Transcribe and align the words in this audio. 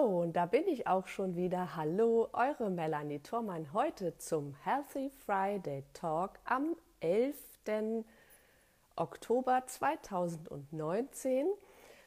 So, 0.00 0.06
und 0.06 0.32
da 0.34 0.46
bin 0.46 0.66
ich 0.66 0.86
auch 0.86 1.06
schon 1.08 1.36
wieder. 1.36 1.76
Hallo, 1.76 2.28
eure 2.32 2.70
Melanie 2.70 3.18
Thormann 3.18 3.70
heute 3.74 4.16
zum 4.16 4.54
Healthy 4.64 5.10
Friday 5.10 5.84
Talk 5.92 6.38
am 6.44 6.74
11. 7.00 7.36
Oktober 8.96 9.62
2019. 9.66 11.48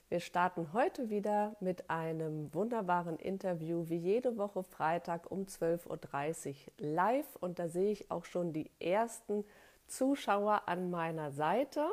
Wir 0.09 0.19
starten 0.21 0.73
heute 0.73 1.11
wieder 1.11 1.55
mit 1.59 1.89
einem 1.91 2.51
wunderbaren 2.55 3.17
Interview, 3.17 3.87
wie 3.89 3.97
jede 3.97 4.37
Woche 4.37 4.63
Freitag 4.63 5.29
um 5.29 5.43
12.30 5.43 6.49
Uhr 6.49 6.55
live. 6.77 7.35
Und 7.41 7.59
da 7.59 7.67
sehe 7.67 7.91
ich 7.91 8.09
auch 8.09 8.25
schon 8.25 8.53
die 8.53 8.71
ersten 8.79 9.45
Zuschauer 9.85 10.63
an 10.65 10.89
meiner 10.89 11.31
Seite. 11.31 11.85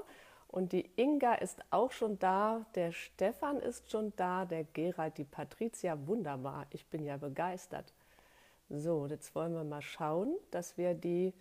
Und 0.50 0.72
die 0.72 0.90
Inga 0.96 1.34
ist 1.34 1.62
auch 1.70 1.92
schon 1.92 2.18
da, 2.18 2.66
der 2.74 2.90
Stefan 2.90 3.60
ist 3.60 3.88
schon 3.88 4.12
da, 4.16 4.44
der 4.44 4.64
Gerald, 4.64 5.16
die 5.16 5.24
Patricia, 5.24 5.96
wunderbar. 6.08 6.66
Ich 6.70 6.84
bin 6.86 7.04
ja 7.04 7.16
begeistert. 7.16 7.94
So, 8.68 9.06
jetzt 9.06 9.32
wollen 9.36 9.54
wir 9.54 9.62
mal 9.62 9.80
schauen, 9.80 10.36
dass 10.50 10.76
wir 10.76 10.94
die 10.94 11.32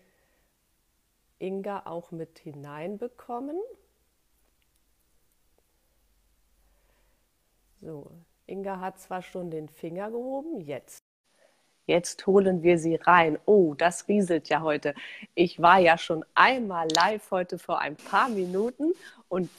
Inga 1.40 1.88
auch 1.88 2.12
mit 2.12 2.38
hineinbekommen. 2.38 3.58
So, 7.82 8.12
Inga 8.46 8.80
hat 8.80 9.00
zwar 9.00 9.24
schon 9.24 9.50
den 9.50 9.70
Finger 9.70 10.12
gehoben, 10.12 10.62
jetzt 10.62 11.04
Jetzt 11.90 12.28
holen 12.28 12.62
wir 12.62 12.78
sie 12.78 12.98
rein. 12.98 13.40
Oh, 13.46 13.74
das 13.74 14.08
rieselt 14.08 14.48
ja 14.48 14.62
heute. 14.62 14.94
Ich 15.34 15.60
war 15.60 15.80
ja 15.80 15.98
schon 15.98 16.24
einmal 16.36 16.88
live 16.96 17.32
heute 17.32 17.58
vor 17.58 17.80
ein 17.80 17.96
paar 17.96 18.30
Minuten 18.30 18.94
und 19.28 19.50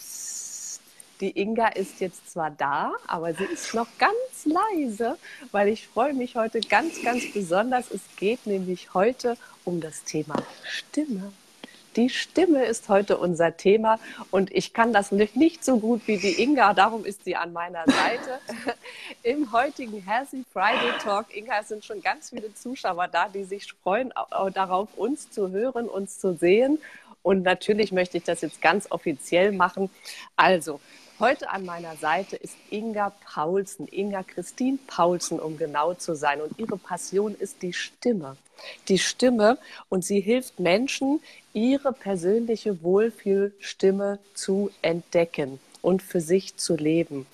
die 1.20 1.40
Inga 1.40 1.70
ist 1.70 1.98
jetzt 1.98 2.30
zwar 2.30 2.52
da, 2.52 2.92
aber 3.08 3.34
sie 3.34 3.46
ist 3.46 3.74
noch 3.74 3.88
ganz 3.98 4.44
leise, 4.44 5.18
weil 5.50 5.66
ich 5.66 5.88
freue 5.88 6.14
mich 6.14 6.36
heute 6.36 6.60
ganz, 6.60 7.02
ganz 7.02 7.32
besonders. 7.32 7.90
Es 7.90 8.02
geht 8.16 8.46
nämlich 8.46 8.94
heute 8.94 9.36
um 9.64 9.80
das 9.80 10.04
Thema 10.04 10.36
Stimme. 10.62 11.32
Die 11.96 12.08
Stimme 12.08 12.64
ist 12.64 12.88
heute 12.88 13.18
unser 13.18 13.56
Thema 13.56 13.98
und 14.30 14.52
ich 14.52 14.72
kann 14.72 14.92
das 14.92 15.10
nicht 15.10 15.64
so 15.64 15.78
gut 15.78 16.02
wie 16.06 16.18
die 16.18 16.40
Inga, 16.40 16.72
darum 16.72 17.04
ist 17.04 17.24
sie 17.24 17.34
an 17.34 17.52
meiner 17.52 17.84
Seite. 17.84 18.38
Im 19.24 19.50
heutigen 19.50 20.00
Healthy 20.00 20.44
Friday 20.52 20.92
Talk, 21.02 21.36
Inga, 21.36 21.60
es 21.60 21.68
sind 21.68 21.84
schon 21.84 22.00
ganz 22.00 22.30
viele 22.30 22.54
Zuschauer 22.54 23.08
da, 23.08 23.28
die 23.28 23.42
sich 23.42 23.72
freuen 23.82 24.12
darauf, 24.54 24.88
uns 24.96 25.30
zu 25.30 25.50
hören, 25.50 25.88
uns 25.88 26.20
zu 26.20 26.34
sehen. 26.34 26.78
Und 27.22 27.42
natürlich 27.42 27.92
möchte 27.92 28.18
ich 28.18 28.24
das 28.24 28.40
jetzt 28.40 28.62
ganz 28.62 28.86
offiziell 28.90 29.52
machen. 29.52 29.90
Also, 30.36 30.80
Heute 31.20 31.50
an 31.50 31.66
meiner 31.66 31.96
Seite 31.96 32.36
ist 32.36 32.56
Inga 32.70 33.12
Paulsen, 33.26 33.86
Inga 33.86 34.22
Christine 34.22 34.78
Paulsen, 34.86 35.38
um 35.38 35.58
genau 35.58 35.92
zu 35.92 36.14
sein. 36.14 36.40
Und 36.40 36.58
ihre 36.58 36.78
Passion 36.78 37.34
ist 37.34 37.60
die 37.60 37.74
Stimme. 37.74 38.38
Die 38.88 38.96
Stimme 38.96 39.58
und 39.90 40.02
sie 40.02 40.20
hilft 40.20 40.58
Menschen, 40.58 41.20
ihre 41.52 41.92
persönliche 41.92 42.82
Wohlfühlstimme 42.82 44.18
zu 44.32 44.70
entdecken 44.80 45.60
und 45.82 46.02
für 46.02 46.22
sich 46.22 46.56
zu 46.56 46.74
leben. 46.74 47.26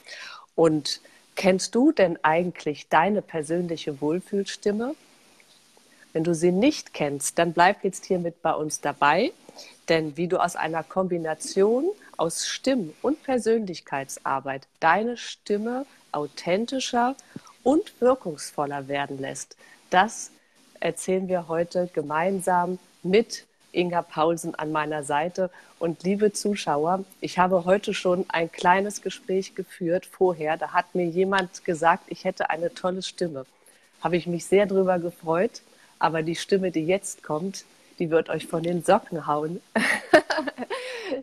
Und 0.56 1.00
kennst 1.36 1.76
du 1.76 1.92
denn 1.92 2.18
eigentlich 2.24 2.88
deine 2.88 3.22
persönliche 3.22 4.00
Wohlfühlstimme? 4.00 4.96
Wenn 6.12 6.24
du 6.24 6.34
sie 6.34 6.50
nicht 6.50 6.92
kennst, 6.92 7.38
dann 7.38 7.52
bleib 7.52 7.84
jetzt 7.84 8.06
hier 8.06 8.18
mit 8.18 8.42
bei 8.42 8.52
uns 8.52 8.80
dabei. 8.80 9.30
Denn 9.88 10.16
wie 10.16 10.26
du 10.26 10.42
aus 10.42 10.56
einer 10.56 10.82
Kombination 10.82 11.84
aus 12.16 12.46
Stimm- 12.46 12.94
und 13.02 13.22
Persönlichkeitsarbeit 13.22 14.66
deine 14.80 15.16
Stimme 15.16 15.86
authentischer 16.12 17.16
und 17.62 18.00
wirkungsvoller 18.00 18.88
werden 18.88 19.18
lässt, 19.18 19.56
das 19.90 20.30
erzählen 20.80 21.28
wir 21.28 21.48
heute 21.48 21.88
gemeinsam 21.92 22.78
mit 23.02 23.46
Inga 23.72 24.02
Paulsen 24.02 24.54
an 24.54 24.72
meiner 24.72 25.02
Seite. 25.02 25.50
Und 25.78 26.02
liebe 26.02 26.32
Zuschauer, 26.32 27.04
ich 27.20 27.38
habe 27.38 27.64
heute 27.64 27.92
schon 27.92 28.24
ein 28.28 28.50
kleines 28.50 29.02
Gespräch 29.02 29.54
geführt 29.54 30.06
vorher. 30.06 30.56
Da 30.56 30.72
hat 30.72 30.94
mir 30.94 31.06
jemand 31.06 31.64
gesagt, 31.64 32.04
ich 32.08 32.24
hätte 32.24 32.50
eine 32.50 32.72
tolle 32.72 33.02
Stimme. 33.02 33.44
Habe 34.00 34.16
ich 34.16 34.26
mich 34.26 34.46
sehr 34.46 34.66
darüber 34.66 34.98
gefreut. 34.98 35.62
Aber 35.98 36.22
die 36.22 36.36
Stimme, 36.36 36.70
die 36.70 36.86
jetzt 36.86 37.22
kommt, 37.22 37.64
die 37.98 38.10
wird 38.10 38.28
euch 38.28 38.46
von 38.46 38.62
den 38.62 38.82
Socken 38.82 39.26
hauen. 39.26 39.60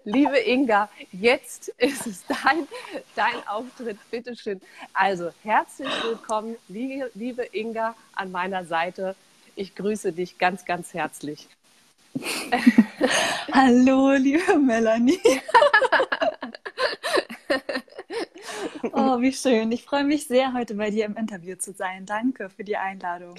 Liebe 0.06 0.38
Inga, 0.38 0.90
jetzt 1.14 1.70
ist 1.78 2.08
es 2.08 2.26
dein, 2.28 2.68
dein 3.16 3.48
Auftritt, 3.48 3.98
bitteschön. 4.12 4.60
Also 4.94 5.30
herzlich 5.44 5.88
willkommen, 6.04 6.58
liebe, 6.68 7.10
liebe 7.14 7.48
Inga, 7.54 7.96
an 8.14 8.32
meiner 8.32 8.66
Seite. 8.66 9.16
Ich 9.56 9.76
grüße 9.76 10.12
dich 10.12 10.38
ganz, 10.38 10.66
ganz 10.66 10.94
herzlich. 10.94 11.48
Hallo, 13.54 14.12
liebe 14.12 14.60
Melanie. 14.60 15.20
Oh, 18.94 19.20
wie 19.22 19.34
schön. 19.34 19.72
Ich 19.72 19.84
freue 19.84 20.04
mich 20.04 20.28
sehr, 20.28 20.54
heute 20.54 20.76
bei 20.76 20.90
dir 20.90 21.06
im 21.06 21.16
Interview 21.16 21.56
zu 21.56 21.74
sein. 21.74 22.06
Danke 22.06 22.50
für 22.50 22.64
die 22.64 22.78
Einladung. 22.78 23.36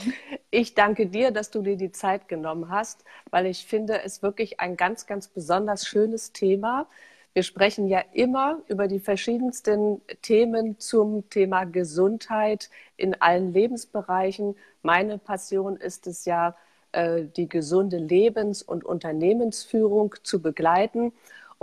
Ich 0.51 0.75
danke 0.75 1.07
dir, 1.07 1.31
dass 1.31 1.51
du 1.51 1.63
dir 1.63 1.77
die 1.77 1.93
Zeit 1.93 2.29
genommen 2.29 2.69
hast, 2.71 3.05
weil 3.31 3.47
ich 3.47 3.67
finde 3.67 4.03
es 4.03 4.23
wirklich 4.23 4.61
ein 4.61 4.77
ganz, 4.77 5.07
ganz 5.07 5.29
besonders 5.29 5.87
schönes 5.87 6.33
Thema. 6.33 6.89
Wir 7.33 7.43
sprechen 7.43 7.89
ja 7.89 8.03
immer 8.13 8.63
über 8.69 8.87
die 8.87 9.01
verschiedensten 9.01 10.01
Themen 10.23 10.79
zum 10.79 11.29
Thema 11.31 11.65
Gesundheit 11.65 12.71
in 12.97 13.21
allen 13.21 13.53
Lebensbereichen. 13.53 14.57
Meine 14.83 15.19
Passion 15.19 15.77
ist 15.77 16.07
es 16.07 16.25
ja, 16.27 16.55
äh, 16.93 17.25
die 17.37 17.49
gesunde 17.49 17.99
Lebens- 17.99 18.63
und 18.63 18.85
Unternehmensführung 18.85 20.15
zu 20.23 20.41
begleiten. 20.41 21.13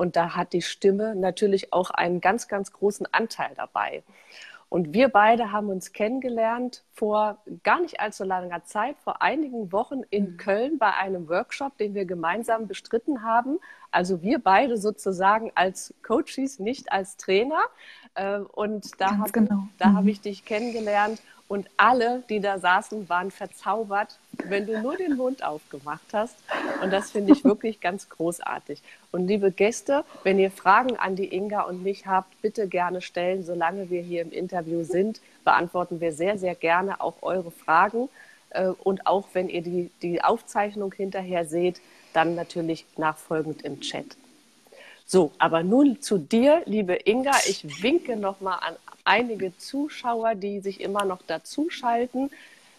Und 0.02 0.16
da 0.16 0.36
hat 0.36 0.54
die 0.54 0.64
Stimme 0.64 1.16
natürlich 1.16 1.74
auch 1.74 1.92
einen 1.92 2.22
ganz, 2.22 2.48
ganz 2.48 2.74
großen 2.74 3.06
Anteil 3.12 3.52
dabei. 3.56 4.02
Und 4.68 4.96
wir 4.96 5.10
beide 5.10 5.52
haben 5.52 5.70
uns 5.70 5.94
kennengelernt 5.94 6.84
vor 6.92 7.38
gar 7.62 7.82
nicht 7.82 8.00
allzu 8.00 8.24
langer 8.24 8.64
Zeit, 8.64 8.96
vor 9.04 9.22
einigen 9.22 9.72
Wochen 9.72 10.02
in 10.10 10.32
mhm. 10.32 10.38
Köln 10.38 10.80
bei 10.80 10.96
einem 10.96 11.30
Workshop, 11.30 11.78
den 11.78 11.94
wir 11.94 12.06
gemeinsam 12.06 12.68
bestritten 12.68 13.22
haben. 13.22 13.60
Also 13.92 14.22
wir 14.22 14.40
beide 14.40 14.78
sozusagen 14.78 15.52
als 15.56 15.94
Coaches, 16.04 16.60
nicht 16.60 16.92
als 16.92 17.18
Trainer. 17.18 17.62
Äh, 18.16 18.40
und 18.40 19.00
da 19.00 19.18
habe 19.18 19.32
genau. 19.32 19.68
mhm. 19.80 19.96
hab 19.96 20.06
ich 20.06 20.22
dich 20.22 20.46
kennengelernt 20.46 21.22
und 21.52 21.70
alle, 21.76 22.24
die 22.30 22.40
da 22.40 22.60
saßen, 22.60 23.10
waren 23.10 23.30
verzaubert, 23.30 24.18
wenn 24.46 24.66
du 24.66 24.82
nur 24.82 24.96
den 24.96 25.18
Mund 25.18 25.44
aufgemacht 25.44 26.14
hast. 26.14 26.38
Und 26.82 26.94
das 26.94 27.12
finde 27.12 27.34
ich 27.34 27.44
wirklich 27.44 27.82
ganz 27.82 28.08
großartig. 28.08 28.82
Und 29.12 29.28
liebe 29.28 29.52
Gäste, 29.52 30.06
wenn 30.24 30.40
ihr 30.40 30.50
Fragen 30.50 30.96
an 30.96 31.18
die 31.18 31.36
Inga 31.36 31.64
und 31.64 31.84
mich 31.84 32.08
habt, 32.08 32.42
bitte 32.42 32.70
gerne 32.70 33.02
stellen. 33.02 33.44
Solange 33.44 33.90
wir 33.90 34.02
hier 34.02 34.22
im 34.22 34.32
Interview 34.32 34.86
sind, 34.86 35.20
beantworten 35.44 36.00
wir 36.00 36.14
sehr, 36.14 36.38
sehr 36.38 36.56
gerne 36.56 37.02
auch 37.02 37.16
eure 37.22 37.52
Fragen. 37.52 38.08
Äh, 38.52 38.68
und 38.68 39.08
auch 39.08 39.28
wenn 39.34 39.50
ihr 39.50 39.62
die, 39.62 39.92
die 40.02 40.24
Aufzeichnung 40.24 40.94
hinterher 40.94 41.46
seht, 41.46 41.82
dann 42.14 42.36
natürlich 42.36 42.86
nachfolgend 42.98 43.62
im 43.64 43.82
Chat. 43.82 44.18
So, 45.06 45.32
aber 45.40 45.64
nun 45.64 46.02
zu 46.02 46.18
dir, 46.18 46.62
liebe 46.66 46.98
Inga. 47.06 47.34
Ich 47.48 47.84
winke 47.84 48.16
nochmal 48.16 48.60
an 48.62 48.76
einige 49.04 49.58
Zuschauer, 49.58 50.36
die 50.36 50.60
sich 50.60 50.80
immer 50.80 51.06
noch 51.06 51.22
dazuschalten. 51.24 52.30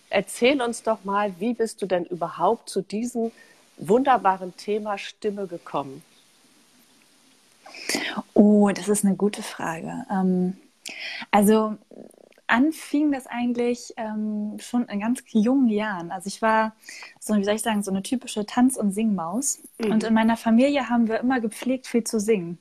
Erzähl 0.09 0.61
uns 0.63 0.83
doch 0.83 1.05
mal, 1.05 1.35
wie 1.39 1.55
bist 1.55 1.83
du 1.83 1.87
denn 1.87 2.05
überhaupt 2.05 2.69
zu 2.69 2.83
diesem 2.83 3.33
wunderbaren 3.77 4.57
Thema 4.57 4.99
Stimme 4.99 5.47
gekommen? 5.47 6.03
Oh, 8.35 8.71
das 8.71 8.89
ist 8.89 9.05
eine 9.05 9.17
gute 9.17 9.43
Frage. 9.43 10.07
Ähm, 10.11 10.57
anfing 12.52 13.10
das 13.12 13.26
eigentlich 13.26 13.94
ähm, 13.96 14.58
schon 14.60 14.87
in 14.87 15.00
ganz 15.00 15.22
jungen 15.28 15.69
Jahren. 15.69 16.10
Also 16.10 16.26
ich 16.26 16.43
war 16.43 16.75
so, 17.19 17.34
wie 17.34 17.44
soll 17.44 17.54
ich 17.54 17.62
sagen, 17.62 17.82
so 17.82 17.90
eine 17.90 18.02
typische 18.02 18.44
Tanz- 18.44 18.76
und 18.76 18.93
Singmaus. 18.93 19.62
Mhm. 19.78 19.93
Und 19.93 20.04
in 20.04 20.12
meiner 20.12 20.37
Familie 20.37 20.90
haben 20.90 21.08
wir 21.08 21.20
immer 21.20 21.40
gepflegt, 21.40 21.87
viel 21.87 22.04
zu 22.04 22.20
singen. 22.20 22.58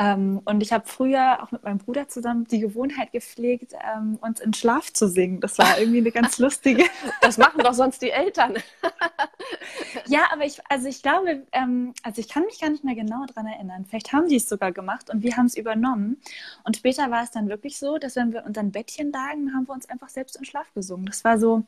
Ähm, 0.00 0.40
und 0.46 0.62
ich 0.62 0.72
habe 0.72 0.88
früher 0.88 1.42
auch 1.42 1.50
mit 1.52 1.62
meinem 1.62 1.76
Bruder 1.76 2.08
zusammen 2.08 2.46
die 2.46 2.58
Gewohnheit 2.58 3.12
gepflegt, 3.12 3.74
ähm, 3.94 4.18
uns 4.22 4.40
in 4.40 4.54
Schlaf 4.54 4.90
zu 4.90 5.08
singen. 5.08 5.40
Das 5.40 5.58
war 5.58 5.78
irgendwie 5.78 5.98
eine 5.98 6.10
ganz 6.10 6.38
lustige. 6.38 6.84
das 7.20 7.36
machen 7.36 7.62
doch 7.62 7.74
sonst 7.74 8.00
die 8.00 8.10
Eltern. 8.10 8.54
ja, 10.06 10.20
aber 10.32 10.46
ich, 10.46 10.58
also 10.70 10.88
ich 10.88 11.02
glaube, 11.02 11.42
ähm, 11.52 11.92
also 12.02 12.18
ich 12.18 12.30
kann 12.30 12.44
mich 12.44 12.58
gar 12.58 12.70
nicht 12.70 12.82
mehr 12.82 12.94
genau 12.94 13.26
daran 13.26 13.46
erinnern. 13.46 13.84
Vielleicht 13.84 14.14
haben 14.14 14.26
die 14.26 14.36
es 14.36 14.48
sogar 14.48 14.72
gemacht 14.72 15.10
und 15.10 15.22
wir 15.22 15.36
haben 15.36 15.46
es 15.46 15.54
übernommen. 15.54 16.16
Und 16.64 16.78
später 16.78 17.10
war 17.10 17.22
es 17.22 17.30
dann 17.30 17.50
wirklich 17.50 17.78
so, 17.78 17.98
dass 17.98 18.16
wenn 18.16 18.32
wir 18.32 18.46
unter 18.46 18.62
ein 18.62 18.72
Bettchen 18.72 19.12
lagen, 19.12 19.52
haben 19.52 19.68
wir 19.68 19.74
uns 19.74 19.86
einfach 19.90 20.08
selbst 20.08 20.34
in 20.36 20.46
Schlaf 20.46 20.72
gesungen. 20.72 21.04
Das 21.04 21.24
war 21.24 21.38
so, 21.38 21.64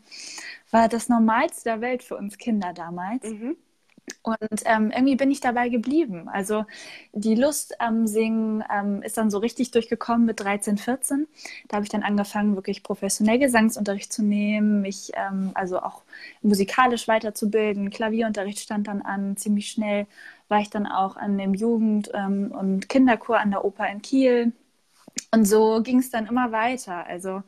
war 0.71 0.89
das 0.89 1.11
Normalste 1.11 1.65
der 1.65 1.83
Welt 1.83 2.03
für 2.03 2.17
uns 2.17 2.39
Kinder 2.39 2.73
damals. 2.73 3.25
Mhm. 3.25 3.59
Und 4.23 4.63
ähm, 4.67 4.91
irgendwie 4.91 5.17
bin 5.17 5.31
ich 5.31 5.41
dabei 5.41 5.69
geblieben. 5.69 6.29
Also 6.29 6.65
die 7.13 7.35
Lust 7.35 7.81
am 7.81 8.07
Singen 8.07 8.63
ähm, 8.73 9.03
ist 9.03 9.17
dann 9.17 9.31
so 9.31 9.39
richtig 9.39 9.71
durchgekommen 9.73 10.27
mit 10.27 10.41
13, 10.41 10.79
14. 10.79 11.27
Da 11.69 11.77
habe 11.77 11.85
ich 11.85 11.91
dann 11.91 12.03
angefangen, 12.03 12.55
wirklich 12.57 12.83
professionell 12.83 13.39
Gesangsunterricht 13.39 14.13
zu 14.13 14.23
nehmen, 14.25 14.81
mich 14.83 15.13
ähm, 15.15 15.51
also 15.55 15.81
auch 15.81 16.03
musikalisch 16.43 17.09
weiterzubilden. 17.09 17.91
Klavierunterricht 17.91 18.59
stand 18.61 18.89
dann 18.89 19.03
an. 19.03 19.37
Ziemlich 19.37 19.71
schnell 19.71 20.07
war 20.49 20.61
ich 20.61 20.71
dann 20.71 20.87
auch 20.87 21.17
an 21.17 21.39
dem 21.39 21.55
Jugend- 21.55 22.11
ähm, 22.15 22.53
und 22.53 22.89
Kinderchor 22.89 23.39
an 23.39 23.51
der 23.51 23.65
Oper 23.65 23.89
in 23.89 24.03
Kiel. 24.03 24.53
Und 25.33 25.45
so 25.47 25.83
ging 25.83 25.99
es 25.99 26.11
dann 26.11 26.27
immer 26.27 26.53
weiter. 26.53 27.07
Also 27.07 27.43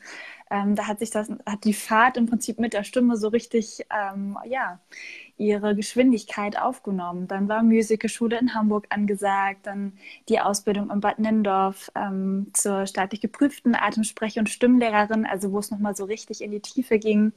ähm, 0.55 0.77
da 0.77 0.87
hat 0.87 1.01
sich 1.01 1.11
das, 1.11 1.29
hat 1.47 1.65
die 1.65 1.75
Fahrt 1.75 2.17
im 2.17 2.27
Prinzip 2.27 2.61
mit 2.61 2.75
der 2.75 2.85
Stimme 2.85 3.17
so 3.17 3.29
richtig, 3.29 3.85
ähm, 3.91 4.39
ja, 4.47 4.79
ihre 5.37 5.75
Geschwindigkeit 5.75 6.56
aufgenommen. 6.61 7.27
Dann 7.27 7.49
war 7.49 7.65
Musicalschule 7.65 8.39
in 8.39 8.55
Hamburg 8.55 8.87
angesagt, 8.91 9.67
dann 9.67 9.95
die 10.29 10.39
Ausbildung 10.39 10.91
in 10.91 11.01
Bad 11.01 11.19
Nendorf 11.19 11.91
ähm, 11.97 12.53
zur 12.53 12.87
staatlich 12.87 13.21
geprüften 13.21 13.75
Atemsprech- 13.75 14.39
und 14.39 14.49
Stimmlehrerin, 14.49 15.27
also 15.27 15.51
wo 15.51 15.59
es 15.59 15.73
nochmal 15.73 15.97
so 15.97 16.05
richtig 16.05 16.41
in 16.41 16.53
die 16.53 16.61
Tiefe 16.61 17.00
ging. 17.00 17.33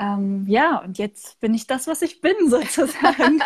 Ähm, 0.00 0.44
ja, 0.48 0.78
und 0.78 0.98
jetzt 0.98 1.38
bin 1.40 1.54
ich 1.54 1.66
das, 1.66 1.86
was 1.86 2.02
ich 2.02 2.20
bin, 2.20 2.34
sozusagen. 2.48 3.40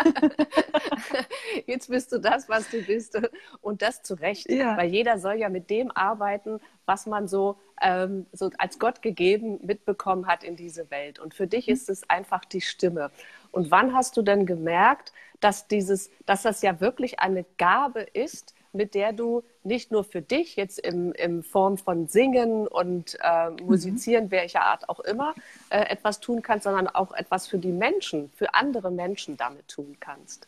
jetzt 1.66 1.88
bist 1.88 2.12
du 2.12 2.18
das, 2.18 2.48
was 2.48 2.70
du 2.70 2.82
bist. 2.82 3.20
Und 3.60 3.82
das 3.82 4.02
zu 4.02 4.14
Recht. 4.14 4.50
Ja. 4.50 4.76
Weil 4.76 4.88
jeder 4.88 5.18
soll 5.18 5.34
ja 5.34 5.48
mit 5.48 5.68
dem 5.70 5.90
arbeiten, 5.90 6.60
was 6.86 7.06
man 7.06 7.28
so, 7.28 7.58
ähm, 7.82 8.26
so 8.32 8.50
als 8.58 8.78
Gott 8.78 9.02
gegeben 9.02 9.60
mitbekommen 9.62 10.26
hat 10.26 10.42
in 10.42 10.56
diese 10.56 10.90
Welt. 10.90 11.18
Und 11.18 11.34
für 11.34 11.46
dich 11.46 11.68
ist 11.68 11.90
es 11.90 12.08
einfach 12.08 12.44
die 12.44 12.62
Stimme. 12.62 13.10
Und 13.50 13.70
wann 13.70 13.94
hast 13.94 14.16
du 14.16 14.22
denn 14.22 14.46
gemerkt, 14.46 15.12
dass, 15.40 15.68
dieses, 15.68 16.10
dass 16.26 16.42
das 16.42 16.62
ja 16.62 16.80
wirklich 16.80 17.20
eine 17.20 17.44
Gabe 17.58 18.00
ist, 18.00 18.54
mit 18.72 18.94
der 18.94 19.12
du 19.12 19.42
nicht 19.64 19.90
nur 19.90 20.04
für 20.04 20.22
dich 20.22 20.56
jetzt 20.56 20.78
in, 20.78 21.12
in 21.12 21.42
Form 21.42 21.78
von 21.78 22.08
Singen 22.08 22.66
und 22.66 23.18
äh, 23.20 23.50
Musizieren, 23.62 24.26
mhm. 24.26 24.30
welcher 24.30 24.62
Art 24.62 24.88
auch 24.88 25.00
immer, 25.00 25.34
äh, 25.70 25.80
etwas 25.80 26.20
tun 26.20 26.42
kannst, 26.42 26.64
sondern 26.64 26.88
auch 26.88 27.12
etwas 27.12 27.46
für 27.46 27.58
die 27.58 27.72
Menschen, 27.72 28.30
für 28.36 28.54
andere 28.54 28.90
Menschen 28.90 29.36
damit 29.36 29.68
tun 29.68 29.96
kannst? 30.00 30.46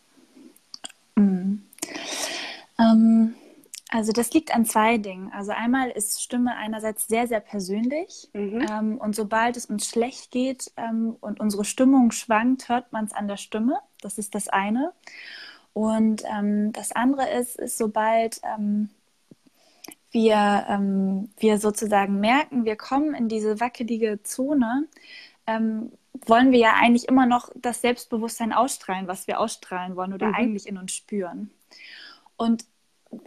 Mhm. 1.16 1.62
Ähm, 2.78 3.34
also 3.92 4.12
das 4.12 4.32
liegt 4.32 4.54
an 4.54 4.64
zwei 4.64 4.98
Dingen. 4.98 5.32
Also 5.32 5.50
einmal 5.50 5.90
ist 5.90 6.22
Stimme 6.22 6.56
einerseits 6.56 7.08
sehr, 7.08 7.26
sehr 7.26 7.40
persönlich. 7.40 8.28
Mhm. 8.32 8.66
Ähm, 8.70 8.98
und 8.98 9.16
sobald 9.16 9.56
es 9.56 9.66
uns 9.66 9.88
schlecht 9.88 10.30
geht 10.30 10.70
ähm, 10.76 11.16
und 11.20 11.40
unsere 11.40 11.64
Stimmung 11.64 12.12
schwankt, 12.12 12.68
hört 12.68 12.92
man 12.92 13.04
es 13.06 13.12
an 13.12 13.26
der 13.26 13.36
Stimme. 13.36 13.80
Das 14.00 14.16
ist 14.18 14.36
das 14.36 14.48
eine. 14.48 14.92
Und 15.72 16.22
ähm, 16.24 16.72
das 16.72 16.92
andere 16.92 17.30
ist, 17.30 17.56
ist 17.56 17.78
sobald 17.78 18.40
ähm, 18.42 18.90
wir, 20.10 20.66
ähm, 20.68 21.30
wir 21.38 21.58
sozusagen 21.58 22.20
merken, 22.20 22.64
wir 22.64 22.76
kommen 22.76 23.14
in 23.14 23.28
diese 23.28 23.60
wackelige 23.60 24.22
Zone, 24.22 24.88
ähm, 25.46 25.92
wollen 26.26 26.52
wir 26.52 26.58
ja 26.58 26.74
eigentlich 26.74 27.08
immer 27.08 27.26
noch 27.26 27.50
das 27.54 27.80
Selbstbewusstsein 27.80 28.52
ausstrahlen, 28.52 29.06
was 29.06 29.26
wir 29.26 29.38
ausstrahlen 29.38 29.96
wollen 29.96 30.12
oder 30.12 30.28
mhm. 30.28 30.34
eigentlich 30.34 30.66
in 30.66 30.76
uns 30.76 30.92
spüren. 30.92 31.50
Und 32.36 32.64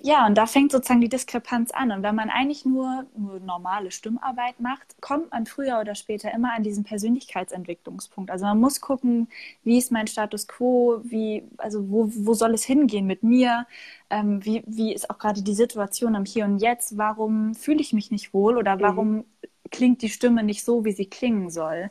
ja, 0.01 0.25
und 0.25 0.37
da 0.37 0.45
fängt 0.45 0.71
sozusagen 0.71 1.01
die 1.01 1.09
Diskrepanz 1.09 1.71
an. 1.71 1.91
Und 1.91 2.03
wenn 2.03 2.15
man 2.15 2.29
eigentlich 2.29 2.63
nur, 2.65 3.05
nur 3.17 3.39
normale 3.41 3.91
Stimmarbeit 3.91 4.59
macht, 4.61 4.95
kommt 5.01 5.31
man 5.31 5.45
früher 5.45 5.79
oder 5.81 5.93
später 5.95 6.31
immer 6.33 6.53
an 6.53 6.63
diesen 6.63 6.85
Persönlichkeitsentwicklungspunkt. 6.85 8.31
Also 8.31 8.45
man 8.45 8.59
muss 8.59 8.79
gucken, 8.79 9.27
wie 9.63 9.77
ist 9.77 9.91
mein 9.91 10.07
Status 10.07 10.47
quo, 10.47 11.01
wie, 11.03 11.43
also 11.57 11.89
wo, 11.89 12.07
wo 12.09 12.33
soll 12.33 12.53
es 12.53 12.63
hingehen 12.63 13.05
mit 13.07 13.23
mir, 13.23 13.67
ähm, 14.09 14.43
wie, 14.45 14.63
wie 14.67 14.93
ist 14.93 15.09
auch 15.09 15.17
gerade 15.17 15.41
die 15.41 15.53
Situation 15.53 16.15
am 16.15 16.25
Hier 16.25 16.45
und 16.45 16.59
Jetzt, 16.59 16.97
warum 16.97 17.53
fühle 17.53 17.81
ich 17.81 17.91
mich 17.93 18.09
nicht 18.09 18.33
wohl 18.33 18.57
oder 18.57 18.79
warum 18.81 19.15
mhm 19.17 19.25
klingt 19.73 20.03
die 20.03 20.09
Stimme 20.09 20.43
nicht 20.43 20.63
so, 20.63 20.85
wie 20.85 20.93
sie 20.93 21.07
klingen 21.07 21.49
soll. 21.49 21.89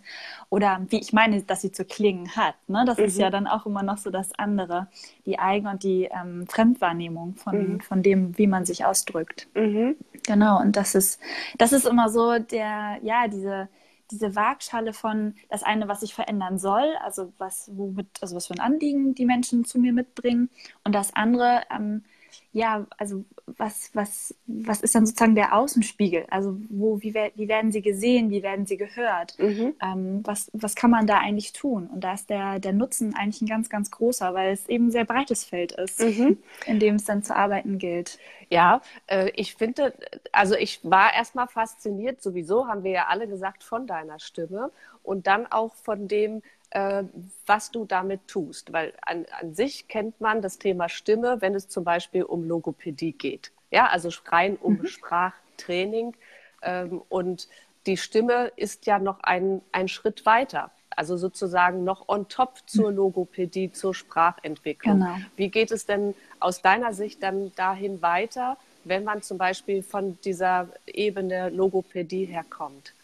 Oder 0.48 0.80
wie 0.88 1.00
ich 1.00 1.12
meine, 1.12 1.42
dass 1.42 1.60
sie 1.60 1.72
zu 1.72 1.84
klingen 1.84 2.34
hat. 2.36 2.54
Ne? 2.68 2.84
Das 2.86 2.96
mhm. 2.96 3.04
ist 3.04 3.18
ja 3.18 3.26
mhm. 3.26 3.32
dann 3.32 3.46
auch 3.48 3.66
immer 3.66 3.82
noch 3.82 3.98
so 3.98 4.10
das 4.10 4.30
andere, 4.38 4.86
die 5.26 5.38
Eigen- 5.38 5.66
und 5.66 5.82
die 5.82 6.04
ähm, 6.04 6.46
Fremdwahrnehmung 6.46 7.34
von, 7.34 7.74
mhm. 7.74 7.80
von 7.80 8.02
dem, 8.02 8.38
wie 8.38 8.46
man 8.46 8.64
sich 8.64 8.86
ausdrückt. 8.86 9.48
Mhm. 9.54 9.96
Genau, 10.24 10.60
und 10.60 10.76
das 10.76 10.94
ist, 10.94 11.20
das 11.58 11.72
ist 11.72 11.84
immer 11.84 12.08
so 12.08 12.38
der, 12.38 13.00
ja, 13.02 13.26
diese, 13.26 13.68
diese 14.12 14.36
Waagschale 14.36 14.92
von 14.92 15.34
das 15.50 15.64
eine, 15.64 15.88
was 15.88 16.02
ich 16.02 16.14
verändern 16.14 16.58
soll, 16.58 16.94
also 17.02 17.32
was, 17.38 17.68
womit, 17.74 18.06
also 18.20 18.36
was 18.36 18.46
für 18.46 18.54
ein 18.54 18.60
Anliegen 18.60 19.16
die 19.16 19.26
Menschen 19.26 19.64
zu 19.64 19.80
mir 19.80 19.92
mitbringen, 19.92 20.50
und 20.84 20.94
das 20.94 21.14
andere, 21.14 21.62
ähm, 21.74 22.04
ja, 22.52 22.86
also 22.98 23.24
was, 23.46 23.90
was, 23.94 24.34
was 24.46 24.82
ist 24.82 24.94
dann 24.94 25.06
sozusagen 25.06 25.34
der 25.34 25.54
Außenspiegel? 25.54 26.26
Also 26.30 26.58
wo, 26.68 27.00
wie, 27.00 27.14
wie 27.14 27.48
werden 27.48 27.72
sie 27.72 27.80
gesehen, 27.80 28.30
wie 28.30 28.42
werden 28.42 28.66
sie 28.66 28.76
gehört? 28.76 29.38
Mhm. 29.38 29.74
Ähm, 29.82 30.20
was, 30.24 30.50
was 30.52 30.74
kann 30.74 30.90
man 30.90 31.06
da 31.06 31.18
eigentlich 31.18 31.52
tun? 31.52 31.88
Und 31.92 32.04
da 32.04 32.12
ist 32.12 32.28
der, 32.28 32.58
der 32.58 32.72
Nutzen 32.72 33.14
eigentlich 33.14 33.40
ein 33.40 33.48
ganz, 33.48 33.70
ganz 33.70 33.90
großer, 33.90 34.34
weil 34.34 34.52
es 34.52 34.68
eben 34.68 34.88
ein 34.88 34.90
sehr 34.90 35.06
breites 35.06 35.44
Feld 35.44 35.72
ist, 35.72 36.00
mhm. 36.00 36.38
in 36.66 36.78
dem 36.78 36.96
es 36.96 37.04
dann 37.04 37.22
zu 37.22 37.34
arbeiten 37.34 37.78
gilt. 37.78 38.18
Ja, 38.50 38.82
äh, 39.06 39.30
ich 39.34 39.54
finde, 39.54 39.94
also 40.30 40.54
ich 40.54 40.80
war 40.82 41.14
erstmal 41.14 41.48
fasziniert, 41.48 42.22
sowieso 42.22 42.68
haben 42.68 42.84
wir 42.84 42.90
ja 42.90 43.06
alle 43.08 43.28
gesagt, 43.28 43.64
von 43.64 43.86
deiner 43.86 44.18
Stimme 44.18 44.70
und 45.02 45.26
dann 45.26 45.46
auch 45.46 45.74
von 45.74 46.06
dem, 46.06 46.42
äh, 46.72 47.04
was 47.46 47.70
du 47.70 47.84
damit 47.84 48.26
tust. 48.28 48.72
Weil 48.72 48.94
an, 49.02 49.26
an 49.40 49.54
sich 49.54 49.88
kennt 49.88 50.20
man 50.20 50.40
das 50.40 50.58
Thema 50.58 50.88
Stimme, 50.88 51.40
wenn 51.40 51.54
es 51.54 51.68
zum 51.68 51.84
Beispiel 51.84 52.22
um 52.22 52.44
Logopädie 52.44 53.12
geht. 53.12 53.52
Ja, 53.70 53.86
also 53.88 54.08
rein 54.26 54.56
um 54.56 54.78
mhm. 54.78 54.86
Sprachtraining. 54.86 56.14
Ähm, 56.62 57.02
und 57.08 57.48
die 57.86 57.96
Stimme 57.96 58.52
ist 58.56 58.86
ja 58.86 58.98
noch 58.98 59.20
ein, 59.20 59.60
ein 59.72 59.88
Schritt 59.88 60.24
weiter. 60.24 60.70
Also 60.90 61.16
sozusagen 61.16 61.84
noch 61.84 62.08
on 62.08 62.28
top 62.28 62.58
zur 62.66 62.90
mhm. 62.90 62.96
Logopädie, 62.96 63.72
zur 63.72 63.94
Sprachentwicklung. 63.94 65.00
Genau. 65.00 65.16
Wie 65.36 65.48
geht 65.48 65.72
es 65.72 65.84
denn 65.84 66.14
aus 66.40 66.62
deiner 66.62 66.94
Sicht 66.94 67.22
dann 67.22 67.52
dahin 67.54 68.00
weiter, 68.00 68.56
wenn 68.84 69.04
man 69.04 69.22
zum 69.22 69.36
Beispiel 69.36 69.82
von 69.82 70.18
dieser 70.24 70.68
Ebene 70.86 71.50
Logopädie 71.50 72.24
herkommt? 72.24 72.94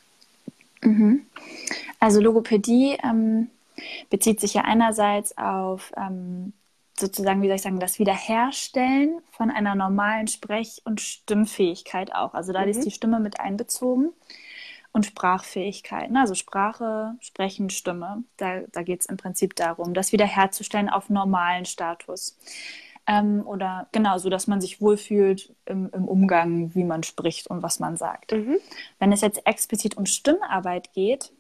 Mhm. 0.83 1.26
Also 2.00 2.21
Logopädie 2.21 2.99
ähm, 3.02 3.50
bezieht 4.11 4.40
sich 4.40 4.54
ja 4.54 4.62
einerseits 4.62 5.37
auf 5.37 5.92
ähm, 5.97 6.52
sozusagen, 6.99 7.42
wie 7.42 7.47
soll 7.47 7.56
ich 7.56 7.62
sagen, 7.62 7.80
das 7.80 7.99
Wiederherstellen 7.99 9.20
von 9.30 9.50
einer 9.50 9.75
normalen 9.75 10.26
Sprech- 10.26 10.82
und 10.85 11.00
Stimmfähigkeit 11.00 12.14
auch. 12.14 12.35
Also 12.35 12.52
da 12.52 12.62
mhm. 12.62 12.68
ist 12.68 12.85
die 12.85 12.90
Stimme 12.90 13.20
mit 13.20 13.40
einbezogen 13.40 14.11
und 14.92 15.06
Sprachfähigkeit. 15.06 16.11
Ne? 16.11 16.20
Also 16.20 16.35
Sprache, 16.35 17.14
Sprechen, 17.20 17.70
Stimme. 17.70 18.25
Da, 18.37 18.61
da 18.73 18.82
geht 18.82 19.00
es 19.00 19.06
im 19.06 19.16
Prinzip 19.16 19.54
darum, 19.54 19.94
das 19.94 20.12
wiederherzustellen 20.12 20.88
auf 20.88 21.08
normalen 21.08 21.64
Status. 21.64 22.37
Ähm, 23.06 23.47
oder 23.47 23.88
genau, 23.92 24.18
so 24.18 24.28
dass 24.28 24.47
man 24.47 24.61
sich 24.61 24.80
wohlfühlt 24.80 25.54
im, 25.66 25.88
im, 25.92 26.06
Umgang, 26.06 26.75
wie 26.75 26.85
man 26.85 27.02
spricht 27.02 27.47
und 27.49 27.62
was 27.62 27.78
man 27.78 27.97
sagt. 27.97 28.32
Mhm. 28.32 28.58
Wenn 28.99 29.12
es 29.12 29.23
jetzt 29.23 29.47
explizit 29.47 29.97
um 29.97 30.04
Stimmarbeit 30.04 30.92
geht, 30.92 31.32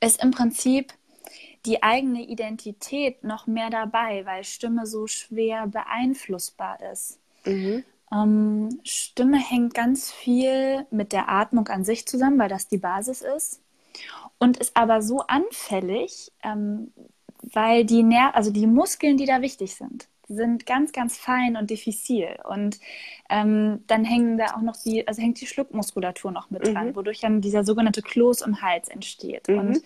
ist 0.00 0.22
im 0.22 0.30
Prinzip 0.30 0.92
die 1.66 1.82
eigene 1.82 2.22
Identität 2.22 3.24
noch 3.24 3.46
mehr 3.46 3.70
dabei, 3.70 4.26
weil 4.26 4.44
Stimme 4.44 4.86
so 4.86 5.06
schwer 5.06 5.66
beeinflussbar 5.66 6.78
ist. 6.92 7.18
Mhm. 7.44 7.84
Ähm, 8.12 8.80
Stimme 8.84 9.38
hängt 9.38 9.74
ganz 9.74 10.12
viel 10.12 10.86
mit 10.90 11.12
der 11.12 11.28
Atmung 11.28 11.68
an 11.68 11.84
sich 11.84 12.06
zusammen, 12.06 12.38
weil 12.38 12.48
das 12.48 12.68
die 12.68 12.78
Basis 12.78 13.22
ist. 13.22 13.60
Und 14.38 14.58
ist 14.58 14.76
aber 14.76 15.00
so 15.00 15.20
anfällig, 15.20 16.32
ähm, 16.42 16.92
weil 17.42 17.84
die, 17.84 18.02
Ner 18.02 18.34
also 18.34 18.50
die 18.50 18.66
Muskeln, 18.66 19.16
die 19.16 19.26
da 19.26 19.40
wichtig 19.40 19.74
sind, 19.74 20.08
sind 20.28 20.66
ganz, 20.66 20.92
ganz 20.92 21.16
fein 21.16 21.56
und 21.56 21.70
diffizil. 21.70 22.38
Und 22.44 22.78
ähm, 23.30 23.84
dann 23.86 24.04
hängen 24.04 24.38
da 24.38 24.56
auch 24.56 24.62
noch 24.62 24.76
die, 24.76 25.06
also 25.06 25.20
hängt 25.20 25.40
die 25.40 25.46
Schluckmuskulatur 25.46 26.30
noch 26.30 26.50
mit 26.50 26.66
dran, 26.66 26.88
mhm. 26.88 26.96
wodurch 26.96 27.20
dann 27.20 27.40
dieser 27.40 27.64
sogenannte 27.64 28.02
Kloß 28.02 28.42
im 28.42 28.62
Hals 28.62 28.88
entsteht. 28.88 29.48
Mhm. 29.48 29.58
Und 29.58 29.82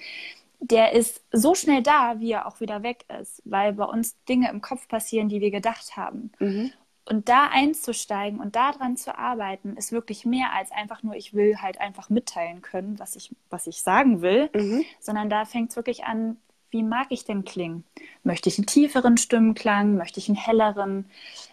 der 0.60 0.92
ist 0.92 1.22
so 1.32 1.54
schnell 1.54 1.82
da, 1.82 2.16
wie 2.18 2.32
er 2.32 2.46
auch 2.46 2.60
wieder 2.60 2.82
weg 2.82 3.04
ist, 3.20 3.42
weil 3.44 3.72
bei 3.74 3.84
uns 3.84 4.22
Dinge 4.24 4.50
im 4.50 4.60
Kopf 4.60 4.88
passieren, 4.88 5.28
die 5.28 5.40
wir 5.40 5.50
gedacht 5.50 5.96
haben. 5.96 6.32
Mhm. 6.38 6.72
und 7.10 7.28
da 7.30 7.48
einzusteigen 7.50 8.38
und 8.38 8.54
daran 8.54 8.96
zu 8.98 9.16
arbeiten, 9.16 9.76
ist 9.78 9.92
wirklich 9.92 10.26
mehr 10.26 10.52
als 10.52 10.70
einfach 10.72 11.02
nur, 11.02 11.14
ich 11.14 11.32
will 11.32 11.56
halt 11.62 11.80
einfach 11.80 12.10
mitteilen 12.10 12.60
können, 12.60 12.98
was 12.98 13.16
ich, 13.16 13.34
was 13.48 13.66
ich 13.66 13.82
sagen 13.82 14.20
will, 14.20 14.50
mhm. 14.54 14.84
sondern 15.00 15.30
da 15.30 15.46
fängt 15.46 15.70
es 15.70 15.76
wirklich 15.76 16.04
an, 16.04 16.36
wie 16.70 16.82
mag 16.82 17.06
ich 17.10 17.24
denn 17.24 17.44
klingen? 17.44 17.84
Möchte 18.22 18.48
ich 18.48 18.58
einen 18.58 18.66
tieferen 18.66 19.16
Stimmenklang? 19.16 19.96
Möchte 19.96 20.20
ich 20.20 20.28
einen 20.28 20.36
helleren? 20.36 21.06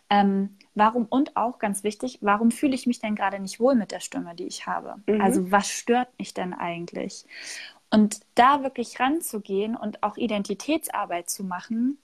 Ähm, 0.09 0.57
warum 0.73 1.05
und 1.05 1.37
auch 1.37 1.57
ganz 1.57 1.83
wichtig, 1.83 2.19
warum 2.21 2.51
fühle 2.51 2.75
ich 2.75 2.85
mich 2.85 2.99
denn 2.99 3.15
gerade 3.15 3.39
nicht 3.39 3.59
wohl 3.59 3.75
mit 3.75 3.91
der 3.91 4.01
Stimme, 4.01 4.35
die 4.35 4.45
ich 4.45 4.67
habe? 4.67 4.95
Mhm. 5.07 5.21
Also 5.21 5.51
was 5.51 5.69
stört 5.69 6.09
mich 6.19 6.33
denn 6.33 6.53
eigentlich? 6.53 7.25
Und 7.95 8.19
da 8.35 8.61
wirklich 8.61 8.99
ranzugehen 8.99 9.77
und 9.77 10.03
auch 10.03 10.17
Identitätsarbeit 10.17 11.29
zu 11.29 11.45
machen, 11.45 11.97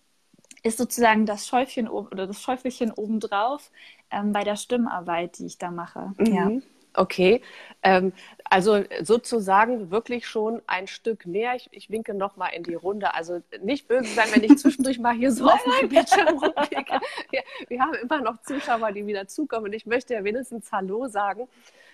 ist 0.64 0.78
sozusagen 0.78 1.26
das 1.26 1.48
Schäufchen 1.48 1.90
oder 1.90 2.28
das 2.28 2.42
Schäufelchen 2.42 2.92
obendrauf 2.92 3.72
ähm, 4.10 4.32
bei 4.32 4.46
der 4.46 4.56
Stimmarbeit, 4.56 5.38
die 5.38 5.48
ich 5.48 5.58
da 5.58 5.70
mache. 5.70 6.14
Mhm. 6.18 6.34
Ja. 6.34 6.50
Okay, 6.94 7.42
ähm, 7.84 8.12
also 8.44 8.84
sozusagen 9.02 9.92
wirklich 9.92 10.28
schon 10.28 10.62
ein 10.68 10.88
Stück 10.88 11.26
mehr. 11.26 11.56
Ich, 11.56 11.70
ich 11.72 11.90
winke 11.90 12.14
nochmal 12.14 12.52
in 12.54 12.64
die 12.64 12.74
Runde. 12.74 13.14
Also 13.14 13.42
nicht 13.62 13.88
böse 13.88 14.14
sein, 14.14 14.28
wenn 14.34 14.44
ich 14.44 14.58
zwischendurch 14.58 15.00
mal 15.00 15.14
hier 15.14 15.32
so 15.32 15.46
auf 15.50 15.64
den 15.80 15.90
Bildschirm 15.90 16.38
rumklicke. 16.38 17.00
Wir, 17.30 17.44
wir, 17.68 17.80
haben 17.82 17.94
immer 17.96 18.22
noch 18.22 18.42
Zuschauer, 18.42 18.92
die 18.92 19.08
wieder 19.08 19.28
zukommen 19.28 19.68
und 19.68 19.74
ich 19.74 19.86
möchte 19.86 20.14
ja 20.14 20.24
wenigstens 20.24 20.72
Hallo 20.72 21.08
sagen. 21.08 21.48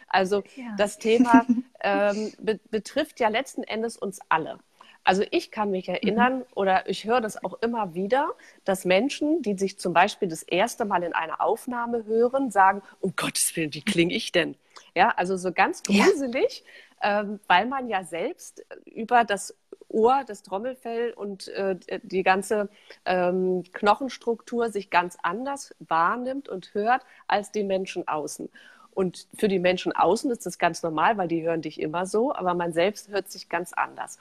Also 0.07 0.43
ja. 0.55 0.75
das 0.77 0.97
Thema 0.97 1.45
ähm, 1.81 2.33
be 2.39 2.59
betrifft 2.71 3.19
ja 3.19 3.29
letzten 3.29 3.63
Endes 3.63 3.97
uns 3.97 4.19
alle. 4.29 4.59
Also 5.07 5.23
ich 5.31 5.51
kann 5.51 5.71
mich 5.71 5.87
erinnern 5.87 6.39
mhm. 6.39 6.45
oder 6.53 6.89
ich 6.89 7.05
höre 7.05 7.21
das 7.21 7.41
auch 7.41 7.61
immer 7.61 7.93
wieder, 7.93 8.29
dass 8.65 8.83
Menschen, 8.83 9.41
die 9.41 9.57
sich 9.57 9.79
zum 9.79 9.93
Beispiel 9.93 10.27
das 10.27 10.43
erste 10.43 10.83
Mal 10.83 11.01
in 11.01 11.13
einer 11.13 11.39
Aufnahme 11.39 12.03
hören, 12.05 12.51
sagen, 12.51 12.81
um 12.99 13.15
Gottes 13.15 13.55
Willen, 13.55 13.73
wie 13.73 13.83
klinge 13.83 14.13
ich 14.13 14.33
denn? 14.33 14.57
Ja, 14.95 15.13
also 15.15 15.37
so 15.37 15.53
ganz 15.53 15.81
gruselig, 15.83 16.65
ja. 17.01 17.21
ähm, 17.21 17.39
weil 17.47 17.67
man 17.67 17.87
ja 17.87 18.03
selbst 18.03 18.65
über 18.83 19.23
das 19.23 19.55
Ohr, 19.87 20.23
das 20.27 20.43
Trommelfell 20.43 21.13
und 21.13 21.47
äh, 21.49 21.77
die 22.03 22.23
ganze 22.23 22.67
ähm, 23.05 23.63
Knochenstruktur 23.71 24.69
sich 24.69 24.89
ganz 24.89 25.17
anders 25.23 25.73
wahrnimmt 25.79 26.49
und 26.49 26.73
hört 26.73 27.05
als 27.27 27.53
die 27.53 27.63
Menschen 27.63 28.07
außen. 28.09 28.49
Und 28.97 29.27
für 29.37 29.47
die 29.47 29.59
Menschen 29.59 29.91
außen 29.91 30.31
ist 30.31 30.47
das 30.47 30.57
ganz 30.57 30.81
normal, 30.81 31.19
weil 31.19 31.27
die 31.27 31.43
hören 31.43 31.61
dich 31.61 31.79
immer 31.79 32.07
so, 32.07 32.33
aber 32.33 32.55
man 32.55 32.73
selbst 32.73 33.09
hört 33.09 33.29
sich 33.29 33.47
ganz 33.47 33.71
anders. 33.73 34.17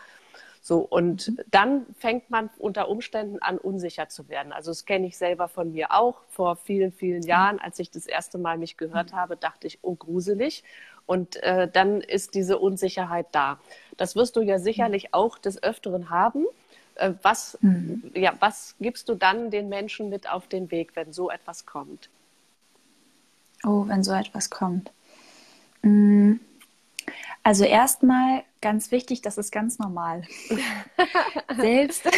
So, 0.61 0.80
und 0.80 1.28
mhm. 1.28 1.38
dann 1.50 1.87
fängt 1.99 2.28
man 2.28 2.50
unter 2.59 2.90
Umständen 2.90 3.38
an, 3.40 3.56
unsicher 3.56 4.11
zu 4.11 4.28
werden. 4.28 4.52
Also 4.52 4.73
das 4.73 4.85
kenne 4.85 5.06
ich 5.06 5.16
selber 5.16 5.49
von 5.49 5.73
mir 5.73 5.92
auch. 5.92 6.21
Vor 6.28 6.56
vielen, 6.56 6.92
vielen 6.92 7.23
mhm. 7.23 7.26
Jahren, 7.26 7.59
als 7.59 7.78
ich 7.78 7.90
das 7.90 8.04
erste 8.04 8.37
Mal 8.37 8.59
mich 8.59 8.76
gehört 8.76 9.12
mhm. 9.12 9.16
habe, 9.16 9.37
dachte 9.38 9.66
ich, 9.66 9.78
oh, 9.80 9.95
gruselig. 9.95 10.62
Und 11.06 11.37
äh, 11.37 11.71
dann 11.73 12.02
ist 12.02 12.35
diese 12.35 12.59
Unsicherheit 12.59 13.28
da. 13.33 13.59
Das 13.97 14.14
wirst 14.14 14.37
du 14.37 14.42
ja 14.42 14.59
sicherlich 14.59 15.14
auch 15.14 15.38
des 15.38 15.62
Öfteren 15.62 16.11
haben. 16.11 16.45
Äh, 16.97 17.14
was, 17.23 17.56
mhm. 17.62 18.12
ja, 18.14 18.35
was 18.40 18.75
gibst 18.78 19.09
du 19.09 19.14
dann 19.14 19.50
den 19.50 19.71
Menschen 19.71 20.11
mit 20.11 20.30
auf 20.30 20.49
den 20.49 20.71
Weg, 20.71 20.97
wenn 20.97 21.14
so 21.14 21.30
etwas 21.30 21.64
kommt? 21.64 22.11
Oh, 23.66 23.85
wenn 23.88 24.04
so 24.04 24.12
etwas 24.12 24.49
kommt. 24.49 24.92
Mhm. 25.82 26.40
Also 27.42 27.64
erstmal 27.64 28.42
ganz 28.61 28.90
wichtig, 28.90 29.23
das 29.23 29.38
ist 29.38 29.52
ganz 29.52 29.78
normal. 29.78 30.23
selbst, 31.56 32.08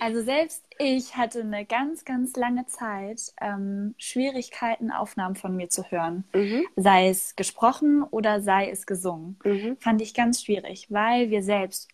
also 0.00 0.22
selbst 0.22 0.64
ich 0.78 1.16
hatte 1.16 1.40
eine 1.40 1.66
ganz, 1.66 2.06
ganz 2.06 2.34
lange 2.36 2.66
Zeit 2.66 3.20
ähm, 3.40 3.94
Schwierigkeiten, 3.98 4.90
Aufnahmen 4.90 5.36
von 5.36 5.54
mir 5.56 5.68
zu 5.68 5.90
hören. 5.90 6.24
Mhm. 6.32 6.64
Sei 6.76 7.08
es 7.08 7.36
gesprochen 7.36 8.02
oder 8.02 8.40
sei 8.40 8.70
es 8.70 8.86
gesungen. 8.86 9.38
Mhm. 9.44 9.76
Fand 9.78 10.00
ich 10.00 10.14
ganz 10.14 10.42
schwierig, 10.42 10.86
weil 10.90 11.28
wir 11.28 11.42
selbst 11.42 11.90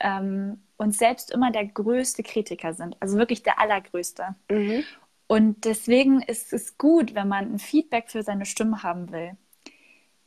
ähm, 0.00 0.62
uns 0.78 0.98
selbst 0.98 1.30
immer 1.30 1.50
der 1.50 1.66
größte 1.66 2.22
Kritiker 2.22 2.72
sind. 2.72 2.96
Also 3.00 3.18
wirklich 3.18 3.42
der 3.42 3.60
allergrößte. 3.60 4.34
Mhm. 4.50 4.84
Und 5.28 5.64
deswegen 5.64 6.22
ist 6.22 6.52
es 6.52 6.78
gut, 6.78 7.14
wenn 7.14 7.28
man 7.28 7.54
ein 7.54 7.58
Feedback 7.58 8.10
für 8.10 8.22
seine 8.22 8.46
Stimme 8.46 8.82
haben 8.82 9.10
will 9.10 9.36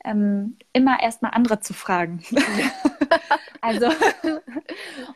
ähm, 0.04 0.56
immer 0.72 1.00
erstmal 1.00 1.32
andere 1.32 1.60
zu 1.60 1.74
fragen. 1.74 2.22
also, 3.60 3.86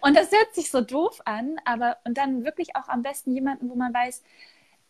und 0.00 0.16
das 0.16 0.30
hört 0.30 0.54
sich 0.54 0.70
so 0.70 0.80
doof 0.80 1.20
an, 1.24 1.56
aber 1.64 1.98
und 2.04 2.18
dann 2.18 2.44
wirklich 2.44 2.76
auch 2.76 2.88
am 2.88 3.02
besten 3.02 3.32
jemanden, 3.32 3.70
wo 3.70 3.74
man 3.74 3.94
weiß, 3.94 4.22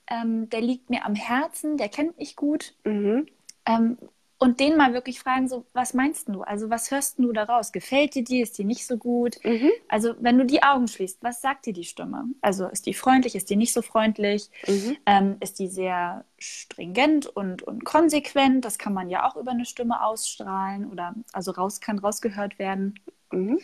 ähm, 0.09 0.49
der 0.51 0.61
liegt 0.61 0.91
mir 0.91 1.05
am 1.05 1.15
Herzen, 1.15 1.77
der 1.77 1.89
kennt 1.89 2.19
mich 2.19 2.37
gut. 2.37 2.75
Mhm. 2.85 3.27
Ähm, 3.67 3.99
und 4.39 4.61
den 4.61 4.77
mal 4.77 4.93
wirklich 4.93 5.21
fragen, 5.21 5.49
so, 5.49 5.65
was 5.73 5.95
meinst 5.95 6.29
du? 6.29 6.43
Also, 6.43 6.69
was 6.71 6.91
hörst 6.91 7.19
du 7.19 7.33
daraus? 7.33 7.73
Gefällt 7.73 8.15
dir 8.15 8.25
die? 8.25 8.41
Ist 8.41 8.59
die 8.59 8.65
nicht 8.65 8.87
so 8.87 8.97
gut? 8.97 9.37
Mhm. 9.45 9.71
Also, 9.89 10.15
wenn 10.21 10.39
du 10.39 10.45
die 10.45 10.63
Augen 10.63 10.89
schließt, 10.89 11.23
was 11.23 11.41
sagt 11.41 11.67
dir 11.67 11.73
die 11.73 11.85
Stimme? 11.85 12.25
Also, 12.41 12.67
ist 12.67 12.87
die 12.87 12.95
freundlich? 12.95 13.35
Ist 13.37 13.51
die 13.51 13.57
nicht 13.57 13.73
so 13.73 13.83
freundlich? 13.83 14.51
Mhm. 14.67 14.97
Ähm, 15.07 15.37
ist 15.41 15.59
die 15.59 15.69
sehr 15.69 16.25
stringent 16.39 17.27
und, 17.27 17.63
und 17.63 17.85
konsequent? 17.85 18.65
Das 18.65 18.79
kann 18.79 18.93
man 18.93 19.09
ja 19.09 19.29
auch 19.29 19.37
über 19.37 19.53
eine 19.53 19.65
Stimme 19.65 20.05
ausstrahlen 20.05 20.91
oder 20.91 21.15
also 21.33 21.53
raus 21.53 21.81
kann 21.81 21.99
rausgehört 21.99 22.59
werden. 22.59 22.99
Mhm. 23.33 23.61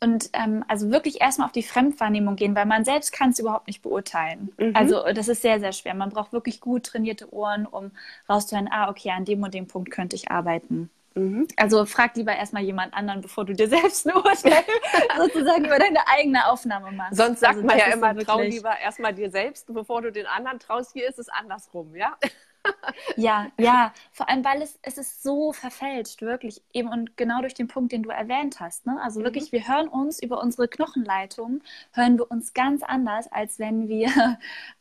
Und 0.00 0.30
ähm, 0.32 0.64
also 0.68 0.90
wirklich 0.90 1.20
erstmal 1.20 1.46
auf 1.46 1.52
die 1.52 1.62
Fremdwahrnehmung 1.62 2.36
gehen, 2.36 2.54
weil 2.54 2.66
man 2.66 2.84
selbst 2.84 3.12
kann 3.12 3.30
es 3.30 3.38
überhaupt 3.38 3.68
nicht 3.68 3.82
beurteilen. 3.82 4.52
Mhm. 4.58 4.72
Also 4.74 5.02
das 5.14 5.28
ist 5.28 5.42
sehr, 5.42 5.60
sehr 5.60 5.72
schwer. 5.72 5.94
Man 5.94 6.10
braucht 6.10 6.32
wirklich 6.32 6.60
gut 6.60 6.84
trainierte 6.84 7.32
Ohren, 7.32 7.64
um 7.66 7.90
rauszuhören, 8.28 8.68
ah, 8.70 8.90
okay, 8.90 9.10
an 9.10 9.24
dem 9.24 9.42
und 9.42 9.54
dem 9.54 9.66
Punkt 9.66 9.90
könnte 9.90 10.16
ich 10.16 10.30
arbeiten. 10.30 10.90
Mhm. 11.14 11.46
Also 11.56 11.86
frag 11.86 12.16
lieber 12.16 12.34
erstmal 12.34 12.64
jemand 12.64 12.92
anderen, 12.92 13.20
bevor 13.20 13.44
du 13.44 13.54
dir 13.54 13.68
selbst 13.68 14.06
ein 14.06 14.14
Urteil 14.14 14.64
sozusagen 15.16 15.64
über 15.64 15.78
deine 15.78 16.06
eigene 16.08 16.46
Aufnahme 16.48 16.92
machst. 16.92 17.16
Sonst 17.16 17.40
sagt 17.40 17.56
also, 17.56 17.66
man 17.66 17.78
ja 17.78 17.86
immer, 17.86 18.16
trau 18.16 18.40
lieber 18.40 18.76
erstmal 18.78 19.14
dir 19.14 19.30
selbst, 19.30 19.72
bevor 19.72 20.02
du 20.02 20.10
den 20.10 20.26
anderen 20.26 20.58
traust. 20.58 20.92
Hier 20.92 21.08
ist 21.08 21.18
es 21.18 21.28
andersrum, 21.28 21.94
ja? 21.94 22.16
Ja, 23.16 23.46
ja, 23.58 23.92
vor 24.12 24.28
allem, 24.28 24.44
weil 24.44 24.62
es, 24.62 24.78
es 24.82 24.98
ist 24.98 25.22
so 25.22 25.52
verfälscht, 25.52 26.22
wirklich. 26.22 26.62
Eben 26.72 26.88
und 26.88 27.16
genau 27.16 27.40
durch 27.40 27.54
den 27.54 27.68
Punkt, 27.68 27.92
den 27.92 28.02
du 28.02 28.10
erwähnt 28.10 28.60
hast. 28.60 28.86
Ne? 28.86 28.98
Also 29.02 29.20
mhm. 29.20 29.24
wirklich, 29.24 29.52
wir 29.52 29.66
hören 29.68 29.88
uns 29.88 30.22
über 30.22 30.40
unsere 30.40 30.68
Knochenleitung, 30.68 31.62
hören 31.92 32.18
wir 32.18 32.30
uns 32.30 32.54
ganz 32.54 32.82
anders, 32.82 33.30
als 33.30 33.58
wenn 33.58 33.88
wir, 33.88 34.08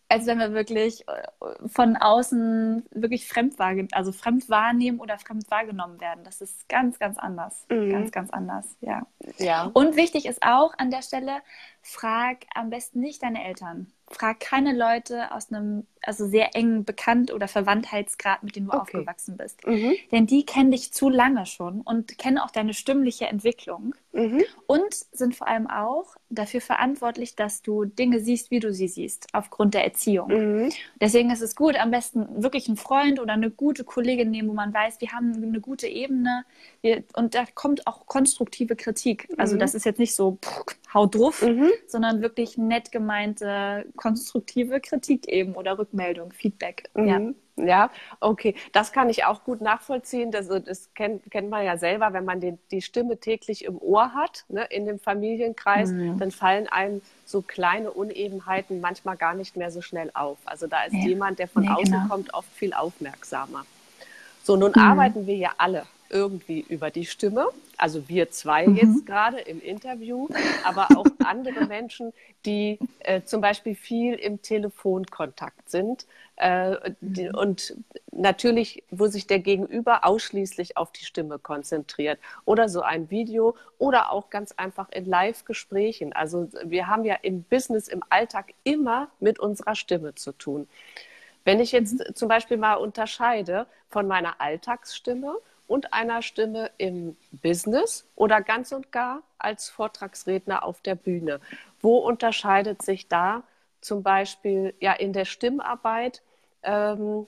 als 0.09 0.25
wenn 0.25 0.39
wir 0.39 0.53
wirklich 0.53 1.07
äh, 1.07 1.67
von 1.67 1.95
außen 1.95 2.85
wirklich 2.91 3.27
fremd, 3.27 3.55
also 3.91 4.11
fremd 4.11 4.49
wahrnehmen 4.49 4.99
oder 4.99 5.17
fremd 5.17 5.49
wahrgenommen 5.49 5.99
werden. 5.99 6.23
Das 6.23 6.41
ist 6.41 6.67
ganz, 6.69 6.99
ganz 6.99 7.17
anders. 7.17 7.65
Mhm. 7.69 7.89
Ganz, 7.89 8.11
ganz 8.11 8.29
anders, 8.29 8.75
ja. 8.81 9.05
ja. 9.37 9.69
Und 9.73 9.95
wichtig 9.95 10.25
ist 10.25 10.43
auch 10.43 10.73
an 10.77 10.91
der 10.91 11.01
Stelle, 11.01 11.41
frag 11.81 12.45
am 12.55 12.69
besten 12.69 12.99
nicht 12.99 13.23
deine 13.23 13.43
Eltern 13.43 13.91
frag 14.13 14.39
keine 14.39 14.73
Leute 14.73 15.31
aus 15.31 15.51
einem 15.51 15.85
also 16.05 16.27
sehr 16.27 16.55
engen 16.55 16.83
Bekannt- 16.83 17.31
oder 17.31 17.47
Verwandtheitsgrad, 17.47 18.43
mit 18.43 18.55
denen 18.55 18.67
du 18.67 18.73
okay. 18.73 18.81
aufgewachsen 18.81 19.37
bist. 19.37 19.65
Mhm. 19.65 19.93
Denn 20.11 20.27
die 20.27 20.45
kennen 20.45 20.71
dich 20.71 20.91
zu 20.91 21.09
lange 21.09 21.45
schon 21.45 21.81
und 21.81 22.17
kennen 22.17 22.37
auch 22.37 22.51
deine 22.51 22.73
stimmliche 22.73 23.25
Entwicklung 23.25 23.95
mhm. 24.11 24.43
und 24.67 24.93
sind 25.11 25.35
vor 25.35 25.47
allem 25.47 25.67
auch 25.67 26.15
dafür 26.29 26.61
verantwortlich, 26.61 27.35
dass 27.35 27.61
du 27.61 27.85
Dinge 27.85 28.19
siehst, 28.19 28.51
wie 28.51 28.59
du 28.59 28.73
sie 28.73 28.87
siehst, 28.87 29.27
aufgrund 29.33 29.73
der 29.73 29.85
Erziehung. 29.85 30.27
Mhm. 30.27 30.69
Deswegen 30.99 31.31
ist 31.31 31.41
es 31.41 31.55
gut, 31.55 31.79
am 31.79 31.91
besten 31.91 32.43
wirklich 32.43 32.67
einen 32.67 32.77
Freund 32.77 33.19
oder 33.19 33.33
eine 33.33 33.49
gute 33.49 33.83
Kollegin 33.83 34.31
nehmen, 34.31 34.49
wo 34.49 34.53
man 34.53 34.73
weiß, 34.73 34.99
wir 34.99 35.11
haben 35.11 35.33
eine 35.33 35.61
gute 35.61 35.87
Ebene 35.87 36.43
wir, 36.81 37.03
und 37.15 37.35
da 37.35 37.45
kommt 37.53 37.87
auch 37.87 38.05
konstruktive 38.07 38.75
Kritik. 38.75 39.29
Also 39.37 39.55
mhm. 39.55 39.59
das 39.59 39.73
ist 39.73 39.85
jetzt 39.85 39.99
nicht 39.99 40.15
so 40.15 40.37
pff, 40.43 40.65
hau 40.93 41.05
drauf, 41.05 41.41
mhm. 41.41 41.71
sondern 41.87 42.21
wirklich 42.21 42.57
nett 42.57 42.91
gemeinte 42.91 43.85
konstruktive 44.03 44.81
Kritik 44.81 45.29
eben 45.29 45.53
oder 45.53 45.79
Rückmeldung, 45.79 46.33
Feedback. 46.33 46.89
Mhm. 46.93 47.07
Ja. 47.07 47.21
Ja, 47.55 47.91
okay. 48.19 48.55
Das 48.71 48.91
kann 48.91 49.09
ich 49.09 49.25
auch 49.25 49.43
gut 49.43 49.61
nachvollziehen. 49.61 50.31
Das, 50.31 50.47
das 50.47 50.91
kennt, 50.95 51.29
kennt 51.29 51.51
man 51.51 51.63
ja 51.63 51.77
selber, 51.77 52.11
wenn 52.11 52.25
man 52.25 52.41
den, 52.41 52.57
die 52.71 52.81
Stimme 52.81 53.19
täglich 53.19 53.63
im 53.65 53.77
Ohr 53.77 54.15
hat, 54.15 54.43
ne, 54.49 54.65
in 54.71 54.87
dem 54.87 54.97
Familienkreis, 54.97 55.91
mhm. 55.91 56.17
dann 56.17 56.31
fallen 56.31 56.67
einem 56.67 57.03
so 57.25 57.43
kleine 57.43 57.91
Unebenheiten 57.91 58.81
manchmal 58.81 59.17
gar 59.17 59.35
nicht 59.35 59.55
mehr 59.55 59.69
so 59.69 59.81
schnell 59.81 60.09
auf. 60.15 60.39
Also 60.45 60.65
da 60.65 60.85
ist 60.85 60.93
ja. 60.93 61.07
jemand, 61.07 61.37
der 61.37 61.47
von 61.47 61.61
nee, 61.61 61.69
außen 61.69 61.93
genau. 61.93 62.07
kommt, 62.07 62.33
oft 62.33 62.51
viel 62.53 62.73
aufmerksamer. 62.73 63.67
So, 64.41 64.55
nun 64.55 64.71
mhm. 64.75 64.81
arbeiten 64.81 65.27
wir 65.27 65.35
ja 65.35 65.51
alle 65.59 65.83
irgendwie 66.13 66.65
über 66.69 66.91
die 66.91 67.05
Stimme. 67.05 67.47
Also 67.77 68.07
wir 68.07 68.29
zwei 68.29 68.67
mhm. 68.67 68.75
jetzt 68.75 69.05
gerade 69.05 69.39
im 69.39 69.61
Interview, 69.61 70.29
aber 70.63 70.87
auch 70.95 71.05
andere 71.25 71.65
Menschen, 71.65 72.13
die 72.45 72.79
äh, 72.99 73.23
zum 73.23 73.41
Beispiel 73.41 73.75
viel 73.75 74.13
im 74.13 74.41
Telefonkontakt 74.41 75.69
sind 75.69 76.05
äh, 76.35 76.91
die, 77.01 77.29
mhm. 77.29 77.35
und 77.35 77.75
natürlich, 78.11 78.83
wo 78.89 79.07
sich 79.07 79.27
der 79.27 79.39
Gegenüber 79.39 80.05
ausschließlich 80.05 80.77
auf 80.77 80.91
die 80.91 81.05
Stimme 81.05 81.37
konzentriert 81.39 82.19
oder 82.45 82.69
so 82.69 82.81
ein 82.81 83.09
Video 83.11 83.55
oder 83.77 84.11
auch 84.11 84.29
ganz 84.29 84.51
einfach 84.53 84.89
in 84.89 85.05
Live-Gesprächen. 85.05 86.13
Also 86.13 86.49
wir 86.63 86.87
haben 86.87 87.05
ja 87.05 87.15
im 87.21 87.43
Business, 87.43 87.87
im 87.87 88.03
Alltag 88.09 88.53
immer 88.63 89.09
mit 89.19 89.39
unserer 89.39 89.75
Stimme 89.75 90.15
zu 90.15 90.31
tun. 90.31 90.67
Wenn 91.45 91.59
ich 91.59 91.71
jetzt 91.71 91.99
mhm. 91.99 92.15
zum 92.15 92.29
Beispiel 92.29 92.57
mal 92.57 92.75
unterscheide 92.75 93.67
von 93.89 94.07
meiner 94.07 94.41
Alltagsstimme 94.41 95.35
und 95.67 95.93
einer 95.93 96.21
Stimme 96.21 96.71
im 96.77 97.15
Business 97.31 98.05
oder 98.15 98.41
ganz 98.41 98.71
und 98.71 98.91
gar 98.91 99.21
als 99.37 99.69
Vortragsredner 99.69 100.63
auf 100.63 100.81
der 100.81 100.95
Bühne, 100.95 101.39
wo 101.81 101.97
unterscheidet 101.97 102.81
sich 102.81 103.07
da 103.07 103.43
zum 103.81 104.03
Beispiel 104.03 104.73
ja 104.79 104.93
in 104.93 105.13
der 105.13 105.25
Stimmarbeit 105.25 106.21
ähm, 106.63 107.27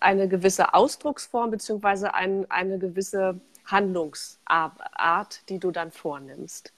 eine 0.00 0.28
gewisse 0.28 0.74
Ausdrucksform 0.74 1.50
beziehungsweise 1.50 2.14
ein, 2.14 2.50
eine 2.50 2.78
gewisse 2.78 3.40
Handlungsart, 3.66 5.48
die 5.48 5.58
du 5.58 5.70
dann 5.70 5.92
vornimmst? 5.92 6.72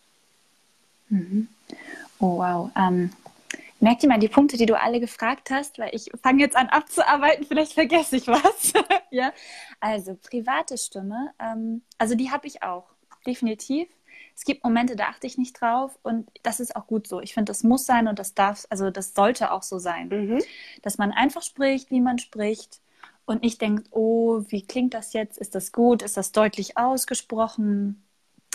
Mhm. 1.09 1.49
Oh, 2.19 2.39
wow. 2.39 2.71
Ähm, 2.77 3.13
merkt 3.83 4.03
ihr 4.03 4.09
mal 4.09 4.19
die 4.19 4.29
Punkte, 4.29 4.57
die 4.57 4.67
du 4.67 4.79
alle 4.79 5.01
gefragt 5.01 5.51
hast, 5.51 5.79
weil 5.79 5.95
ich 5.95 6.11
fange 6.23 6.41
jetzt 6.41 6.57
an 6.57 6.69
abzuarbeiten, 6.69 7.45
vielleicht 7.45 7.73
vergesse 7.73 8.17
ich 8.17 8.29
was. 8.29 8.73
ja, 9.11 9.33
also 9.81 10.15
private 10.15 10.79
Stimme, 10.79 11.33
ähm, 11.39 11.83
also 11.99 12.15
die 12.15 12.31
habe 12.31 12.47
ich 12.47 12.63
auch, 12.63 12.87
definitiv. 13.27 13.89
Es 14.35 14.45
gibt 14.45 14.65
Momente, 14.65 14.97
da 14.97 15.07
achte 15.07 15.27
ich 15.27 15.37
nicht 15.37 15.61
drauf 15.61 15.99
und 16.03 16.31
das 16.43 16.61
ist 16.61 16.77
auch 16.77 16.87
gut 16.87 17.07
so. 17.07 17.21
Ich 17.21 17.35
finde, 17.35 17.51
das 17.51 17.65
muss 17.65 17.85
sein 17.85 18.09
und 18.09 18.19
das 18.19 18.35
darf, 18.35 18.65
also 18.71 18.91
das 18.91 19.15
sollte 19.15 19.51
auch 19.51 19.63
so 19.63 19.79
sein, 19.79 20.09
mhm. 20.09 20.39
dass 20.83 20.97
man 20.97 21.11
einfach 21.11 21.43
spricht, 21.43 21.91
wie 21.91 22.01
man 22.01 22.19
spricht 22.19 22.81
und 23.27 23.43
nicht 23.43 23.61
denkt, 23.61 23.89
oh, 23.91 24.43
wie 24.49 24.65
klingt 24.65 24.95
das 24.95 25.13
jetzt? 25.13 25.39
Ist 25.39 25.55
das 25.55 25.73
gut? 25.73 26.03
Ist 26.03 26.17
das 26.17 26.33
deutlich 26.33 26.79
ausgesprochen? 26.79 28.03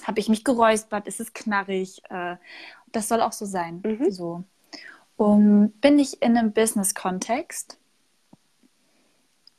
Habe 0.03 0.19
ich 0.19 0.29
mich 0.29 0.43
geräuspert? 0.43 1.07
Ist 1.07 1.19
es 1.19 1.33
knarrig? 1.33 2.01
Äh, 2.09 2.37
das 2.91 3.07
soll 3.07 3.21
auch 3.21 3.33
so 3.33 3.45
sein. 3.45 3.81
Mhm. 3.83 4.09
So. 4.09 4.43
Um, 5.17 5.71
bin 5.81 5.97
ich 5.97 6.21
in 6.21 6.37
einem 6.37 6.53
Business-Kontext? 6.53 7.77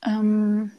Ähm, 0.06 0.70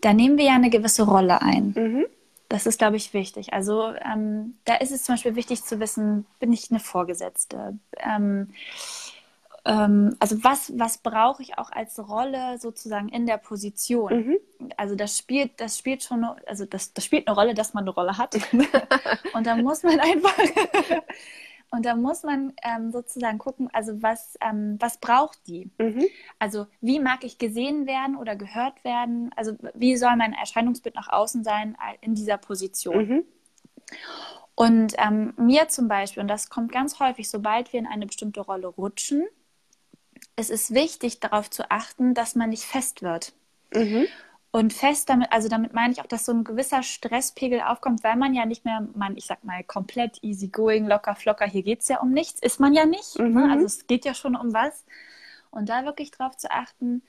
da 0.00 0.12
nehmen 0.12 0.38
wir 0.38 0.44
ja 0.44 0.54
eine 0.54 0.70
gewisse 0.70 1.02
Rolle 1.02 1.42
ein. 1.42 1.74
Mhm. 1.76 2.06
Das 2.48 2.66
ist, 2.66 2.78
glaube 2.78 2.96
ich, 2.96 3.14
wichtig. 3.14 3.52
Also 3.52 3.94
ähm, 3.94 4.54
da 4.64 4.76
ist 4.76 4.92
es 4.92 5.02
zum 5.02 5.14
Beispiel 5.14 5.34
wichtig 5.34 5.64
zu 5.64 5.80
wissen, 5.80 6.26
bin 6.38 6.52
ich 6.52 6.70
eine 6.70 6.78
Vorgesetzte? 6.78 7.78
Ähm, 7.96 8.50
ähm, 9.66 10.14
also 10.18 10.44
was, 10.44 10.78
was 10.78 10.98
brauche 10.98 11.42
ich 11.42 11.56
auch 11.56 11.70
als 11.72 11.98
Rolle 11.98 12.58
sozusagen 12.58 13.08
in 13.08 13.26
der 13.26 13.38
Position? 13.38 14.12
Mhm. 14.12 14.70
Also 14.76 14.94
das 14.94 15.16
spielt, 15.16 15.58
das 15.60 15.78
spielt 15.78 16.02
schon, 16.02 16.24
also 16.46 16.66
das, 16.66 16.92
das 16.92 17.04
spielt 17.04 17.26
eine 17.26 17.34
Rolle, 17.34 17.54
dass 17.54 17.72
man 17.72 17.84
eine 17.84 17.90
Rolle 17.90 18.18
hat. 18.18 18.34
und 19.34 19.46
da 19.46 19.56
muss 19.56 19.82
man 19.82 20.00
einfach, 20.00 20.36
und 21.70 21.86
da 21.86 21.96
muss 21.96 22.24
man 22.24 22.52
ähm, 22.62 22.92
sozusagen 22.92 23.38
gucken, 23.38 23.70
also 23.72 24.02
was, 24.02 24.36
ähm, 24.42 24.76
was 24.80 24.98
braucht 24.98 25.38
die? 25.46 25.70
Mhm. 25.78 26.04
Also 26.38 26.66
wie 26.82 27.00
mag 27.00 27.24
ich 27.24 27.38
gesehen 27.38 27.86
werden 27.86 28.16
oder 28.16 28.36
gehört 28.36 28.84
werden? 28.84 29.30
Also 29.34 29.56
wie 29.72 29.96
soll 29.96 30.14
mein 30.16 30.34
Erscheinungsbild 30.34 30.94
nach 30.94 31.08
außen 31.08 31.42
sein 31.42 31.74
äh, 31.74 31.96
in 32.04 32.14
dieser 32.14 32.36
Position? 32.36 32.96
Mhm. 32.96 33.24
Und 34.56 34.94
ähm, 34.98 35.32
mir 35.38 35.68
zum 35.68 35.88
Beispiel, 35.88 36.20
und 36.20 36.28
das 36.28 36.50
kommt 36.50 36.70
ganz 36.70 37.00
häufig, 37.00 37.30
sobald 37.30 37.72
wir 37.72 37.80
in 37.80 37.86
eine 37.86 38.06
bestimmte 38.06 38.40
Rolle 38.40 38.68
rutschen, 38.68 39.26
es 40.36 40.50
ist 40.50 40.74
wichtig, 40.74 41.20
darauf 41.20 41.50
zu 41.50 41.70
achten, 41.70 42.14
dass 42.14 42.34
man 42.34 42.50
nicht 42.50 42.64
fest 42.64 43.02
wird. 43.02 43.32
Mhm. 43.74 44.06
Und 44.50 44.72
fest 44.72 45.08
damit, 45.08 45.32
also 45.32 45.48
damit 45.48 45.72
meine 45.72 45.92
ich 45.92 46.00
auch, 46.00 46.06
dass 46.06 46.26
so 46.26 46.32
ein 46.32 46.44
gewisser 46.44 46.84
Stresspegel 46.84 47.60
aufkommt, 47.60 48.04
weil 48.04 48.14
man 48.14 48.34
ja 48.34 48.46
nicht 48.46 48.64
mehr, 48.64 48.86
man, 48.94 49.16
ich 49.16 49.26
sag 49.26 49.42
mal, 49.42 49.64
komplett 49.64 50.22
easy 50.22 50.46
going, 50.46 50.86
locker, 50.86 51.16
flocker, 51.16 51.44
hier 51.44 51.64
geht 51.64 51.80
es 51.80 51.88
ja 51.88 52.00
um 52.00 52.12
nichts, 52.12 52.40
ist 52.40 52.60
man 52.60 52.72
ja 52.72 52.86
nicht. 52.86 53.18
Ne? 53.18 53.28
Mhm. 53.28 53.34
Ne? 53.34 53.50
Also 53.50 53.66
es 53.66 53.86
geht 53.88 54.04
ja 54.04 54.14
schon 54.14 54.36
um 54.36 54.54
was. 54.54 54.84
Und 55.50 55.68
da 55.68 55.84
wirklich 55.84 56.12
darauf 56.12 56.36
zu 56.36 56.50
achten, 56.50 57.02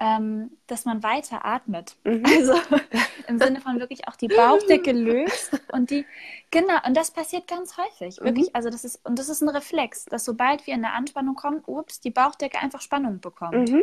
ähm, 0.00 0.56
dass 0.66 0.86
man 0.86 1.02
weiter 1.02 1.44
atmet. 1.44 1.94
Mhm. 2.04 2.24
Also 2.24 2.54
im 3.28 3.38
Sinne 3.38 3.60
von 3.60 3.78
wirklich 3.78 4.08
auch 4.08 4.16
die 4.16 4.28
Bauchdecke 4.28 4.92
löst 4.92 5.60
und 5.72 5.90
die, 5.90 6.06
genau, 6.50 6.78
und 6.86 6.96
das 6.96 7.10
passiert 7.10 7.46
ganz 7.46 7.76
häufig. 7.76 8.18
Mhm. 8.18 8.24
Wirklich, 8.24 8.56
also 8.56 8.70
das 8.70 8.84
ist, 8.84 9.00
und 9.04 9.18
das 9.18 9.28
ist 9.28 9.42
ein 9.42 9.50
Reflex, 9.50 10.06
dass 10.06 10.24
sobald 10.24 10.66
wir 10.66 10.74
in 10.74 10.84
eine 10.84 10.94
Anspannung 10.94 11.34
kommen, 11.34 11.62
ups, 11.66 12.00
die 12.00 12.10
Bauchdecke 12.10 12.58
einfach 12.58 12.80
Spannung 12.80 13.20
bekommt. 13.20 13.70
Mhm. 13.70 13.82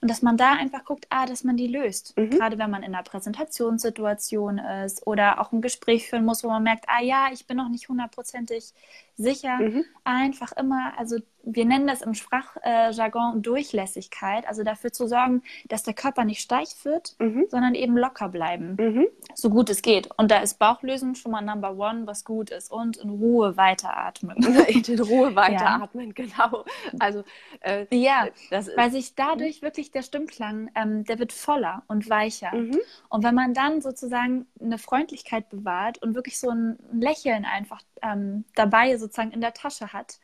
Und 0.00 0.10
dass 0.10 0.22
man 0.22 0.36
da 0.36 0.52
einfach 0.52 0.84
guckt, 0.84 1.06
ah, 1.10 1.26
dass 1.26 1.44
man 1.44 1.56
die 1.56 1.66
löst. 1.66 2.16
Mhm. 2.16 2.30
Gerade 2.30 2.58
wenn 2.58 2.70
man 2.70 2.82
in 2.82 2.94
einer 2.94 3.02
Präsentationssituation 3.02 4.58
ist 4.58 5.06
oder 5.06 5.40
auch 5.40 5.52
ein 5.52 5.60
Gespräch 5.60 6.08
führen 6.08 6.24
muss, 6.24 6.44
wo 6.44 6.48
man 6.48 6.62
merkt, 6.62 6.84
ah 6.88 7.02
ja, 7.02 7.28
ich 7.32 7.46
bin 7.46 7.56
noch 7.56 7.68
nicht 7.68 7.88
hundertprozentig 7.88 8.72
sicher. 9.18 9.58
Mhm. 9.58 9.84
Einfach 10.04 10.52
immer, 10.52 10.92
also 10.96 11.18
wir 11.42 11.64
nennen 11.64 11.86
das 11.86 12.02
im 12.02 12.14
Sprachjargon 12.14 13.42
Durchlässigkeit, 13.42 14.46
also 14.46 14.62
dafür 14.62 14.92
zu 14.92 15.06
sorgen, 15.06 15.42
dass 15.68 15.82
der 15.82 15.94
Körper 15.94 16.24
nicht 16.24 16.40
steif 16.40 16.84
wird, 16.84 17.16
mhm. 17.18 17.46
sondern 17.48 17.74
eben 17.74 17.96
locker 17.96 18.28
bleiben, 18.28 18.76
mhm. 18.78 19.06
so 19.34 19.50
gut 19.50 19.70
es 19.70 19.82
geht. 19.82 20.08
Und 20.16 20.30
da 20.30 20.38
ist 20.38 20.58
Bauchlösen 20.58 21.14
schon 21.14 21.32
mal 21.32 21.40
Number 21.42 21.76
One, 21.76 22.06
was 22.06 22.24
gut 22.24 22.50
ist. 22.50 22.70
Und 22.70 22.98
in 22.98 23.10
Ruhe 23.10 23.56
weiteratmen. 23.56 24.36
In 24.68 25.00
Ruhe 25.00 25.34
weiteratmen, 25.36 26.08
ja. 26.08 26.24
genau. 26.24 26.64
Also 26.98 27.24
äh, 27.60 27.86
ja, 27.90 28.28
weil 28.76 28.90
sich 28.90 29.14
dadurch 29.14 29.62
wirklich 29.62 29.87
der 29.90 30.02
Stimmklang, 30.02 30.70
ähm, 30.74 31.04
der 31.04 31.18
wird 31.18 31.32
voller 31.32 31.82
und 31.88 32.08
weicher. 32.10 32.54
Mhm. 32.54 32.78
Und 33.08 33.24
wenn 33.24 33.34
man 33.34 33.54
dann 33.54 33.80
sozusagen 33.80 34.46
eine 34.60 34.78
Freundlichkeit 34.78 35.48
bewahrt 35.48 36.02
und 36.02 36.14
wirklich 36.14 36.38
so 36.38 36.50
ein 36.50 36.78
Lächeln 36.92 37.44
einfach 37.44 37.80
ähm, 38.02 38.44
dabei 38.54 38.96
sozusagen 38.96 39.32
in 39.32 39.40
der 39.40 39.54
Tasche 39.54 39.92
hat, 39.92 40.18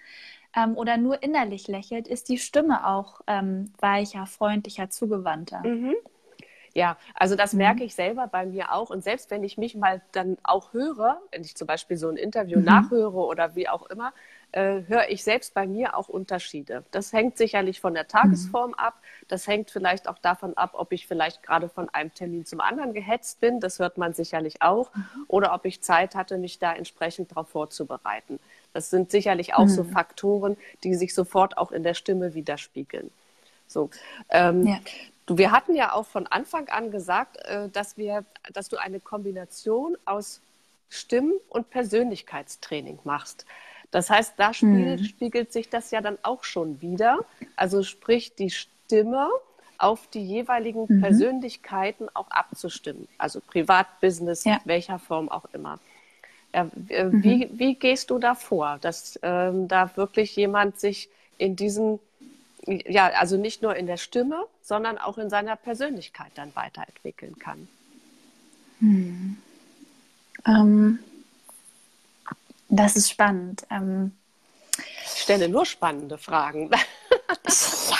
ähm, 0.57 0.77
oder 0.77 0.97
nur 0.97 1.23
innerlich 1.23 1.69
lächelt, 1.69 2.09
ist 2.09 2.29
die 2.29 2.39
Stimme 2.39 2.87
auch 2.87 3.21
ähm, 3.27 3.73
weicher, 3.79 4.27
freundlicher, 4.27 4.91
zugewandter. 4.91 5.61
Mhm. 5.67 5.95
Ja, 6.75 6.97
also 7.15 7.37
das 7.37 7.53
mhm. 7.53 7.59
merke 7.59 7.85
ich 7.85 7.95
selber 7.95 8.27
bei 8.27 8.47
mir 8.47 8.73
auch. 8.73 8.91
Und 8.91 9.05
selbst 9.05 9.31
wenn 9.31 9.45
ich 9.45 9.59
mich 9.59 9.77
mal 9.77 10.03
dann 10.13 10.37
auch 10.43 10.73
höre, 10.73 11.21
wenn 11.31 11.43
ich 11.43 11.57
zum 11.57 11.67
Beispiel 11.67 11.97
so 11.97 12.09
ein 12.09 12.17
Interview 12.17 12.59
mhm. 12.59 12.65
nachhöre 12.65 13.19
oder 13.19 13.55
wie 13.55 13.69
auch 13.69 13.87
immer, 13.87 14.13
äh, 14.55 14.83
höre 14.87 15.09
ich 15.09 15.25
selbst 15.25 15.53
bei 15.53 15.67
mir 15.67 15.97
auch 15.97 16.09
Unterschiede. 16.09 16.85
Das 16.93 17.13
hängt 17.13 17.37
sicherlich 17.37 17.81
von 17.81 17.93
der 17.93 18.07
Tagesform 18.07 18.71
mhm. 18.71 18.75
ab. 18.75 18.95
Das 19.27 19.49
hängt 19.49 19.73
vielleicht 19.73 20.07
auch 20.07 20.19
davon 20.19 20.57
ab, 20.57 20.75
ob 20.75 20.93
ich 20.93 21.09
vielleicht 21.09 21.43
gerade 21.43 21.69
von 21.69 21.89
einem 21.89 22.15
Termin 22.15 22.47
zum 22.47 22.61
anderen 22.61 22.93
gehetzt 22.93 23.41
bin. 23.41 23.59
Das 23.59 23.81
hört 23.81 23.99
man 23.99 24.15
sicherlich 24.15 24.63
auch. 24.63 24.95
Mhm. 24.95 25.25
Oder 25.27 25.55
ob 25.55 25.65
ich 25.65 25.83
Zeit 25.83 26.15
hatte, 26.15 26.39
mich 26.39 26.61
da 26.61 26.73
entsprechend 26.73 27.33
darauf 27.33 27.49
vorzubereiten. 27.49 28.39
Das 28.73 28.91
sind 28.91 29.11
sicherlich 29.11 29.55
auch 29.55 29.65
mhm. 29.65 29.71
so 29.71 29.83
Faktoren, 29.83 30.57
die 30.85 30.95
sich 30.95 31.15
sofort 31.15 31.59
auch 31.59 31.73
in 31.73 31.83
der 31.83 31.95
Stimme 31.95 32.35
widerspiegeln. 32.35 33.11
So, 33.67 33.91
ähm, 34.29 34.69
ja. 34.69 34.79
wir 35.27 35.51
hatten 35.51 35.75
ja 35.75 35.95
auch 35.95 36.07
von 36.07 36.29
Anfang 36.29 36.69
an 36.69 36.93
gesagt, 36.93 37.39
äh, 37.39 37.69
dass 37.71 37.97
wir, 37.97 38.25
dass 38.53 38.69
du 38.69 38.77
eine 38.77 39.01
Kombination 39.01 39.97
aus 40.05 40.41
Stimm- 40.91 41.41
und 41.49 41.71
Persönlichkeitstraining 41.71 43.01
machst. 43.03 43.47
Das 43.95 44.11
heißt, 44.11 44.35
da 44.39 44.53
spiegelt, 44.53 45.01
mhm. 45.01 45.05
spiegelt 45.05 45.53
sich 45.53 45.69
das 45.69 45.93
ja 45.93 46.01
dann 46.01 46.19
auch 46.25 46.43
schon 46.43 46.83
wieder. 46.83 47.25
Also 47.55 47.85
sprich, 47.85 48.35
die 48.35 48.51
Stimme 48.51 49.29
auf 49.79 50.09
die 50.09 50.21
jeweiligen 50.21 50.87
mhm. 50.89 51.01
Persönlichkeiten 51.01 52.09
auch 52.13 52.29
abzustimmen. 52.29 53.07
Also 53.19 53.41
Privat, 53.41 54.01
Business, 54.01 54.43
ja. 54.43 54.61
welcher 54.65 54.99
Form 54.99 55.29
auch 55.29 55.45
immer. 55.53 55.79
Ja, 56.53 56.69
äh, 56.89 57.05
mhm. 57.05 57.23
wie, 57.23 57.51
wie 57.53 57.75
gehst 57.77 58.11
du 58.11 58.19
da 58.19 58.35
vor, 58.35 58.79
dass 58.81 59.17
ähm, 59.23 59.69
da 59.69 59.97
wirklich 59.97 60.35
jemand 60.35 60.81
sich 60.81 61.09
in 61.39 61.55
diesem, 61.55 62.01
ja, 62.67 63.11
also 63.11 63.37
nicht 63.37 63.63
nur 63.63 63.77
in 63.77 63.87
der 63.87 63.97
Stimme, 63.97 64.45
sondern 64.61 64.99
auch 64.99 65.19
in 65.19 65.31
seiner 65.31 65.55
Persönlichkeit 65.55 66.33
dann 66.35 66.51
weiterentwickeln 66.57 67.39
kann? 67.39 67.69
Hm. 68.81 69.37
Ähm, 70.49 70.99
das 72.77 72.97
ist 72.97 73.11
spannend. 73.11 73.67
Ähm, 73.71 74.13
ich 75.05 75.23
stelle 75.23 75.49
nur 75.49 75.67
spannende 75.67 76.19
Fragen. 76.19 76.71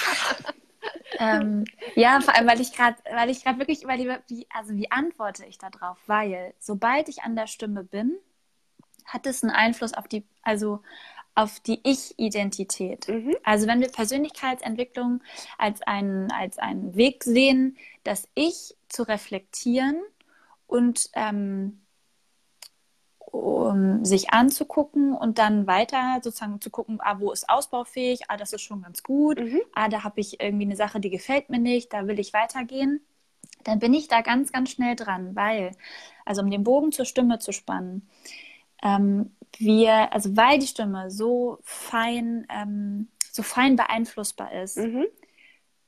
ja. 1.19 1.37
ähm, 1.39 1.65
ja, 1.95 2.21
vor 2.21 2.35
allem, 2.35 2.47
weil 2.47 2.61
ich 2.61 2.73
gerade, 2.73 2.97
weil 3.13 3.31
ich 3.31 3.45
gerade 3.45 3.59
wirklich 3.59 3.83
überlege, 3.83 4.23
wie, 4.29 4.47
also 4.53 4.75
wie 4.75 4.91
antworte 4.91 5.45
ich 5.47 5.59
darauf? 5.59 5.99
Weil 6.07 6.55
sobald 6.59 7.09
ich 7.09 7.23
an 7.23 7.37
der 7.37 7.47
Stimme 7.47 7.85
bin, 7.85 8.17
hat 9.05 9.27
es 9.27 9.43
einen 9.43 9.53
Einfluss 9.53 9.95
auf 9.95 10.09
die, 10.09 10.25
also 10.43 10.81
auf 11.35 11.61
die 11.61 11.81
Ich-Identität. 11.83 13.09
Mhm. 13.09 13.37
Also 13.43 13.67
wenn 13.67 13.81
wir 13.81 13.89
Persönlichkeitsentwicklung 13.89 15.23
als 15.59 15.83
einen, 15.83 16.31
als 16.31 16.59
einen 16.59 16.95
Weg 16.95 17.25
sehen, 17.25 17.77
das 18.05 18.29
Ich 18.35 18.77
zu 18.89 19.03
reflektieren 19.03 20.01
und 20.67 21.11
ähm, 21.15 21.81
um 23.35 24.05
sich 24.05 24.31
anzugucken 24.31 25.15
und 25.15 25.39
dann 25.39 25.67
weiter 25.67 26.21
sozusagen 26.23 26.61
zu 26.61 26.71
gucken, 26.71 26.99
ah, 27.01 27.19
wo 27.19 27.33
ist 27.33 27.49
ausbaufähig, 27.49 28.23
ah, 28.29 28.37
das 28.37 28.53
ist 28.53 28.63
schon 28.63 28.83
ganz 28.83 29.03
gut, 29.03 29.41
mhm. 29.41 29.61
ah, 29.75 29.89
da 29.89 30.05
habe 30.05 30.21
ich 30.21 30.41
irgendwie 30.41 30.67
eine 30.67 30.77
Sache, 30.77 31.01
die 31.01 31.11
gefällt 31.11 31.51
mir 31.51 31.59
nicht, 31.59 31.93
da 31.93 32.07
will 32.07 32.19
ich 32.19 32.33
weitergehen, 32.33 33.01
dann 33.65 33.79
bin 33.79 33.95
ich 33.95 34.09
da 34.09 34.21
ganz, 34.21 34.53
ganz 34.53 34.71
schnell 34.71 34.97
dran, 34.97 35.35
weil, 35.35 35.73
also 36.25 36.43
um 36.43 36.51
den 36.51 36.65
Bogen 36.65 36.93
zur 36.93 37.05
Stimme 37.05 37.39
zu 37.39 37.53
spannen, 37.53 38.09
ähm, 38.83 39.35
wir, 39.59 40.13
also 40.13 40.37
weil 40.37 40.59
die 40.59 40.67
Stimme 40.67 41.11
so 41.11 41.59
fein 41.63 42.47
ähm, 42.51 43.09
so 43.35 43.43
fein 43.43 43.77
beeinflussbar 43.77 44.53
ist. 44.53 44.79
Mhm. 44.79 45.07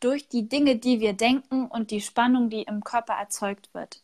Durch 0.01 0.29
die 0.29 0.49
Dinge, 0.49 0.77
die 0.77 1.01
wir 1.01 1.13
denken 1.13 1.67
und 1.67 1.91
die 1.91 2.01
Spannung, 2.01 2.51
die 2.51 2.63
im 2.63 2.83
Körper 2.83 3.15
erzeugt 3.15 3.73
wird, 3.73 4.03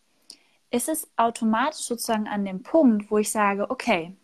ist 0.73 0.89
es 0.89 1.09
automatisch 1.17 1.83
sozusagen 1.85 2.29
an 2.29 2.45
dem 2.45 2.63
Punkt, 2.63 3.11
wo 3.11 3.19
ich 3.19 3.31
sage, 3.31 3.71
okay, 3.71 4.17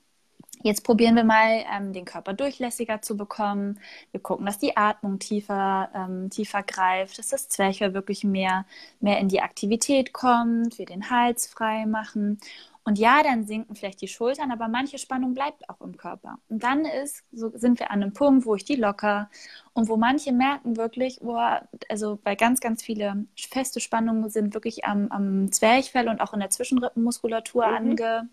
Jetzt 0.62 0.82
probieren 0.84 1.14
wir 1.14 1.24
mal, 1.24 1.64
ähm, 1.72 1.92
den 1.92 2.04
Körper 2.04 2.32
durchlässiger 2.34 3.00
zu 3.00 3.16
bekommen. 3.16 3.78
Wir 4.10 4.20
gucken, 4.20 4.44
dass 4.46 4.58
die 4.58 4.76
Atmung 4.76 5.18
tiefer, 5.20 5.88
ähm, 5.94 6.30
tiefer 6.30 6.62
greift, 6.64 7.18
dass 7.18 7.28
das 7.28 7.48
Zwerchfell 7.48 7.94
wirklich 7.94 8.24
mehr, 8.24 8.66
mehr 9.00 9.20
in 9.20 9.28
die 9.28 9.40
Aktivität 9.40 10.12
kommt, 10.12 10.78
wir 10.78 10.86
den 10.86 11.10
Hals 11.10 11.46
frei 11.46 11.86
machen. 11.86 12.40
Und 12.88 12.98
ja, 12.98 13.22
dann 13.22 13.44
sinken 13.44 13.74
vielleicht 13.74 14.00
die 14.00 14.08
Schultern, 14.08 14.50
aber 14.50 14.66
manche 14.66 14.96
Spannung 14.96 15.34
bleibt 15.34 15.68
auch 15.68 15.82
im 15.82 15.98
Körper. 15.98 16.38
Und 16.48 16.62
dann 16.62 16.86
ist, 16.86 17.22
so 17.32 17.50
sind 17.54 17.80
wir 17.80 17.90
an 17.90 18.02
einem 18.02 18.14
Punkt, 18.14 18.46
wo 18.46 18.54
ich 18.54 18.64
die 18.64 18.76
locker 18.76 19.28
und 19.74 19.90
wo 19.90 19.98
manche 19.98 20.32
merken 20.32 20.78
wirklich, 20.78 21.20
boah, 21.20 21.68
also 21.90 22.18
weil 22.24 22.34
ganz, 22.36 22.60
ganz 22.60 22.82
viele 22.82 23.26
feste 23.36 23.80
Spannungen 23.80 24.30
sind 24.30 24.54
wirklich 24.54 24.86
am, 24.86 25.08
am 25.08 25.52
Zwerchfell 25.52 26.08
und 26.08 26.22
auch 26.22 26.32
in 26.32 26.40
der 26.40 26.48
Zwischenrippenmuskulatur 26.48 27.66
mhm. 27.66 27.74
ange 27.74 28.28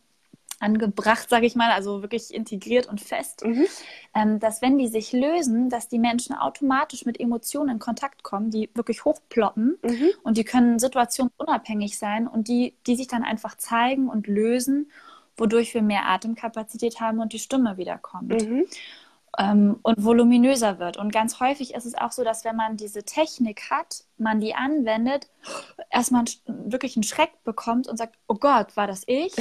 angebracht, 0.65 1.29
sage 1.29 1.45
ich 1.45 1.55
mal, 1.55 1.71
also 1.71 2.01
wirklich 2.01 2.33
integriert 2.33 2.87
und 2.87 2.99
fest, 2.99 3.45
mhm. 3.45 3.65
ähm, 4.15 4.39
dass 4.39 4.61
wenn 4.61 4.77
die 4.77 4.87
sich 4.87 5.13
lösen, 5.13 5.69
dass 5.69 5.87
die 5.87 5.99
Menschen 5.99 6.35
automatisch 6.35 7.05
mit 7.05 7.19
Emotionen 7.19 7.69
in 7.69 7.79
Kontakt 7.79 8.23
kommen, 8.23 8.49
die 8.49 8.69
wirklich 8.73 9.05
hochploppen 9.05 9.77
mhm. 9.83 10.09
und 10.23 10.37
die 10.37 10.43
können 10.43 10.79
situationsunabhängig 10.79 11.97
sein 11.97 12.27
und 12.27 12.47
die, 12.47 12.73
die 12.87 12.95
sich 12.95 13.07
dann 13.07 13.23
einfach 13.23 13.55
zeigen 13.55 14.09
und 14.09 14.27
lösen, 14.27 14.91
wodurch 15.37 15.73
wir 15.73 15.83
mehr 15.83 16.07
Atemkapazität 16.07 16.99
haben 16.99 17.19
und 17.19 17.33
die 17.33 17.39
Stimme 17.39 17.77
wiederkommt. 17.77 18.41
Mhm 18.41 18.65
ähm, 19.37 19.79
und 19.83 20.03
voluminöser 20.03 20.79
wird. 20.79 20.97
Und 20.97 21.11
ganz 21.11 21.39
häufig 21.39 21.73
ist 21.73 21.85
es 21.85 21.95
auch 21.95 22.11
so, 22.11 22.23
dass 22.23 22.45
wenn 22.45 22.55
man 22.55 22.77
diese 22.77 23.03
Technik 23.03 23.69
hat, 23.69 24.03
man 24.17 24.39
die 24.39 24.55
anwendet, 24.55 25.29
erstmal 25.89 26.25
wirklich 26.45 26.95
einen 26.95 27.03
Schreck 27.03 27.43
bekommt 27.43 27.87
und 27.87 27.97
sagt, 27.97 28.17
oh 28.27 28.35
Gott, 28.35 28.75
war 28.77 28.87
das 28.87 29.03
ich? 29.07 29.33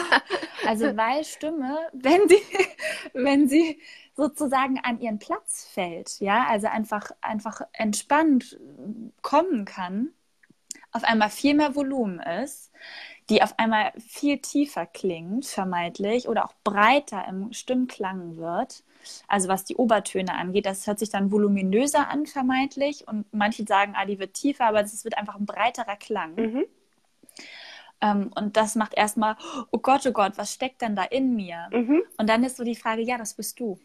also 0.66 0.96
weil 0.96 1.24
Stimme, 1.24 1.78
wenn 1.92 2.28
sie, 2.28 2.42
wenn 3.14 3.48
sie 3.48 3.80
sozusagen 4.16 4.78
an 4.82 5.00
ihren 5.00 5.18
Platz 5.18 5.68
fällt, 5.72 6.20
ja, 6.20 6.46
also 6.48 6.66
einfach, 6.66 7.10
einfach 7.20 7.62
entspannt 7.72 8.58
kommen 9.22 9.64
kann, 9.64 10.10
auf 10.92 11.04
einmal 11.04 11.30
viel 11.30 11.54
mehr 11.54 11.74
Volumen 11.74 12.18
ist, 12.20 12.72
die 13.28 13.42
auf 13.42 13.58
einmal 13.58 13.92
viel 13.98 14.38
tiefer 14.38 14.86
klingt, 14.86 15.46
vermeintlich, 15.46 16.28
oder 16.28 16.44
auch 16.44 16.54
breiter 16.64 17.26
im 17.28 17.52
Stimmklang 17.52 18.36
wird 18.36 18.82
also 19.28 19.48
was 19.48 19.64
die 19.64 19.76
Obertöne 19.76 20.34
angeht, 20.34 20.66
das 20.66 20.86
hört 20.86 20.98
sich 20.98 21.10
dann 21.10 21.30
voluminöser 21.30 22.08
an, 22.08 22.26
vermeintlich. 22.26 23.06
Und 23.08 23.26
manche 23.32 23.64
sagen, 23.64 23.94
ah, 23.96 24.04
die 24.04 24.18
wird 24.18 24.34
tiefer, 24.34 24.66
aber 24.66 24.80
es 24.80 25.04
wird 25.04 25.18
einfach 25.18 25.36
ein 25.36 25.46
breiterer 25.46 25.96
Klang. 25.96 26.34
Mhm. 26.34 26.64
Ähm, 28.00 28.30
und 28.34 28.56
das 28.56 28.76
macht 28.76 28.94
erstmal, 28.94 29.36
oh 29.70 29.78
Gott, 29.78 30.06
oh 30.06 30.12
Gott, 30.12 30.32
was 30.36 30.52
steckt 30.52 30.82
denn 30.82 30.96
da 30.96 31.04
in 31.04 31.34
mir? 31.34 31.68
Mhm. 31.72 32.02
Und 32.16 32.28
dann 32.28 32.44
ist 32.44 32.56
so 32.56 32.64
die 32.64 32.76
Frage, 32.76 33.02
ja, 33.02 33.18
das 33.18 33.34
bist 33.34 33.60
du. 33.60 33.78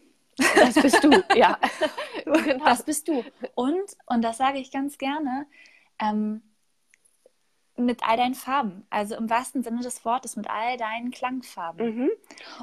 Das 0.54 0.74
bist 0.74 1.02
du, 1.02 1.10
ja. 1.34 1.58
genau. 2.24 2.64
Das 2.64 2.82
bist 2.82 3.08
du. 3.08 3.24
Und, 3.54 3.96
und 4.06 4.22
das 4.22 4.38
sage 4.38 4.58
ich 4.58 4.70
ganz 4.70 4.98
gerne, 4.98 5.46
ähm, 5.98 6.42
mit 7.76 8.02
all 8.02 8.16
deinen 8.16 8.34
Farben. 8.34 8.86
Also 8.90 9.16
im 9.16 9.28
wahrsten 9.28 9.62
Sinne 9.62 9.82
des 9.82 10.04
Wortes, 10.04 10.36
mit 10.36 10.48
all 10.48 10.76
deinen 10.76 11.10
Klangfarben. 11.10 11.96
Mhm. 11.96 12.10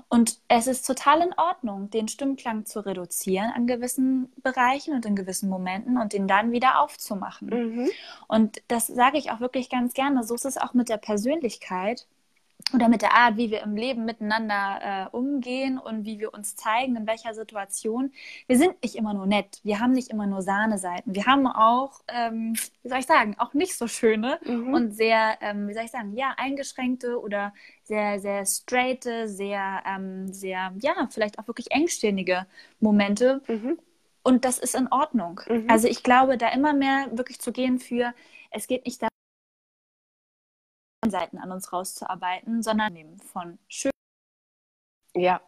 Und 0.10 0.40
es 0.48 0.68
ist 0.68 0.86
total 0.86 1.22
in 1.22 1.34
Ordnung, 1.34 1.90
den 1.90 2.08
Stimmklang 2.08 2.66
zu 2.66 2.86
reduzieren 2.86 3.52
an 3.56 3.68
gewissen 3.68 4.32
Bereichen 4.42 4.94
und 4.94 5.06
in 5.06 5.16
gewissen 5.16 5.50
Momenten 5.50 5.98
und 5.98 6.14
den 6.14 6.28
dann 6.28 6.52
wieder 6.52 6.80
aufzumachen. 6.80 7.50
Mhm. 7.50 7.90
Und 8.28 8.62
das 8.68 8.88
sage 8.88 9.18
ich 9.18 9.32
auch 9.32 9.40
wirklich 9.40 9.70
ganz 9.70 9.94
gerne. 9.94 10.24
So 10.24 10.36
ist 10.36 10.46
es 10.46 10.58
auch 10.58 10.74
mit 10.74 10.90
der 10.90 10.98
Persönlichkeit 10.98 12.08
oder 12.74 12.90
mit 12.90 13.02
der 13.02 13.14
Art, 13.14 13.38
wie 13.38 13.52
wir 13.52 13.62
im 13.62 13.76
Leben 13.76 14.06
miteinander 14.06 14.80
äh, 15.14 15.16
umgehen 15.16 15.78
und 15.78 16.06
wie 16.06 16.20
wir 16.20 16.34
uns 16.34 16.56
zeigen, 16.56 16.96
in 16.96 17.08
welcher 17.08 17.34
Situation. 17.34 18.12
Wir 18.48 18.58
sind 18.58 18.82
nicht 18.82 18.96
immer 18.96 19.14
nur 19.14 19.26
nett, 19.26 19.60
wir 19.64 19.80
haben 19.80 19.92
nicht 19.92 20.10
immer 20.10 20.28
nur 20.28 20.42
Sahneseiten, 20.42 21.14
wir 21.14 21.26
haben 21.26 21.46
auch, 21.48 22.02
ähm, 22.08 22.56
wie 22.82 22.90
soll 22.90 23.00
ich 23.00 23.06
sagen, 23.06 23.36
auch 23.38 23.54
nicht 23.54 23.78
so 23.78 23.88
schöne 23.88 24.40
mhm. 24.46 24.74
und 24.74 24.92
sehr, 24.92 25.38
ähm, 25.42 25.68
wie 25.68 25.74
soll 25.74 25.84
ich 25.84 25.92
sagen, 25.92 26.16
ja, 26.16 26.34
eingeschränkte 26.38 27.20
oder 27.20 27.54
sehr, 27.84 28.20
sehr 28.20 28.46
straighte, 28.46 29.28
sehr, 29.28 29.84
ähm, 29.86 30.34
sehr, 30.34 30.74
ja, 30.80 31.08
vielleicht 31.12 31.40
auch 31.40 31.48
wirklich 31.48 31.72
engstirnige 31.72 32.48
Momente. 32.80 33.42
Mhm. 33.48 33.78
Und 34.24 34.46
das 34.46 34.58
ist 34.58 34.74
in 34.74 34.88
Ordnung. 34.92 35.42
Mhm. 35.48 35.68
Also 35.70 35.88
ich 35.88 36.02
glaube, 36.02 36.38
da 36.38 36.50
immer 36.50 36.74
mehr 36.74 37.08
wirklich 37.12 37.40
zu 37.40 37.52
gehen 37.52 37.80
für, 37.80 38.14
es 38.52 38.68
geht 38.68 38.86
nicht 38.86 39.02
darum, 39.02 39.13
Seiten 41.14 41.38
an 41.38 41.52
uns 41.52 41.72
rauszuarbeiten, 41.72 42.64
sondern 42.64 43.20
von 43.32 43.60
schön 43.68 43.92
ja. 45.16 45.42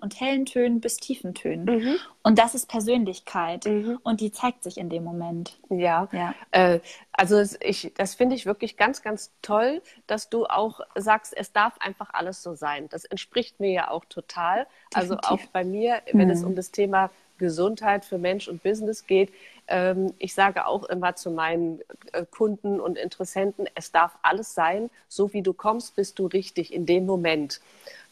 und 0.00 0.20
hellen 0.20 0.46
Tönen 0.46 0.80
bis 0.80 0.98
tiefen 0.98 1.34
Tönen. 1.34 1.64
Mhm. 1.64 1.96
Und 2.22 2.38
das 2.38 2.54
ist 2.54 2.68
Persönlichkeit 2.68 3.64
mhm. 3.64 3.98
und 4.02 4.20
die 4.20 4.30
zeigt 4.30 4.62
sich 4.62 4.78
in 4.78 4.88
dem 4.88 5.02
Moment. 5.02 5.58
Ja, 5.68 6.08
ja. 6.12 6.34
Äh, 6.52 6.80
also 7.12 7.42
ich, 7.60 7.92
das 7.96 8.14
finde 8.14 8.36
ich 8.36 8.46
wirklich 8.46 8.76
ganz, 8.76 9.02
ganz 9.02 9.32
toll, 9.42 9.82
dass 10.06 10.28
du 10.28 10.46
auch 10.46 10.80
sagst, 10.94 11.36
es 11.36 11.52
darf 11.52 11.76
einfach 11.80 12.10
alles 12.12 12.42
so 12.42 12.54
sein. 12.54 12.88
Das 12.90 13.04
entspricht 13.04 13.58
mir 13.58 13.72
ja 13.72 13.90
auch 13.90 14.04
total. 14.04 14.66
Also 14.94 15.16
Definitiv. 15.16 15.30
Also 15.30 15.44
auch 15.44 15.46
bei 15.50 15.64
mir, 15.64 16.02
wenn 16.12 16.28
mhm. 16.28 16.34
es 16.34 16.44
um 16.44 16.54
das 16.54 16.70
Thema 16.70 17.10
Gesundheit 17.40 18.04
für 18.04 18.18
Mensch 18.18 18.46
und 18.46 18.62
Business 18.62 19.06
geht. 19.06 19.32
Ähm, 19.66 20.14
ich 20.18 20.34
sage 20.34 20.66
auch 20.66 20.84
immer 20.84 21.16
zu 21.16 21.30
meinen 21.30 21.80
äh, 22.12 22.24
Kunden 22.30 22.78
und 22.78 22.96
Interessenten, 22.96 23.66
es 23.74 23.90
darf 23.90 24.12
alles 24.22 24.54
sein, 24.54 24.90
so 25.08 25.32
wie 25.32 25.42
du 25.42 25.52
kommst, 25.52 25.96
bist 25.96 26.20
du 26.20 26.26
richtig 26.26 26.72
in 26.72 26.86
dem 26.86 27.06
Moment. 27.06 27.60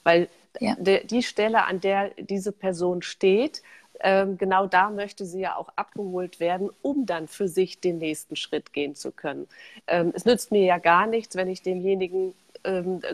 Weil 0.02 0.28
ja. 0.58 0.74
die 0.76 1.22
Stelle, 1.22 1.66
an 1.66 1.80
der 1.80 2.10
diese 2.18 2.50
Person 2.50 3.02
steht, 3.02 3.62
ähm, 4.00 4.38
genau 4.38 4.66
da 4.66 4.90
möchte 4.90 5.24
sie 5.26 5.40
ja 5.40 5.56
auch 5.56 5.68
abgeholt 5.76 6.40
werden, 6.40 6.70
um 6.82 7.04
dann 7.04 7.28
für 7.28 7.48
sich 7.48 7.80
den 7.80 7.98
nächsten 7.98 8.36
Schritt 8.36 8.72
gehen 8.72 8.94
zu 8.94 9.12
können. 9.12 9.46
Ähm, 9.86 10.12
es 10.14 10.24
nützt 10.24 10.50
mir 10.50 10.64
ja 10.64 10.78
gar 10.78 11.06
nichts, 11.06 11.36
wenn 11.36 11.48
ich 11.48 11.62
demjenigen 11.62 12.34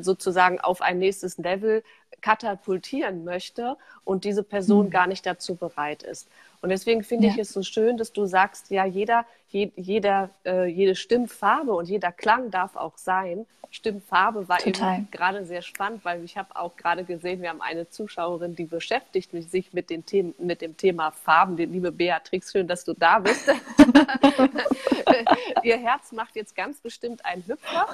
sozusagen 0.00 0.58
auf 0.58 0.80
ein 0.80 0.98
nächstes 0.98 1.36
Level 1.38 1.84
katapultieren 2.24 3.22
möchte 3.22 3.76
und 4.02 4.24
diese 4.24 4.42
Person 4.42 4.86
mhm. 4.86 4.90
gar 4.90 5.06
nicht 5.06 5.26
dazu 5.26 5.56
bereit 5.56 6.02
ist. 6.02 6.26
Und 6.64 6.70
deswegen 6.70 7.04
finde 7.04 7.26
ja. 7.26 7.34
ich 7.34 7.38
es 7.40 7.52
so 7.52 7.62
schön, 7.62 7.98
dass 7.98 8.14
du 8.14 8.24
sagst, 8.24 8.70
ja, 8.70 8.86
jeder, 8.86 9.26
je, 9.50 9.70
jeder, 9.76 10.30
äh, 10.46 10.64
jede 10.64 10.94
Stimmfarbe 10.94 11.74
und 11.74 11.90
jeder 11.90 12.10
Klang 12.10 12.50
darf 12.50 12.74
auch 12.74 12.96
sein. 12.96 13.44
Stimmfarbe 13.70 14.48
war 14.48 14.56
Total. 14.56 15.00
eben 15.00 15.10
gerade 15.10 15.44
sehr 15.44 15.60
spannend, 15.60 16.06
weil 16.06 16.24
ich 16.24 16.38
habe 16.38 16.56
auch 16.56 16.74
gerade 16.76 17.04
gesehen, 17.04 17.42
wir 17.42 17.50
haben 17.50 17.60
eine 17.60 17.90
Zuschauerin, 17.90 18.56
die 18.56 18.64
beschäftigt 18.64 19.32
sich 19.50 19.74
mit, 19.74 19.90
den 19.90 20.06
Themen, 20.06 20.34
mit 20.38 20.62
dem 20.62 20.74
Thema 20.78 21.10
Farben. 21.10 21.58
Liebe 21.58 21.92
Beatrix, 21.92 22.52
schön, 22.52 22.66
dass 22.66 22.82
du 22.82 22.94
da 22.94 23.18
bist. 23.18 23.46
Ihr 25.62 25.76
Herz 25.76 26.12
macht 26.12 26.34
jetzt 26.34 26.56
ganz 26.56 26.80
bestimmt 26.80 27.22
einen 27.26 27.44
Hüpfer. 27.46 27.86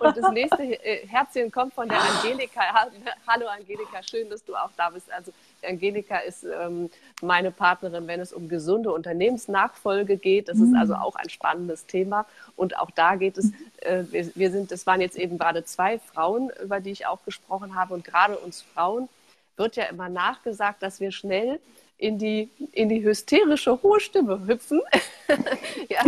Und 0.00 0.16
das 0.16 0.32
nächste 0.32 0.62
äh, 0.62 1.06
Herzchen 1.06 1.50
kommt 1.50 1.74
von 1.74 1.90
der 1.90 2.00
Angelika. 2.00 2.88
Hallo 3.26 3.48
Angelika, 3.48 4.02
schön, 4.02 4.30
dass 4.30 4.42
du 4.42 4.56
auch 4.56 4.70
da 4.78 4.88
bist. 4.88 5.12
Also 5.12 5.30
Angelika 5.64 6.18
ist 6.18 6.44
ähm, 6.44 6.90
meine 7.20 7.50
Partnerin, 7.50 8.06
wenn 8.06 8.20
es 8.20 8.32
um 8.32 8.48
gesunde 8.48 8.92
Unternehmensnachfolge 8.92 10.16
geht. 10.16 10.48
Das 10.48 10.58
ist 10.58 10.74
also 10.74 10.94
mm. 10.94 10.96
auch 10.96 11.16
ein 11.16 11.30
spannendes 11.30 11.86
Thema. 11.86 12.26
Und 12.56 12.78
auch 12.78 12.90
da 12.90 13.16
geht 13.16 13.38
es, 13.38 13.50
äh, 13.80 14.04
wir, 14.10 14.30
wir 14.34 14.50
sind, 14.50 14.70
das 14.70 14.86
waren 14.86 15.00
jetzt 15.00 15.16
eben 15.16 15.38
gerade 15.38 15.64
zwei 15.64 15.98
Frauen, 15.98 16.50
über 16.62 16.80
die 16.80 16.90
ich 16.90 17.06
auch 17.06 17.24
gesprochen 17.24 17.74
habe. 17.74 17.94
Und 17.94 18.04
gerade 18.04 18.36
uns 18.38 18.62
Frauen 18.62 19.08
wird 19.56 19.76
ja 19.76 19.84
immer 19.84 20.08
nachgesagt, 20.08 20.82
dass 20.82 21.00
wir 21.00 21.12
schnell 21.12 21.60
in 21.98 22.18
die, 22.18 22.50
in 22.72 22.88
die 22.88 23.02
hysterische 23.02 23.80
hohe 23.82 24.00
Stimme 24.00 24.44
hüpfen, 24.46 24.82
ja. 25.88 26.02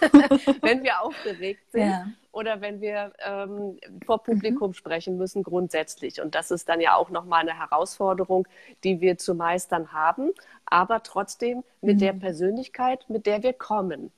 wenn 0.62 0.82
wir 0.82 1.00
aufgeregt 1.00 1.62
sind 1.70 1.88
ja. 1.88 2.06
Oder 2.38 2.60
wenn 2.60 2.80
wir 2.80 3.12
ähm, 3.18 3.78
vor 4.06 4.22
Publikum 4.22 4.70
mhm. 4.70 4.74
sprechen 4.74 5.18
müssen 5.18 5.42
grundsätzlich. 5.42 6.22
Und 6.22 6.36
das 6.36 6.52
ist 6.52 6.68
dann 6.68 6.80
ja 6.80 6.94
auch 6.94 7.10
nochmal 7.10 7.40
eine 7.40 7.58
Herausforderung, 7.58 8.46
die 8.84 9.00
wir 9.00 9.18
zu 9.18 9.34
meistern 9.34 9.92
haben, 9.92 10.30
aber 10.64 11.02
trotzdem 11.02 11.64
mit 11.82 11.96
mhm. 11.96 12.00
der 12.00 12.12
Persönlichkeit, 12.12 13.04
mit 13.08 13.26
der 13.26 13.42
wir 13.42 13.54
kommen. 13.54 14.12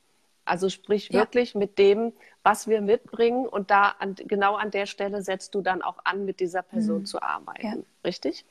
Also 0.45 0.69
sprich 0.69 1.09
ja. 1.09 1.21
wirklich 1.21 1.55
mit 1.55 1.79
dem, 1.79 2.13
was 2.43 2.69
wir 2.69 2.83
mitbringen 2.83 3.47
und 3.47 3.71
da 3.71 3.95
an, 3.99 4.17
genau 4.17 4.55
an 4.55 4.71
der 4.71 4.85
Stelle 4.85 5.23
setzt 5.23 5.55
du 5.55 5.63
dann 5.63 5.81
auch 5.81 5.97
an, 6.05 6.27
mit 6.27 6.41
dieser 6.41 6.63
Person 6.63 7.01
mhm. 7.01 7.07
zu 7.07 7.23
arbeiten. 7.23 7.87
Richtig? 8.05 8.45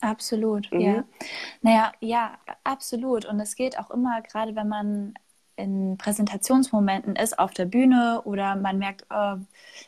Absolut, 0.00 0.72
mhm. 0.72 0.80
ja. 0.80 1.04
Naja, 1.60 1.92
ja, 2.00 2.38
absolut. 2.64 3.24
Und 3.24 3.38
es 3.38 3.54
geht 3.54 3.78
auch 3.78 3.90
immer, 3.92 4.20
gerade 4.22 4.56
wenn 4.56 4.68
man 4.68 5.14
in 5.62 5.96
Präsentationsmomenten 5.96 7.16
ist 7.16 7.38
auf 7.38 7.52
der 7.52 7.66
Bühne 7.66 8.22
oder 8.24 8.56
man 8.56 8.78
merkt, 8.78 9.06
oh, 9.10 9.36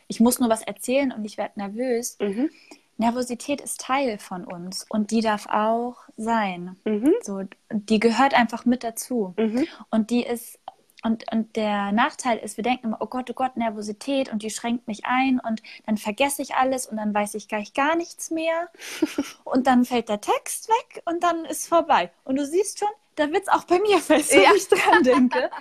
ich 0.06 0.20
muss 0.20 0.38
nur 0.38 0.48
was 0.48 0.62
erzählen 0.62 1.12
und 1.12 1.24
ich 1.24 1.36
werde 1.36 1.58
nervös. 1.58 2.16
Mhm. 2.20 2.50
Nervosität 2.96 3.60
ist 3.60 3.80
Teil 3.80 4.18
von 4.18 4.44
uns 4.44 4.86
und 4.88 5.10
die 5.10 5.20
darf 5.20 5.46
auch 5.46 5.96
sein. 6.16 6.76
Mhm. 6.84 7.12
So, 7.22 7.42
die 7.72 7.98
gehört 7.98 8.34
einfach 8.34 8.64
mit 8.64 8.84
dazu. 8.84 9.34
Mhm. 9.36 9.66
Und 9.90 10.10
die 10.10 10.24
ist, 10.24 10.60
und, 11.02 11.24
und 11.32 11.56
der 11.56 11.90
Nachteil 11.90 12.38
ist, 12.38 12.56
wir 12.56 12.62
denken 12.62 12.86
immer, 12.86 12.98
oh 13.00 13.06
Gott, 13.06 13.28
oh 13.30 13.34
Gott, 13.34 13.56
Nervosität 13.56 14.32
und 14.32 14.42
die 14.42 14.50
schränkt 14.50 14.86
mich 14.86 15.04
ein 15.04 15.40
und 15.40 15.60
dann 15.86 15.96
vergesse 15.96 16.40
ich 16.40 16.54
alles 16.54 16.86
und 16.86 16.96
dann 16.96 17.12
weiß 17.12 17.34
ich 17.34 17.48
gleich 17.48 17.74
gar 17.74 17.96
nichts 17.96 18.30
mehr. 18.30 18.70
und 19.44 19.66
dann 19.66 19.84
fällt 19.84 20.08
der 20.08 20.20
Text 20.20 20.68
weg 20.68 21.02
und 21.04 21.24
dann 21.24 21.44
ist 21.46 21.66
vorbei. 21.66 22.12
Und 22.22 22.36
du 22.36 22.46
siehst 22.46 22.78
schon, 22.78 22.88
da 23.16 23.30
wird 23.30 23.42
es 23.42 23.48
auch 23.48 23.64
bei 23.64 23.78
mir 23.78 23.98
fest, 23.98 24.32
wenn 24.32 24.42
ja. 24.42 24.54
ich 24.54 24.68
dran 24.68 25.02
denke. 25.02 25.50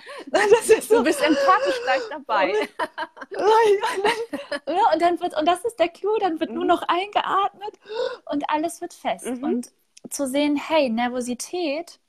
So. 0.80 0.96
Du 0.96 1.04
bist 1.04 1.20
empathisch 1.20 1.80
gleich 1.84 2.02
dabei. 2.10 2.52
und, 4.92 5.02
dann 5.02 5.20
wird, 5.20 5.38
und 5.38 5.46
das 5.46 5.64
ist 5.64 5.78
der 5.78 5.88
Clou, 5.88 6.16
dann 6.18 6.40
wird 6.40 6.50
mhm. 6.50 6.56
nur 6.56 6.64
noch 6.64 6.82
eingeatmet 6.82 7.78
und 8.26 8.50
alles 8.50 8.80
wird 8.80 8.94
fest. 8.94 9.26
Mhm. 9.26 9.44
Und 9.44 9.72
zu 10.10 10.26
sehen, 10.26 10.56
hey, 10.56 10.90
Nervosität 10.90 12.00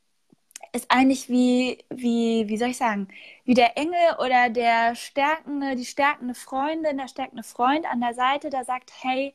ist 0.74 0.90
eigentlich 0.90 1.30
wie, 1.30 1.86
wie, 1.90 2.48
wie 2.48 2.58
soll 2.58 2.70
ich 2.70 2.78
sagen, 2.78 3.08
wie 3.46 3.54
der 3.54 3.78
Engel 3.78 4.16
oder 4.20 4.50
der 4.50 4.96
stärkende, 4.96 5.76
die 5.76 5.86
stärkende 5.86 6.34
Freundin, 6.34 6.98
der 6.98 7.08
stärkende 7.08 7.44
Freund 7.44 7.86
an 7.86 8.02
der 8.02 8.14
Seite, 8.14 8.50
der 8.50 8.66
sagt, 8.66 8.92
hey, 9.02 9.34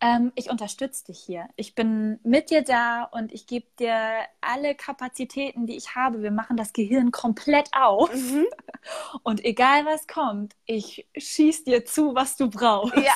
ähm, 0.00 0.32
ich 0.34 0.50
unterstütze 0.50 1.06
dich 1.06 1.20
hier. 1.20 1.48
Ich 1.56 1.74
bin 1.74 2.18
mit 2.22 2.50
dir 2.50 2.62
da 2.62 3.04
und 3.04 3.32
ich 3.32 3.46
gebe 3.46 3.66
dir 3.78 3.94
alle 4.40 4.74
Kapazitäten, 4.74 5.66
die 5.66 5.76
ich 5.76 5.94
habe. 5.94 6.22
Wir 6.22 6.30
machen 6.30 6.56
das 6.56 6.72
Gehirn 6.72 7.10
komplett 7.10 7.68
auf. 7.72 8.12
Mhm. 8.14 8.46
Und 9.22 9.44
egal 9.44 9.84
was 9.84 10.06
kommt, 10.06 10.56
ich 10.64 11.06
schieß 11.14 11.64
dir 11.64 11.84
zu, 11.84 12.14
was 12.14 12.36
du 12.36 12.48
brauchst. 12.48 12.96
Ja, 12.96 13.12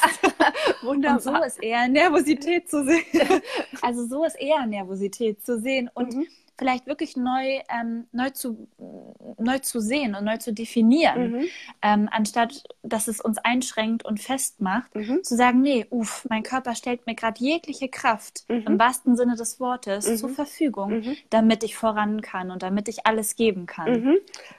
wunderbar. 0.83 1.17
Und 1.17 1.23
so 1.23 1.47
ist 1.47 1.63
eher 1.63 1.89
Nervosität 1.89 2.69
zu 2.69 2.85
sehen. 2.85 3.05
Also 3.81 4.07
so 4.07 4.25
ist 4.25 4.37
eher 4.37 4.67
Nervosität 4.67 5.45
zu 5.45 5.61
sehen. 5.61 5.91
Und 5.95 6.15
mhm 6.15 6.27
vielleicht 6.57 6.87
wirklich 6.87 7.17
neu, 7.17 7.61
ähm, 7.69 8.07
neu, 8.13 8.31
zu, 8.31 8.69
neu 9.39 9.59
zu 9.59 9.81
sehen 9.81 10.15
und 10.15 10.25
neu 10.25 10.37
zu 10.37 10.53
definieren, 10.53 11.33
mhm. 11.33 11.45
ähm, 11.83 12.09
anstatt 12.11 12.63
dass 12.83 13.09
es 13.09 13.21
uns 13.21 13.39
einschränkt 13.39 14.05
und 14.05 14.21
festmacht, 14.21 14.95
mhm. 14.95 15.23
zu 15.23 15.37
sagen, 15.37 15.63
nee, 15.63 15.87
uff, 15.91 16.27
mein 16.29 16.43
Körper 16.43 16.75
stellt 16.75 17.07
mir 17.07 17.15
gerade 17.15 17.43
jegliche 17.43 17.89
Kraft 17.89 18.45
mhm. 18.49 18.65
im 18.67 18.79
wahrsten 18.79 19.17
Sinne 19.17 19.37
des 19.37 19.59
Wortes 19.59 20.19
zur 20.19 20.29
mhm. 20.29 20.35
Verfügung, 20.35 20.91
mhm. 21.01 21.17
damit 21.31 21.65
ich 21.65 21.77
voran 21.77 22.21
kann 22.21 22.51
und 22.51 22.63
damit 22.63 22.89
ich 22.89 23.07
alles 23.07 23.37
geben 23.37 23.67
kann. 23.67 23.93
Mhm. 23.93 24.17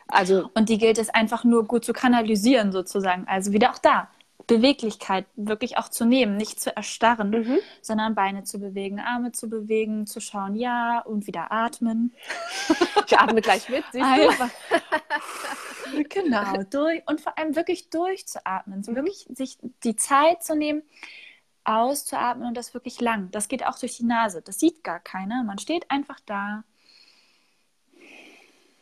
Also 0.08 0.50
und 0.54 0.70
die 0.70 0.78
gilt 0.78 0.98
es 0.98 1.10
einfach 1.10 1.44
nur 1.44 1.66
gut 1.66 1.86
zu 1.86 1.94
kanalisieren 1.94 2.72
sozusagen. 2.72 3.26
Also 3.28 3.52
wieder 3.54 3.72
auch 3.72 3.80
da 3.80 4.10
Beweglichkeit 4.48 5.26
wirklich 5.36 5.78
auch 5.78 5.90
zu 5.90 6.06
nehmen, 6.06 6.38
nicht 6.38 6.60
zu 6.60 6.76
erstarren, 6.76 7.32
mhm. 7.32 7.58
sondern 7.82 8.16
Beine 8.16 8.44
zu 8.44 8.60
bewegen, 8.60 9.00
Arme 9.00 9.32
zu 9.32 9.50
bewegen, 9.50 10.08
zu 10.08 10.20
schauen, 10.20 10.56
ja, 10.56 11.00
und 11.00 11.28
wieder 11.28 11.52
atmen. 11.52 12.14
Ich 13.08 13.20
atme 13.20 13.40
gleich 13.40 13.70
mit, 13.70 13.84
siehst 13.92 14.04
Einfach. 14.04 14.50
du? 15.92 16.04
genau, 16.10 16.64
durch 16.72 17.04
und 17.06 17.22
vor 17.22 17.38
allem 17.38 17.56
wirklich 17.56 17.92
durchzuatmen, 17.92 18.80
mhm. 18.80 18.96
wirklich 18.96 19.28
sich 19.32 19.60
die 19.84 19.96
Zeit 19.96 20.44
zu 20.44 20.56
nehmen, 20.56 20.82
auszuatmen 21.66 22.48
und 22.48 22.58
das 22.58 22.74
wirklich 22.74 23.00
lang. 23.02 23.30
Das 23.30 23.48
geht 23.48 23.64
auch 23.64 23.78
durch 23.78 23.98
die 23.98 24.06
Nase. 24.06 24.42
Das 24.42 24.60
sieht 24.60 24.84
gar 24.84 25.00
keiner. 25.00 25.44
Man 25.44 25.60
steht 25.60 25.92
einfach 25.92 26.20
da 26.26 26.64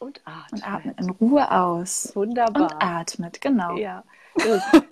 und 0.04 0.22
atmet. 0.26 0.52
Und 0.52 0.68
atmet 0.68 1.00
in 1.00 1.10
Ruhe 1.10 1.52
aus. 1.52 2.16
Wunderbar. 2.16 2.64
Und 2.64 2.84
atmet, 2.84 3.42
genau. 3.42 3.78
Ja. 3.78 4.04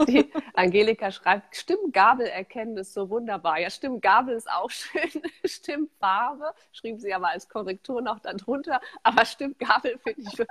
Die 0.08 0.32
Angelika 0.54 1.12
schreibt, 1.12 1.56
Stimmgabel 1.56 2.27
erkennen 2.27 2.77
ist 2.77 2.93
so 2.93 3.10
wunderbar. 3.10 3.60
Ja, 3.60 3.69
Stimmgabel 3.69 4.36
ist 4.36 4.49
auch 4.49 4.69
schön. 4.69 5.21
Stimmfarbe 5.43 6.54
schrieb 6.71 6.99
sie 6.99 7.13
aber 7.13 7.30
als 7.30 7.49
Korrektur 7.49 8.01
noch 8.01 8.19
darunter. 8.19 8.80
Aber 9.04 9.25
Stimmgabel 9.25 9.99
finde 10.04 10.21
ich. 10.21 10.38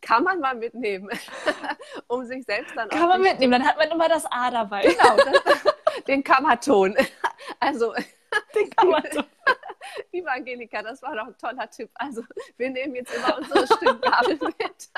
kann 0.00 0.24
man 0.24 0.40
mal 0.40 0.54
mitnehmen, 0.54 1.10
um 2.08 2.24
sich 2.24 2.44
selbst 2.44 2.74
dann 2.76 2.88
Kann 2.88 3.08
man 3.08 3.20
mitnehmen, 3.20 3.52
dann 3.52 3.66
hat 3.66 3.76
man 3.78 3.90
immer 3.90 4.08
das 4.08 4.24
A 4.26 4.50
dabei. 4.50 4.82
Genau, 4.82 5.16
das, 5.16 5.64
den 6.06 6.24
Kammerton. 6.24 6.96
Also 7.60 7.94
den 8.54 8.70
Kammerton. 8.70 9.24
Liebe 10.12 10.30
Angelika, 10.30 10.82
das 10.82 11.02
war 11.02 11.14
doch 11.14 11.26
ein 11.26 11.38
toller 11.38 11.68
Tipp. 11.70 11.90
Also 11.94 12.22
wir 12.56 12.70
nehmen 12.70 12.94
jetzt 12.94 13.14
immer 13.14 13.38
unsere 13.38 13.66
Stimmgabel 13.66 14.38
mit. 14.58 14.90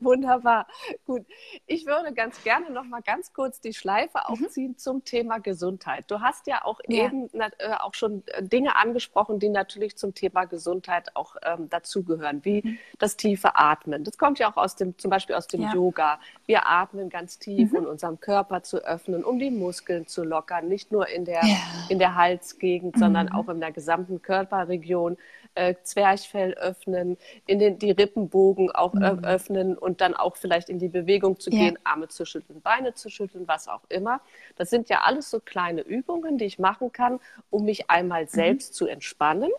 Wunderbar. 0.00 0.66
Gut. 1.04 1.26
Ich 1.66 1.86
würde 1.86 2.12
ganz 2.12 2.42
gerne 2.42 2.70
noch 2.70 2.84
mal 2.84 3.02
ganz 3.02 3.32
kurz 3.32 3.60
die 3.60 3.74
Schleife 3.74 4.18
mhm. 4.18 4.44
aufziehen 4.44 4.70
mhm. 4.72 4.78
zum 4.78 5.04
Thema 5.04 5.38
Gesundheit. 5.38 6.04
Du 6.08 6.20
hast 6.20 6.46
ja 6.46 6.64
auch 6.64 6.80
ja. 6.86 7.04
eben 7.04 7.28
äh, 7.34 7.50
auch 7.80 7.94
schon 7.94 8.22
äh, 8.28 8.42
Dinge 8.42 8.76
angesprochen, 8.76 9.38
die 9.38 9.48
natürlich 9.48 9.96
zum 9.96 10.14
Thema 10.14 10.44
Gesundheit 10.44 11.14
auch 11.16 11.36
ähm, 11.42 11.68
dazugehören, 11.68 12.44
wie 12.44 12.62
mhm. 12.62 12.78
das 12.98 13.16
tiefe 13.16 13.56
Atmen. 13.56 14.04
Das 14.04 14.16
kommt 14.18 14.38
ja 14.38 14.50
auch 14.50 14.56
aus 14.56 14.76
dem, 14.76 14.96
zum 14.98 15.10
Beispiel 15.10 15.34
aus 15.34 15.48
dem 15.48 15.62
ja. 15.62 15.74
Yoga. 15.74 16.20
Wir 16.46 16.66
atmen 16.66 17.10
ganz 17.10 17.38
tief, 17.38 17.72
mhm. 17.72 17.78
um 17.78 17.86
unseren 17.86 18.20
Körper 18.20 18.62
zu 18.62 18.78
öffnen, 18.78 19.24
um 19.24 19.38
die 19.38 19.50
Muskeln 19.50 20.06
zu 20.06 20.24
lockern, 20.24 20.68
nicht 20.68 20.92
nur 20.92 21.08
in 21.08 21.24
der, 21.24 21.44
ja. 21.44 21.57
In 21.88 21.98
der 21.98 22.14
Halsgegend, 22.14 22.98
sondern 22.98 23.26
mhm. 23.26 23.32
auch 23.32 23.48
in 23.48 23.60
der 23.60 23.72
gesamten 23.72 24.22
Körperregion 24.22 25.16
äh, 25.54 25.74
Zwerchfell 25.82 26.54
öffnen, 26.54 27.16
in 27.46 27.58
den, 27.58 27.78
die 27.78 27.90
Rippenbogen 27.90 28.70
auch 28.70 28.94
mhm. 28.94 29.24
öffnen 29.24 29.76
und 29.76 30.00
dann 30.00 30.14
auch 30.14 30.36
vielleicht 30.36 30.68
in 30.68 30.78
die 30.78 30.88
Bewegung 30.88 31.40
zu 31.40 31.50
gehen, 31.50 31.74
ja. 31.74 31.80
Arme 31.84 32.08
zu 32.08 32.24
schütteln, 32.24 32.60
Beine 32.60 32.94
zu 32.94 33.10
schütteln, 33.10 33.48
was 33.48 33.68
auch 33.68 33.82
immer. 33.88 34.20
Das 34.56 34.70
sind 34.70 34.88
ja 34.88 35.02
alles 35.02 35.30
so 35.30 35.40
kleine 35.40 35.82
Übungen, 35.82 36.38
die 36.38 36.44
ich 36.44 36.58
machen 36.58 36.92
kann, 36.92 37.20
um 37.50 37.64
mich 37.64 37.90
einmal 37.90 38.24
mhm. 38.24 38.28
selbst 38.28 38.74
zu 38.74 38.86
entspannen 38.86 39.50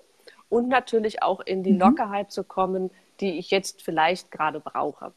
und 0.50 0.68
natürlich 0.68 1.22
auch 1.24 1.40
in 1.42 1.64
die 1.64 1.74
mhm. 1.74 1.80
Lockerheit 1.80 2.32
zu 2.32 2.44
kommen, 2.44 2.92
die 3.20 3.38
ich 3.38 3.52
jetzt 3.52 3.82
vielleicht 3.82 4.32
gerade 4.32 4.60
brauche. 4.60 5.14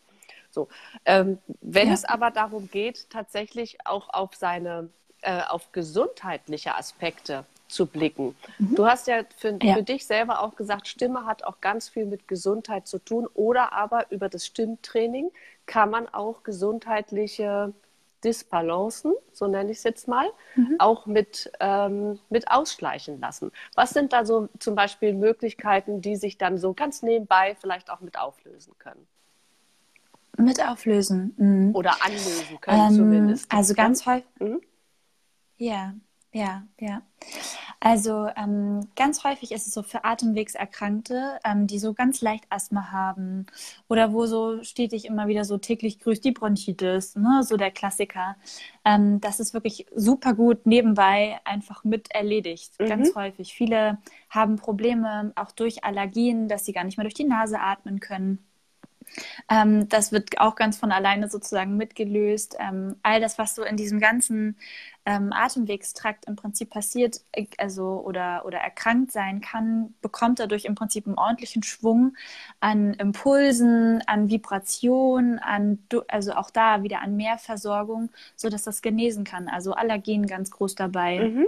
So, 0.51 0.69
ähm, 1.07 1.39
wenn 1.63 1.89
ja. 1.89 1.95
es 1.95 2.05
aber 2.05 2.31
darum 2.31 2.69
geht, 2.71 3.09
tatsächlich 3.09 3.79
auch 3.87 4.11
auf 4.13 4.35
seine, 4.35 4.91
äh, 5.23 5.43
auf 5.49 5.73
gesundheitliche 5.73 6.77
Aspekte 6.77 7.45
zu 7.69 7.87
blicken. 7.87 8.37
Mhm. 8.59 8.75
Du 8.75 8.87
hast 8.87 9.07
ja 9.09 9.23
für, 9.37 9.59
ja 9.63 9.75
für, 9.75 9.83
dich 9.83 10.07
selber 10.07 10.43
auch 10.43 10.55
gesagt, 10.57 10.87
Stimme 10.87 11.27
hat 11.27 11.45
auch 11.45 11.61
ganz 11.61 11.89
viel 11.89 12.05
mit 12.05 12.29
Gesundheit 12.29 12.87
zu 12.87 12.99
tun 12.99 13.27
oder 13.35 13.73
aber 13.73 14.11
über 14.11 14.29
das 14.29 14.47
Stimmtraining 14.47 15.31
kann 15.67 15.91
man 15.91 16.09
auch 16.09 16.43
gesundheitliche 16.43 17.73
Disbalancen, 18.23 19.15
so 19.33 19.49
nenne 19.49 19.73
ich 19.73 19.79
es 19.79 19.85
jetzt 19.85 20.07
mal, 20.07 20.27
mhm. 20.55 20.77
auch 20.79 21.07
mit, 21.07 21.51
ähm, 21.59 22.21
mit 22.31 22.51
ausschleichen 22.51 23.21
lassen. 23.21 23.51
Was 23.75 23.91
sind 23.91 24.13
da 24.13 24.25
so 24.25 24.49
zum 24.59 24.75
Beispiel 24.75 25.13
Möglichkeiten, 25.13 26.01
die 26.01 26.17
sich 26.17 26.39
dann 26.39 26.59
so 26.59 26.73
ganz 26.73 27.03
nebenbei 27.03 27.57
vielleicht 27.61 27.91
auch 27.91 28.01
mit 28.01 28.19
auflösen 28.19 28.75
können? 28.79 29.07
Mit 30.37 30.65
auflösen. 30.65 31.35
Mhm. 31.37 31.75
Oder 31.75 31.97
anlösen 32.05 32.61
können 32.61 32.91
ähm, 32.91 32.95
zumindest. 32.95 33.53
Also 33.53 33.75
ganz 33.75 34.07
häufig. 34.07 34.25
Mhm. 34.39 34.61
Ja, 35.57 35.95
ja, 36.33 36.67
ja. 36.81 37.03
Also 37.81 38.29
ähm, 38.37 38.89
ganz 38.97 39.25
häufig 39.25 39.53
ist 39.53 39.67
es 39.67 39.75
so 39.75 39.83
für 39.83 40.05
Atemwegserkrankte, 40.05 41.39
ähm, 41.45 41.67
die 41.67 41.79
so 41.79 41.95
ganz 41.95 42.21
leicht 42.23 42.45
Asthma 42.51 42.91
haben 42.93 43.47
oder 43.89 44.13
wo 44.13 44.27
so 44.27 44.63
stetig 44.65 45.05
immer 45.05 45.29
wieder 45.29 45.45
so 45.45 45.59
täglich 45.59 46.01
grüßt 46.01 46.25
die 46.25 46.33
Bronchitis, 46.33 47.17
ne, 47.17 47.43
so 47.45 47.57
der 47.57 47.71
Klassiker. 47.71 48.37
Ähm, 48.85 49.21
das 49.21 49.41
ist 49.41 49.55
wirklich 49.55 49.87
super 49.95 50.35
gut 50.35 50.67
nebenbei 50.67 51.41
einfach 51.45 51.85
mit 51.85 52.11
erledigt, 52.13 52.81
mhm. 52.81 52.87
ganz 52.87 53.15
häufig. 53.15 53.55
Viele 53.55 53.99
haben 54.31 54.57
Probleme 54.57 55.33
auch 55.37 55.53
durch 55.53 55.85
Allergien, 55.85 56.49
dass 56.49 56.65
sie 56.65 56.73
gar 56.73 56.85
nicht 56.85 56.97
mehr 56.99 57.05
durch 57.05 57.15
die 57.15 57.25
Nase 57.25 57.61
atmen 57.61 58.01
können. 58.01 58.45
Ähm, 59.49 59.89
das 59.89 60.13
wird 60.13 60.39
auch 60.41 60.55
ganz 60.55 60.77
von 60.77 60.93
alleine 60.93 61.29
sozusagen 61.29 61.77
mitgelöst. 61.77 62.57
Ähm, 62.59 62.97
all 63.03 63.21
das, 63.21 63.39
was 63.39 63.55
so 63.55 63.63
in 63.63 63.77
diesem 63.77 64.01
ganzen 64.01 64.57
ähm, 65.05 65.33
Atemwegstrakt 65.33 66.27
im 66.27 66.37
Prinzip 66.37 66.71
passiert, 66.71 67.21
äh, 67.33 67.47
also 67.59 68.03
oder, 68.05 68.45
oder 68.47 68.59
erkrankt 68.59 69.13
sein 69.13 69.41
kann, 69.41 69.95
bekommt 70.01 70.39
dadurch 70.39 70.65
im 70.65 70.75
Prinzip 70.75 71.07
einen 71.07 71.19
ordentlichen 71.19 71.63
Schwung 71.63 72.17
an 72.61 72.95
Impulsen, 72.95 74.03
an 74.07 74.31
Vibration, 74.31 75.39
an 75.39 75.79
also 76.09 76.33
auch 76.33 76.51
da 76.51 76.83
wieder 76.83 77.01
an 77.01 77.17
Mehrversorgung, 77.17 78.11
sodass 78.37 78.63
das 78.63 78.83
genesen 78.83 79.25
kann. 79.25 79.49
Also 79.49 79.73
Allergien 79.73 80.27
ganz 80.27 80.51
groß 80.51 80.75
dabei. 80.75 81.21
Mhm 81.21 81.47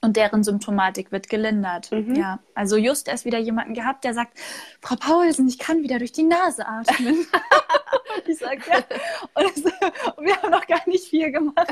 und 0.00 0.16
deren 0.16 0.42
Symptomatik 0.42 1.12
wird 1.12 1.28
gelindert. 1.28 1.92
Mhm. 1.92 2.14
Ja, 2.14 2.40
also 2.54 2.76
just 2.76 3.08
erst 3.08 3.24
wieder 3.24 3.38
jemanden 3.38 3.74
gehabt, 3.74 4.04
der 4.04 4.14
sagt, 4.14 4.38
Frau 4.80 4.96
Paulsen, 4.96 5.48
ich 5.48 5.58
kann 5.58 5.82
wieder 5.82 5.98
durch 5.98 6.12
die 6.12 6.24
Nase 6.24 6.66
atmen. 6.66 7.26
ich 8.26 8.38
sage, 8.38 8.60
ja. 8.68 8.78
Und, 9.34 9.44
das, 9.44 9.56
und, 10.16 10.24
wir 10.24 10.36
haben 10.42 10.50
noch 10.50 10.66
gar 10.66 10.86
nicht 10.86 11.08
viel 11.08 11.30
gemacht. 11.30 11.68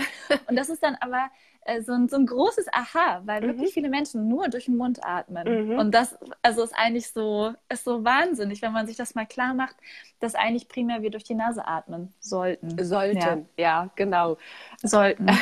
Und 0.46 0.57
das 0.57 0.68
ist 0.68 0.83
dann 0.83 0.96
aber 1.00 1.31
äh, 1.64 1.83
so, 1.83 1.92
ein, 1.92 2.09
so 2.09 2.16
ein 2.16 2.27
großes 2.27 2.66
Aha, 2.72 3.22
weil 3.24 3.40
mhm. 3.40 3.46
wirklich 3.48 3.72
viele 3.72 3.88
Menschen 3.88 4.29
nur 4.29 4.48
durch 4.48 4.66
den 4.66 4.77
Mund 4.77 5.03
atmen. 5.03 5.68
Mhm. 5.68 5.79
Und 5.79 5.94
das 5.94 6.18
also 6.42 6.62
ist 6.62 6.74
eigentlich 6.74 7.11
so, 7.11 7.55
ist 7.68 7.85
so 7.85 8.05
wahnsinnig, 8.05 8.61
wenn 8.62 8.72
man 8.72 8.87
sich 8.87 8.96
das 8.96 9.14
mal 9.14 9.27
klar 9.27 9.55
macht, 9.55 9.77
dass 10.20 10.35
eigentlich 10.35 10.68
primär 10.68 11.03
wir 11.03 11.11
durch 11.11 11.24
die 11.24 11.35
Nase 11.35 11.66
atmen 11.66 12.12
sollten. 12.20 12.83
Sollten, 12.85 13.18
ja, 13.18 13.38
ja 13.57 13.90
genau. 13.96 14.37
Sollten. 14.83 15.27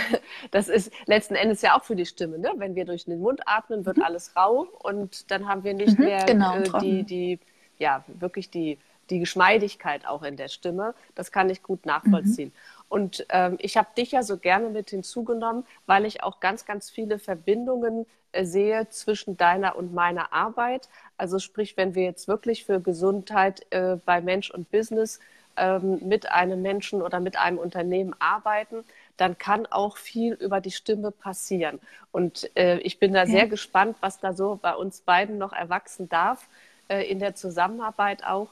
Das 0.51 0.69
ist 0.69 0.93
letzten 1.07 1.35
Endes 1.35 1.63
ja 1.63 1.77
auch 1.77 1.85
für 1.85 1.97
die 1.97 2.07
Stimme. 2.07 2.39
Ne? 2.39 2.53
Wenn 2.57 2.75
wir 2.75 2.85
durch 2.85 3.05
den 3.05 3.21
Mund 3.21 3.41
atmen, 3.47 3.87
wird 3.87 3.99
mhm. 3.99 4.03
alles 4.03 4.37
rau 4.37 4.67
und 4.83 5.31
dann 5.31 5.49
haben 5.49 5.65
wir 5.65 5.75
nicht 5.75 5.99
mhm, 5.99 6.05
mehr 6.05 6.25
genau, 6.25 6.57
äh, 6.57 6.81
die, 6.81 7.05
die, 7.05 7.41
ja, 7.79 8.05
wirklich 8.07 8.51
die 8.51 8.79
die 9.11 9.19
Geschmeidigkeit 9.21 10.07
auch 10.07 10.23
in 10.23 10.37
der 10.37 10.49
Stimme. 10.49 10.95
Das 11.15 11.31
kann 11.31 11.51
ich 11.51 11.63
gut 11.63 11.87
nachvollziehen. 11.87 12.49
Mhm. 12.49 12.72
Und 12.93 13.25
ähm, 13.31 13.57
ich 13.59 13.79
habe 13.79 13.89
dich 13.97 14.13
ja 14.13 14.23
so 14.23 14.37
gerne 14.37 14.69
mit 14.69 14.91
hinzugenommen, 14.91 15.65
weil 15.87 16.05
ich 16.05 16.23
auch 16.23 16.41
ganz, 16.41 16.67
ganz 16.67 16.91
viele 16.91 17.19
Verbindungen 17.19 18.05
äh, 18.33 18.45
sehe 18.45 18.87
zwischen 18.91 19.39
deiner 19.39 19.77
und 19.77 19.95
meiner 19.95 20.35
Arbeit. 20.35 20.91
Also 21.17 21.39
sprich, 21.39 21.79
wenn 21.79 21.95
wir 21.95 22.03
jetzt 22.03 22.29
wirklich 22.29 22.67
für 22.67 22.83
Gesundheit 22.83 23.65
äh, 23.71 23.97
bei 24.05 24.21
Mensch 24.21 24.51
und 24.51 24.71
Business 24.71 25.21
ähm, 25.57 26.07
mit 26.07 26.31
einem 26.31 26.61
Menschen 26.61 27.01
oder 27.01 27.19
mit 27.19 27.39
einem 27.39 27.57
Unternehmen 27.57 28.15
arbeiten, 28.19 28.85
dann 29.17 29.39
kann 29.39 29.65
auch 29.65 29.97
viel 29.97 30.35
über 30.35 30.61
die 30.61 30.71
Stimme 30.71 31.13
passieren. 31.13 31.81
Und 32.11 32.51
äh, 32.59 32.77
ich 32.81 32.99
bin 32.99 33.15
da 33.15 33.21
ja. 33.21 33.27
sehr 33.27 33.47
gespannt, 33.47 33.97
was 34.01 34.21
da 34.21 34.35
so 34.35 34.59
bei 34.61 34.75
uns 34.75 35.01
beiden 35.01 35.39
noch 35.39 35.55
erwachsen 35.55 36.11
darf, 36.11 36.47
äh, 36.89 37.11
in 37.11 37.21
der 37.21 37.35
Zusammenarbeit 37.37 38.23
auch, 38.23 38.49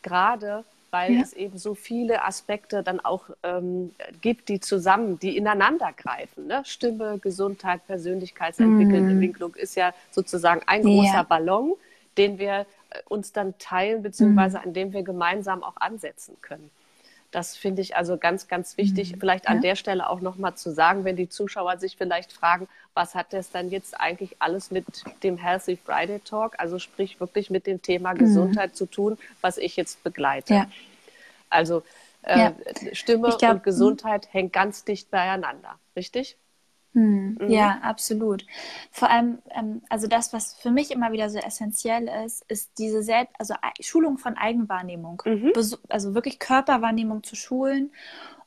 gerade 0.00 0.64
weil 0.92 1.14
ja. 1.14 1.22
es 1.22 1.32
eben 1.32 1.56
so 1.56 1.74
viele 1.74 2.22
Aspekte 2.22 2.82
dann 2.82 3.00
auch 3.00 3.30
ähm, 3.42 3.92
gibt, 4.20 4.50
die 4.50 4.60
zusammen, 4.60 5.18
die 5.18 5.36
ineinander 5.38 5.90
greifen. 5.96 6.46
Ne? 6.46 6.62
Stimme, 6.66 7.18
Gesundheit, 7.18 7.84
Persönlichkeitsentwicklung 7.86 9.52
mm. 9.52 9.58
ist 9.58 9.74
ja 9.74 9.94
sozusagen 10.10 10.60
ein 10.66 10.82
großer 10.82 11.14
ja. 11.14 11.22
Ballon, 11.22 11.74
den 12.18 12.38
wir 12.38 12.66
äh, 12.90 13.00
uns 13.08 13.32
dann 13.32 13.58
teilen, 13.58 14.02
beziehungsweise 14.02 14.58
mm. 14.58 14.60
an 14.64 14.72
dem 14.74 14.92
wir 14.92 15.02
gemeinsam 15.02 15.64
auch 15.64 15.76
ansetzen 15.78 16.36
können. 16.42 16.70
Das 17.32 17.56
finde 17.56 17.80
ich 17.80 17.96
also 17.96 18.18
ganz, 18.18 18.46
ganz 18.46 18.76
wichtig, 18.76 19.12
mhm. 19.12 19.20
vielleicht 19.20 19.48
an 19.48 19.56
ja. 19.56 19.62
der 19.62 19.76
Stelle 19.76 20.08
auch 20.08 20.20
nochmal 20.20 20.54
zu 20.54 20.70
sagen, 20.70 21.04
wenn 21.04 21.16
die 21.16 21.30
Zuschauer 21.30 21.78
sich 21.78 21.96
vielleicht 21.96 22.30
fragen, 22.30 22.68
was 22.94 23.14
hat 23.14 23.32
das 23.32 23.50
dann 23.50 23.70
jetzt 23.70 23.98
eigentlich 23.98 24.36
alles 24.38 24.70
mit 24.70 24.84
dem 25.22 25.38
Healthy 25.38 25.78
Friday 25.78 26.20
Talk, 26.20 26.54
also 26.58 26.78
sprich 26.78 27.20
wirklich 27.20 27.48
mit 27.48 27.66
dem 27.66 27.80
Thema 27.80 28.12
mhm. 28.12 28.18
Gesundheit 28.18 28.76
zu 28.76 28.84
tun, 28.84 29.18
was 29.40 29.56
ich 29.56 29.76
jetzt 29.76 30.04
begleite. 30.04 30.54
Ja. 30.54 30.66
Also 31.48 31.82
äh, 32.22 32.38
ja. 32.38 32.54
Stimme 32.92 33.34
glaub, 33.38 33.52
und. 33.54 33.62
Gesundheit 33.64 34.28
hängt 34.32 34.52
ganz 34.52 34.84
dicht 34.84 35.10
beieinander, 35.10 35.78
richtig? 35.96 36.36
Hm, 36.94 37.38
mhm. 37.40 37.48
Ja, 37.48 37.78
absolut. 37.82 38.44
Vor 38.90 39.08
allem, 39.10 39.38
ähm, 39.50 39.82
also 39.88 40.06
das, 40.06 40.32
was 40.32 40.54
für 40.54 40.70
mich 40.70 40.90
immer 40.90 41.12
wieder 41.12 41.30
so 41.30 41.38
essentiell 41.38 42.08
ist, 42.26 42.44
ist 42.48 42.78
diese 42.78 43.02
Selbst, 43.02 43.34
also 43.38 43.54
Schulung 43.80 44.18
von 44.18 44.36
Eigenwahrnehmung. 44.36 45.22
Mhm. 45.24 45.52
Also 45.88 46.14
wirklich 46.14 46.38
Körperwahrnehmung 46.38 47.22
zu 47.22 47.34
schulen 47.34 47.90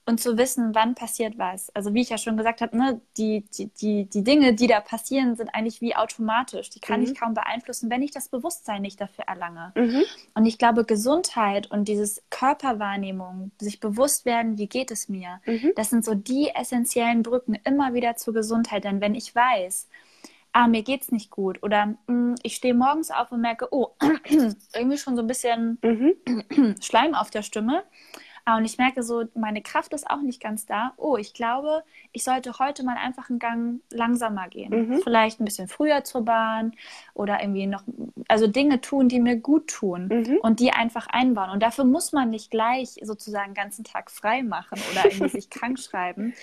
und 0.07 0.19
zu 0.19 0.37
wissen, 0.37 0.75
wann 0.75 0.93
passiert 0.93 1.37
was. 1.37 1.75
Also 1.75 1.93
wie 1.93 2.01
ich 2.01 2.09
ja 2.09 2.17
schon 2.17 2.37
gesagt 2.37 2.61
habe, 2.61 2.77
ne, 2.77 3.01
die, 3.17 3.43
die, 3.57 3.67
die, 3.67 4.05
die 4.05 4.23
Dinge, 4.23 4.53
die 4.53 4.67
da 4.67 4.79
passieren, 4.79 5.35
sind 5.35 5.49
eigentlich 5.49 5.81
wie 5.81 5.95
automatisch. 5.95 6.69
Die 6.69 6.79
kann 6.79 6.99
mhm. 6.99 7.07
ich 7.07 7.19
kaum 7.19 7.33
beeinflussen, 7.33 7.89
wenn 7.89 8.03
ich 8.03 8.11
das 8.11 8.29
Bewusstsein 8.29 8.83
nicht 8.83 9.01
dafür 9.01 9.25
erlange. 9.25 9.71
Mhm. 9.75 10.03
Und 10.35 10.45
ich 10.45 10.59
glaube, 10.59 10.85
Gesundheit 10.85 11.71
und 11.71 11.87
dieses 11.87 12.21
Körperwahrnehmung, 12.29 13.51
sich 13.59 13.79
bewusst 13.79 14.25
werden, 14.25 14.59
wie 14.59 14.67
geht 14.67 14.91
es 14.91 15.09
mir, 15.09 15.41
mhm. 15.45 15.71
das 15.75 15.89
sind 15.89 16.05
so 16.05 16.13
die 16.13 16.49
essentiellen 16.49 17.23
Brücken 17.23 17.55
immer 17.63 17.95
wieder 17.95 18.15
zur 18.15 18.35
Gesundheit. 18.35 18.83
Denn 18.83 19.01
wenn 19.01 19.15
ich 19.15 19.33
weiß, 19.33 19.87
ah, 20.55 20.67
mir 20.67 20.83
geht's 20.83 21.11
nicht 21.11 21.31
gut 21.31 21.61
oder 21.63 21.87
mh, 21.87 21.97
hm, 22.07 22.35
ich 22.43 22.55
stehe 22.55 22.75
morgens 22.75 23.09
auf 23.09 23.31
und 23.31 23.41
merke, 23.41 23.67
oh, 23.71 23.89
irgendwie 24.75 24.97
schon 24.97 25.15
so 25.15 25.23
ein 25.23 25.27
bisschen 25.27 25.79
mhm. 25.81 26.75
Schleim 26.81 27.15
auf 27.15 27.31
der 27.31 27.41
Stimme, 27.41 27.83
und 28.53 28.63
ich 28.63 28.77
merke 28.77 29.01
so, 29.01 29.23
meine 29.33 29.63
Kraft 29.63 29.91
ist 29.93 30.07
auch 30.07 30.21
nicht 30.21 30.39
ganz 30.39 30.67
da. 30.67 30.93
Oh, 30.97 31.17
ich 31.17 31.33
glaube, 31.33 31.83
ich 32.11 32.23
sollte 32.23 32.59
heute 32.59 32.83
mal 32.83 32.95
einfach 32.95 33.31
einen 33.31 33.39
Gang 33.39 33.81
langsamer 33.89 34.49
gehen. 34.49 34.89
Mhm. 34.89 35.01
Vielleicht 35.03 35.39
ein 35.39 35.45
bisschen 35.45 35.67
früher 35.67 36.03
zur 36.03 36.23
Bahn 36.23 36.73
oder 37.15 37.41
irgendwie 37.41 37.65
noch, 37.65 37.83
also 38.27 38.45
Dinge 38.45 38.81
tun, 38.81 39.09
die 39.09 39.19
mir 39.19 39.37
gut 39.37 39.67
tun 39.67 40.09
mhm. 40.09 40.37
und 40.43 40.59
die 40.59 40.71
einfach 40.71 41.07
einbauen. 41.07 41.49
Und 41.49 41.63
dafür 41.63 41.85
muss 41.85 42.11
man 42.11 42.29
nicht 42.29 42.51
gleich 42.51 42.99
sozusagen 43.01 43.55
den 43.55 43.55
ganzen 43.55 43.83
Tag 43.83 44.11
frei 44.11 44.43
machen 44.43 44.79
oder 44.91 45.05
irgendwie 45.05 45.29
sich 45.29 45.49
krank 45.49 45.79
schreiben. 45.79 46.35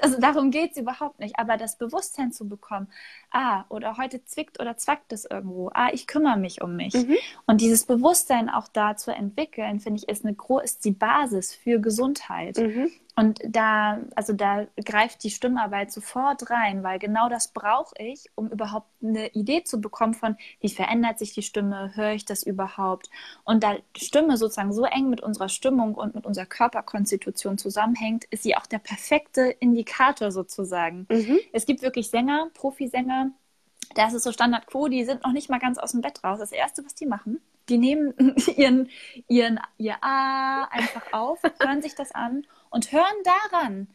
Also 0.00 0.18
darum 0.18 0.50
geht 0.50 0.72
es 0.72 0.78
überhaupt 0.78 1.20
nicht. 1.20 1.38
Aber 1.38 1.58
das 1.58 1.76
Bewusstsein 1.76 2.32
zu 2.32 2.48
bekommen, 2.48 2.88
ah, 3.30 3.64
oder 3.68 3.98
heute 3.98 4.24
zwickt 4.24 4.58
oder 4.58 4.78
zwackt 4.78 5.12
es 5.12 5.26
irgendwo. 5.26 5.70
Ah, 5.74 5.90
ich 5.92 6.06
kümmere 6.06 6.38
mich 6.38 6.62
um 6.62 6.76
mich. 6.76 6.94
Mhm. 6.94 7.16
Und 7.46 7.60
dieses 7.60 7.84
Bewusstsein 7.84 8.48
auch 8.48 8.68
da 8.68 8.96
zu 8.96 9.14
entwickeln, 9.14 9.80
finde 9.80 9.98
ich, 9.98 10.08
ist, 10.08 10.24
eine 10.24 10.34
ist 10.62 10.84
die 10.86 10.92
Basis 10.92 11.41
für 11.50 11.80
Gesundheit. 11.80 12.58
Mhm. 12.58 12.90
Und 13.14 13.40
da, 13.46 14.00
also 14.14 14.32
da 14.32 14.66
greift 14.82 15.22
die 15.22 15.30
Stimmarbeit 15.30 15.92
sofort 15.92 16.48
rein, 16.48 16.82
weil 16.82 16.98
genau 16.98 17.28
das 17.28 17.48
brauche 17.48 17.94
ich, 17.98 18.30
um 18.34 18.48
überhaupt 18.48 18.88
eine 19.02 19.28
Idee 19.34 19.64
zu 19.64 19.80
bekommen 19.80 20.14
von, 20.14 20.36
wie 20.60 20.70
verändert 20.70 21.18
sich 21.18 21.34
die 21.34 21.42
Stimme, 21.42 21.92
höre 21.94 22.12
ich 22.12 22.24
das 22.24 22.42
überhaupt? 22.42 23.10
Und 23.44 23.64
da 23.64 23.76
Stimme 23.96 24.38
sozusagen 24.38 24.72
so 24.72 24.84
eng 24.84 25.10
mit 25.10 25.20
unserer 25.20 25.50
Stimmung 25.50 25.94
und 25.94 26.14
mit 26.14 26.24
unserer 26.24 26.46
Körperkonstitution 26.46 27.58
zusammenhängt, 27.58 28.24
ist 28.30 28.44
sie 28.44 28.56
auch 28.56 28.66
der 28.66 28.78
perfekte 28.78 29.42
Indikator 29.60 30.32
sozusagen. 30.32 31.06
Mhm. 31.10 31.38
Es 31.52 31.66
gibt 31.66 31.82
wirklich 31.82 32.08
Sänger, 32.08 32.48
Profisänger, 32.54 33.32
da 33.94 34.06
ist 34.06 34.22
so 34.22 34.32
Standard 34.32 34.66
Quo, 34.66 34.88
die 34.88 35.04
sind 35.04 35.22
noch 35.22 35.32
nicht 35.32 35.50
mal 35.50 35.58
ganz 35.58 35.76
aus 35.78 35.92
dem 35.92 36.00
Bett 36.00 36.24
raus. 36.24 36.38
Das 36.38 36.52
Erste, 36.52 36.82
was 36.84 36.94
die 36.94 37.06
machen, 37.06 37.40
die 37.68 37.78
nehmen 37.78 38.14
ihren, 38.56 38.88
ihren, 39.28 39.60
ihr 39.78 39.96
A 40.02 40.64
einfach 40.64 41.12
auf, 41.12 41.40
hören 41.60 41.82
sich 41.82 41.94
das 41.94 42.12
an 42.12 42.46
und 42.70 42.92
hören 42.92 43.04
daran, 43.50 43.88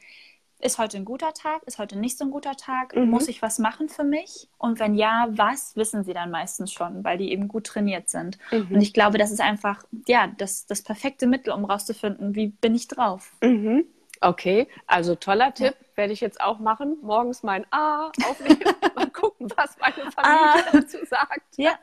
ist 0.59 0.79
heute 0.79 0.97
ein 0.97 1.05
guter 1.05 1.33
Tag, 1.33 1.63
ist 1.63 1.77
heute 1.77 1.97
nicht 1.97 2.17
so 2.17 2.25
ein 2.25 2.31
guter 2.31 2.55
Tag, 2.55 2.95
mhm. 2.95 3.09
muss 3.09 3.27
ich 3.27 3.41
was 3.41 3.59
machen 3.59 3.89
für 3.89 4.03
mich? 4.03 4.49
Und 4.57 4.79
wenn 4.79 4.95
ja, 4.95 5.27
was, 5.29 5.75
wissen 5.75 6.03
sie 6.03 6.13
dann 6.13 6.31
meistens 6.31 6.71
schon, 6.71 7.03
weil 7.03 7.17
die 7.17 7.31
eben 7.31 7.47
gut 7.47 7.67
trainiert 7.67 8.09
sind. 8.09 8.39
Mhm. 8.51 8.75
Und 8.75 8.81
ich 8.81 8.93
glaube, 8.93 9.17
das 9.17 9.31
ist 9.31 9.41
einfach, 9.41 9.83
ja, 10.07 10.27
das, 10.37 10.65
das 10.65 10.81
perfekte 10.81 11.27
Mittel, 11.27 11.53
um 11.53 11.65
rauszufinden, 11.65 12.35
wie 12.35 12.47
bin 12.47 12.73
ich 12.73 12.87
drauf. 12.87 13.33
Mhm. 13.43 13.85
Okay, 14.21 14.67
also 14.87 15.15
toller 15.15 15.53
Tipp, 15.53 15.75
ja. 15.79 15.87
werde 15.97 16.13
ich 16.13 16.21
jetzt 16.21 16.41
auch 16.41 16.59
machen. 16.59 16.97
Morgens 17.01 17.43
mein 17.43 17.65
A 17.71 18.11
aufnehmen, 18.25 18.63
mal 18.95 19.09
gucken, 19.09 19.51
was 19.55 19.77
meine 19.79 20.11
Familie 20.11 20.65
ah. 20.65 20.71
dazu 20.71 20.97
sagt. 21.05 21.57
Ja. 21.57 21.77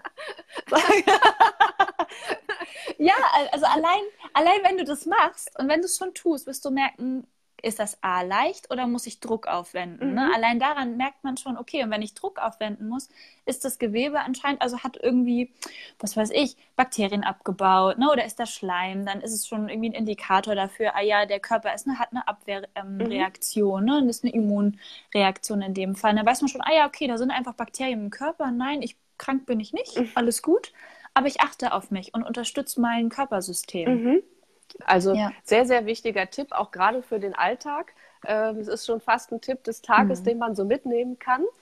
ja, 2.99 3.15
also 3.53 3.67
allein, 3.67 4.03
allein 4.33 4.63
wenn 4.63 4.79
du 4.79 4.85
das 4.85 5.07
machst 5.07 5.51
und 5.59 5.69
wenn 5.69 5.81
du 5.81 5.87
es 5.87 5.97
schon 5.97 6.15
tust, 6.15 6.47
wirst 6.47 6.65
du 6.65 6.71
merken, 6.71 7.27
ist 7.65 7.79
das 7.79 8.03
A 8.03 8.23
leicht 8.23 8.71
oder 8.71 8.87
muss 8.87 9.07
ich 9.07 9.21
Druck 9.21 9.47
aufwenden? 9.47 10.15
Ne? 10.15 10.23
Mhm. 10.23 10.29
Ne? 10.29 10.35
Allein 10.35 10.59
daran 10.59 10.97
merkt 10.97 11.25
man 11.25 11.37
schon, 11.37 11.57
okay, 11.57 11.83
und 11.83 11.91
wenn 11.91 12.03
ich 12.03 12.15
Druck 12.15 12.39
aufwenden 12.39 12.89
muss, 12.89 13.09
ist 13.47 13.65
das 13.65 13.79
Gewebe 13.79 14.21
anscheinend, 14.21 14.63
also 14.63 14.81
hat 14.81 14.99
irgendwie, 15.03 15.53
was 15.99 16.17
weiß 16.17 16.31
ich, 16.33 16.57
Bakterien 16.77 17.25
abgebaut, 17.25 17.99
ne? 17.99 18.11
oder 18.11 18.25
ist 18.25 18.39
das 18.39 18.53
Schleim, 18.53 19.05
dann 19.07 19.21
ist 19.21 19.33
es 19.33 19.47
schon 19.47 19.69
irgendwie 19.69 19.91
ein 19.91 19.95
Indikator 19.95 20.55
dafür, 20.55 20.95
ah 20.95 21.03
ja, 21.03 21.27
der 21.27 21.41
Körper 21.41 21.75
ist, 21.75 21.87
ne, 21.87 21.99
hat 21.99 22.11
eine 22.13 22.27
Abwehrreaktion, 22.29 23.81
ähm, 23.81 23.85
mhm. 23.85 23.91
ne? 23.91 23.99
und 23.99 24.09
ist 24.09 24.25
eine 24.25 24.33
Immunreaktion 24.33 25.63
in 25.63 25.75
dem 25.75 25.95
Fall. 25.95 26.15
Dann 26.15 26.27
weiß 26.27 26.43
man 26.43 26.49
schon, 26.49 26.63
ah 26.63 26.75
ja, 26.75 26.87
okay, 26.87 27.07
da 27.07 27.19
sind 27.19 27.31
einfach 27.31 27.55
Bakterien 27.55 28.05
im 28.05 28.11
Körper, 28.11 28.51
nein, 28.51 28.83
ich 28.83 28.97
krank 29.19 29.47
bin 29.47 29.61
ich 29.61 29.73
nicht, 29.73 29.99
mhm. 29.99 30.11
alles 30.15 30.43
gut, 30.43 30.73
aber 31.15 31.29
ich 31.29 31.41
achte 31.41 31.73
auf 31.73 31.91
mich 31.91 32.15
und 32.15 32.25
unterstütze 32.25 32.81
mein 32.81 33.09
Körpersystem. 33.09 34.23
Also 34.85 35.15
ja. 35.15 35.33
sehr, 35.43 35.67
sehr 35.67 35.87
wichtiger 35.87 36.31
Tipp, 36.31 36.53
auch 36.53 36.71
gerade 36.71 37.03
für 37.03 37.21
den 37.21 37.35
Alltag. 37.35 37.93
Ähm, 38.27 38.59
es 38.59 38.69
ist 38.69 38.87
schon 38.87 39.01
fast 39.01 39.33
ein 39.33 39.41
Tipp 39.41 39.65
des 39.65 39.83
Tages, 39.83 40.21
mhm. 40.21 40.25
den 40.25 40.39
man 40.39 40.55
so 40.55 40.65
mitnehmen 40.65 41.19
kann. 41.19 41.45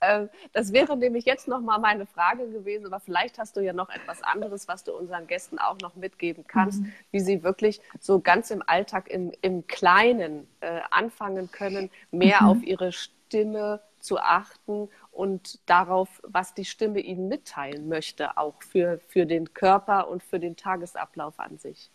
Ähm, 0.00 0.28
das 0.52 0.72
wäre 0.72 0.96
nämlich 0.96 1.24
jetzt 1.24 1.48
noch 1.48 1.60
mal 1.60 1.78
meine 1.78 2.06
Frage 2.06 2.48
gewesen, 2.48 2.86
aber 2.86 3.00
vielleicht 3.00 3.38
hast 3.38 3.56
du 3.56 3.60
ja 3.60 3.72
noch 3.72 3.88
etwas 3.88 4.22
anderes, 4.22 4.68
was 4.68 4.84
du 4.84 4.92
unseren 4.92 5.26
Gästen 5.26 5.58
auch 5.58 5.78
noch 5.78 5.94
mitgeben 5.96 6.44
kannst, 6.46 6.82
mhm. 6.82 6.92
wie 7.12 7.20
sie 7.20 7.42
wirklich 7.42 7.80
so 7.98 8.20
ganz 8.20 8.50
im 8.50 8.62
Alltag 8.66 9.08
im, 9.08 9.32
im 9.40 9.66
Kleinen 9.66 10.46
äh, 10.60 10.80
anfangen 10.90 11.50
können, 11.50 11.90
mehr 12.10 12.42
mhm. 12.42 12.48
auf 12.48 12.62
ihre 12.62 12.92
Stimme 12.92 13.80
zu 14.00 14.18
achten 14.18 14.88
und 15.16 15.58
darauf, 15.66 16.20
was 16.22 16.54
die 16.54 16.64
Stimme 16.64 17.00
ihnen 17.00 17.28
mitteilen 17.28 17.88
möchte, 17.88 18.36
auch 18.36 18.62
für, 18.62 19.00
für 19.08 19.26
den 19.26 19.54
Körper 19.54 20.08
und 20.08 20.22
für 20.22 20.38
den 20.38 20.56
Tagesablauf 20.56 21.40
an 21.40 21.58
sich. 21.58 21.90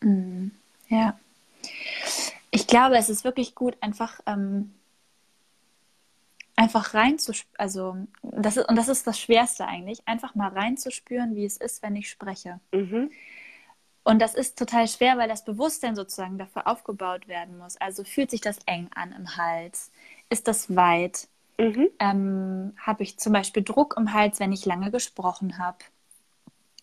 Mm, 0.00 0.48
ja. 0.88 1.18
Ich 2.50 2.66
glaube, 2.66 2.96
es 2.96 3.08
ist 3.08 3.24
wirklich 3.24 3.54
gut, 3.54 3.76
einfach, 3.80 4.20
ähm, 4.26 4.74
einfach 6.56 6.94
reinzuspüren, 6.94 7.58
also 7.58 7.96
das 8.22 8.56
ist, 8.56 8.68
und 8.68 8.76
das 8.76 8.88
ist 8.88 9.06
das 9.06 9.20
Schwerste 9.20 9.66
eigentlich, 9.66 10.00
einfach 10.06 10.34
mal 10.34 10.48
reinzuspüren, 10.48 11.36
wie 11.36 11.44
es 11.44 11.56
ist, 11.56 11.82
wenn 11.82 11.96
ich 11.96 12.10
spreche. 12.10 12.60
Mhm. 12.72 13.10
Und 14.02 14.20
das 14.20 14.34
ist 14.34 14.58
total 14.58 14.86
schwer, 14.86 15.18
weil 15.18 15.28
das 15.28 15.44
Bewusstsein 15.44 15.96
sozusagen 15.96 16.38
dafür 16.38 16.66
aufgebaut 16.68 17.26
werden 17.26 17.58
muss. 17.58 17.76
Also 17.76 18.04
fühlt 18.04 18.30
sich 18.30 18.40
das 18.40 18.58
eng 18.66 18.88
an 18.94 19.12
im 19.12 19.36
Hals? 19.36 19.90
Ist 20.30 20.46
das 20.46 20.74
weit? 20.74 21.28
Mhm. 21.58 21.88
Ähm, 21.98 22.72
habe 22.78 23.02
ich 23.02 23.18
zum 23.18 23.32
Beispiel 23.32 23.62
Druck 23.62 23.94
im 23.96 24.12
Hals, 24.12 24.40
wenn 24.40 24.52
ich 24.52 24.66
lange 24.66 24.90
gesprochen 24.90 25.58
habe? 25.58 25.78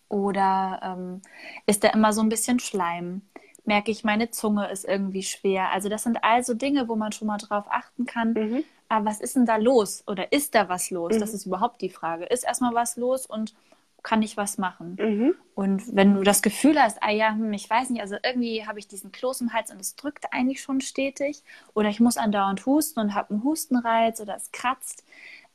Oder 0.10 0.80
ähm, 0.84 1.22
ist 1.66 1.84
da 1.84 1.90
immer 1.90 2.14
so 2.14 2.22
ein 2.22 2.30
bisschen 2.30 2.60
Schleim? 2.60 3.22
Merke 3.66 3.92
ich, 3.92 4.04
meine 4.04 4.30
Zunge 4.30 4.70
ist 4.70 4.86
irgendwie 4.86 5.24
schwer? 5.24 5.72
Also 5.72 5.90
das 5.90 6.04
sind 6.04 6.24
also 6.24 6.54
Dinge, 6.54 6.88
wo 6.88 6.96
man 6.96 7.12
schon 7.12 7.28
mal 7.28 7.38
drauf 7.38 7.66
achten 7.70 8.06
kann. 8.06 8.34
Mhm. 8.34 8.64
Aber 8.90 9.06
was 9.06 9.22
ist 9.22 9.36
denn 9.36 9.46
da 9.46 9.56
los? 9.56 10.04
Oder 10.08 10.32
ist 10.32 10.54
da 10.54 10.70
was 10.70 10.92
los? 10.92 11.16
Mhm. 11.16 11.20
Das 11.20 11.34
ist 11.34 11.46
überhaupt 11.46 11.82
die 11.82 11.90
Frage. 11.90 12.26
Ist 12.26 12.44
erstmal 12.44 12.74
was 12.74 12.98
los 12.98 13.26
und 13.26 13.56
kann 14.04 14.22
ich 14.22 14.38
was 14.38 14.58
machen? 14.58 14.98
Mhm. 15.00 15.36
Und 15.56 15.96
wenn 15.96 16.14
du 16.14 16.24
das 16.24 16.42
Gefühl 16.42 16.80
hast, 16.80 17.02
ah 17.02 17.12
ja, 17.12 17.32
hm, 17.32 17.54
ich 17.54 17.70
weiß 17.70 17.90
nicht, 17.90 18.02
also 18.02 18.16
irgendwie 18.24 18.68
habe 18.68 18.80
ich 18.80 18.88
diesen 18.88 19.12
Kloß 19.12 19.42
im 19.42 19.54
Hals 19.54 19.72
und 19.72 19.80
es 19.80 19.96
drückt 19.96 20.32
eigentlich 20.32 20.62
schon 20.62 20.82
stetig 20.82 21.44
oder 21.74 21.90
ich 21.90 22.00
muss 22.00 22.18
andauernd 22.18 22.66
husten 22.66 23.00
und 23.00 23.16
habe 23.16 23.32
einen 23.32 23.44
Hustenreiz 23.44 24.20
oder 24.20 24.36
es 24.36 24.52
kratzt 24.52 25.06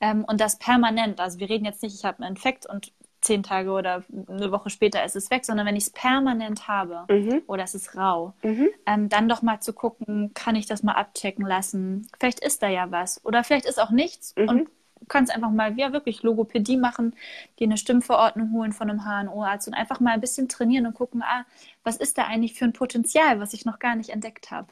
ähm, 0.00 0.24
und 0.24 0.40
das 0.40 0.58
permanent, 0.58 1.20
also 1.20 1.38
wir 1.38 1.50
reden 1.50 1.64
jetzt 1.64 1.82
nicht, 1.82 1.94
ich 1.94 2.04
habe 2.04 2.22
einen 2.22 2.36
Infekt 2.36 2.66
und 2.66 2.92
zehn 3.20 3.42
Tage 3.42 3.72
oder 3.72 4.04
eine 4.28 4.52
Woche 4.52 4.70
später 4.70 5.04
ist 5.04 5.16
es 5.16 5.30
weg, 5.30 5.44
sondern 5.44 5.66
wenn 5.66 5.76
ich 5.76 5.84
es 5.84 5.90
permanent 5.90 6.68
habe 6.68 7.04
mhm. 7.12 7.42
oder 7.46 7.64
es 7.64 7.74
ist 7.74 7.96
rau, 7.96 8.34
mhm. 8.42 8.68
ähm, 8.86 9.08
dann 9.08 9.28
doch 9.28 9.42
mal 9.42 9.60
zu 9.60 9.72
gucken, 9.72 10.32
kann 10.34 10.56
ich 10.56 10.66
das 10.66 10.82
mal 10.82 10.92
abchecken 10.92 11.44
lassen? 11.44 12.08
Vielleicht 12.18 12.40
ist 12.40 12.62
da 12.62 12.68
ja 12.68 12.90
was 12.90 13.24
oder 13.24 13.42
vielleicht 13.44 13.66
ist 13.66 13.80
auch 13.80 13.90
nichts 13.90 14.34
mhm. 14.36 14.48
und 14.48 14.68
kannst 15.08 15.32
einfach 15.32 15.50
mal 15.50 15.78
ja, 15.78 15.92
wirklich 15.92 16.22
Logopädie 16.22 16.76
machen, 16.76 17.14
dir 17.58 17.66
eine 17.66 17.78
Stimmverordnung 17.78 18.52
holen 18.52 18.72
von 18.72 18.90
einem 18.90 19.04
HNO-Arzt 19.04 19.68
und 19.68 19.74
einfach 19.74 20.00
mal 20.00 20.12
ein 20.12 20.20
bisschen 20.20 20.48
trainieren 20.48 20.86
und 20.86 20.94
gucken, 20.94 21.22
ah, 21.22 21.44
was 21.84 21.96
ist 21.96 22.18
da 22.18 22.24
eigentlich 22.24 22.54
für 22.54 22.64
ein 22.64 22.72
Potenzial, 22.72 23.40
was 23.40 23.52
ich 23.54 23.64
noch 23.64 23.78
gar 23.78 23.94
nicht 23.96 24.10
entdeckt 24.10 24.50
habe. 24.50 24.68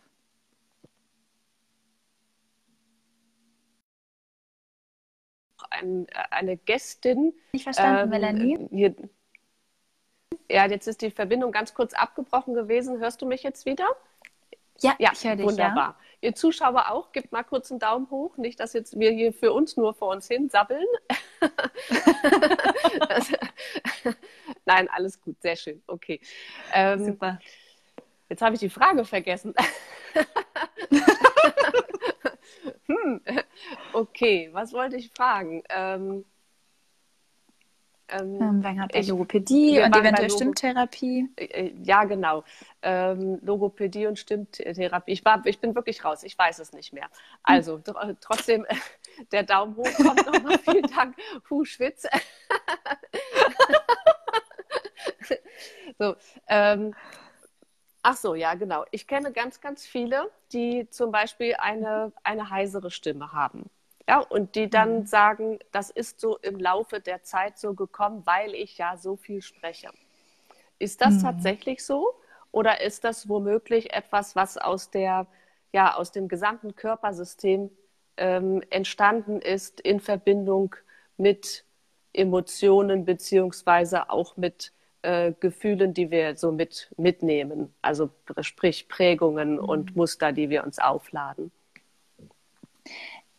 Ein, 5.70 6.07
eine 6.31 6.57
Gästin. 6.57 7.35
Nicht 7.53 7.64
verstanden, 7.64 8.05
ähm, 8.05 8.09
Melanie? 8.11 8.68
Hier, 8.70 8.95
ja, 10.51 10.66
jetzt 10.66 10.87
ist 10.87 11.03
die 11.03 11.11
Verbindung 11.11 11.53
ganz 11.53 11.74
kurz 11.74 11.93
abgebrochen 11.95 12.55
gewesen. 12.55 12.99
Hörst 12.99 13.20
du 13.22 13.27
mich 13.27 13.43
jetzt 13.43 13.66
wieder? 13.66 13.87
Ja, 14.81 14.95
ja 14.99 15.11
ich 15.12 15.24
höre 15.24 15.37
dich. 15.37 15.47
Wunderbar. 15.47 15.97
Ja. 15.99 16.05
Ihr 16.20 16.34
Zuschauer 16.34 16.90
auch, 16.90 17.12
gebt 17.12 17.32
mal 17.32 17.44
kurz 17.44 17.70
einen 17.70 17.80
Daumen 17.80 18.10
hoch. 18.10 18.36
Nicht, 18.36 18.58
dass 18.58 18.72
jetzt 18.72 18.98
wir 18.98 19.10
hier 19.10 19.32
für 19.32 19.52
uns 19.52 19.76
nur 19.76 19.94
vor 19.94 20.12
uns 20.12 20.26
hin 20.26 20.48
sabbeln. 20.48 20.86
Nein, 24.64 24.88
alles 24.90 25.20
gut, 25.20 25.40
sehr 25.42 25.56
schön. 25.56 25.82
Okay. 25.86 26.20
Ähm, 26.72 27.04
Super. 27.04 27.38
Jetzt 28.28 28.42
habe 28.42 28.54
ich 28.54 28.60
die 28.60 28.70
Frage 28.70 29.04
vergessen. 29.04 29.54
hm. 32.86 33.20
Okay, 33.92 34.48
was 34.52 34.72
wollte 34.72 34.96
ich 34.96 35.10
fragen? 35.10 35.62
Ähm, 35.68 36.24
ähm, 38.09 38.40
ähm, 38.40 38.62
wir 38.62 38.70
haben 38.70 38.88
ich, 38.92 39.09
Logopädie 39.09 39.80
und 39.80 39.96
eventuell 39.96 40.30
Stimmtherapie. 40.30 41.28
Äh, 41.36 41.44
äh, 41.44 41.74
ja, 41.82 42.04
genau. 42.04 42.44
Ähm, 42.82 43.38
Logopädie 43.42 44.07
und 44.07 44.18
Stimmtherapie. 44.18 45.12
Ich, 45.12 45.24
war, 45.24 45.44
ich 45.44 45.59
bin 45.61 45.74
wirklich 45.74 46.04
raus, 46.04 46.22
ich 46.22 46.38
weiß 46.38 46.59
es 46.61 46.72
nicht 46.72 46.92
mehr. 46.92 47.09
Also 47.42 47.78
tr 47.78 48.16
trotzdem, 48.20 48.66
der 49.32 49.42
Daumen 49.42 49.76
hoch 49.76 49.92
kommt 49.96 50.26
nochmal. 50.26 50.59
Vielen 50.64 50.86
Dank. 50.94 51.16
Puh, 51.44 51.64
Schwitz. 51.64 52.07
so, 55.98 56.14
ähm, 56.48 56.94
ach 58.02 58.16
so, 58.16 58.34
ja, 58.34 58.54
genau. 58.54 58.84
Ich 58.92 59.07
kenne 59.07 59.32
ganz, 59.32 59.61
ganz 59.61 59.84
viele, 59.84 60.30
die 60.52 60.88
zum 60.90 61.11
Beispiel 61.11 61.57
eine, 61.59 62.12
eine 62.22 62.50
heisere 62.50 62.90
Stimme 62.90 63.32
haben. 63.32 63.68
Ja, 64.09 64.20
und 64.20 64.54
die 64.54 64.70
dann 64.70 65.00
mhm. 65.00 65.07
sagen, 65.07 65.59
das 65.72 65.90
ist 65.90 66.20
so 66.20 66.38
im 66.38 66.59
Laufe 66.61 67.00
der 67.00 67.22
Zeit 67.24 67.59
so 67.59 67.74
gekommen, 67.74 68.22
weil 68.24 68.54
ich 68.54 68.78
ja 68.78 68.96
so 68.96 69.16
viel 69.16 69.42
spreche. 69.42 69.90
Ist 70.78 71.00
das 71.00 71.14
mhm. 71.14 71.22
tatsächlich 71.22 71.84
so? 71.84 72.14
Oder 72.52 72.80
ist 72.80 73.04
das 73.04 73.28
womöglich 73.28 73.92
etwas, 73.92 74.36
was 74.36 74.57
aus, 74.57 74.90
der, 74.90 75.26
ja, 75.72 75.96
aus 75.96 76.12
dem 76.12 76.28
gesamten 76.28 76.76
Körpersystem 76.76 77.70
ähm, 78.16 78.62
entstanden 78.70 79.40
ist 79.40 79.80
in 79.80 80.00
Verbindung 80.00 80.76
mit 81.16 81.64
Emotionen 82.12 83.04
beziehungsweise 83.04 84.09
auch 84.09 84.36
mit 84.36 84.72
äh, 85.02 85.32
Gefühlen, 85.38 85.92
die 85.92 86.11
wir 86.11 86.36
so 86.36 86.50
mit, 86.52 86.90
mitnehmen, 86.96 87.74
also 87.82 88.11
sprich 88.40 88.88
Prägungen 88.88 89.54
mhm. 89.54 89.59
und 89.59 89.96
Muster, 89.96 90.32
die 90.32 90.48
wir 90.48 90.64
uns 90.64 90.78
aufladen? 90.78 91.52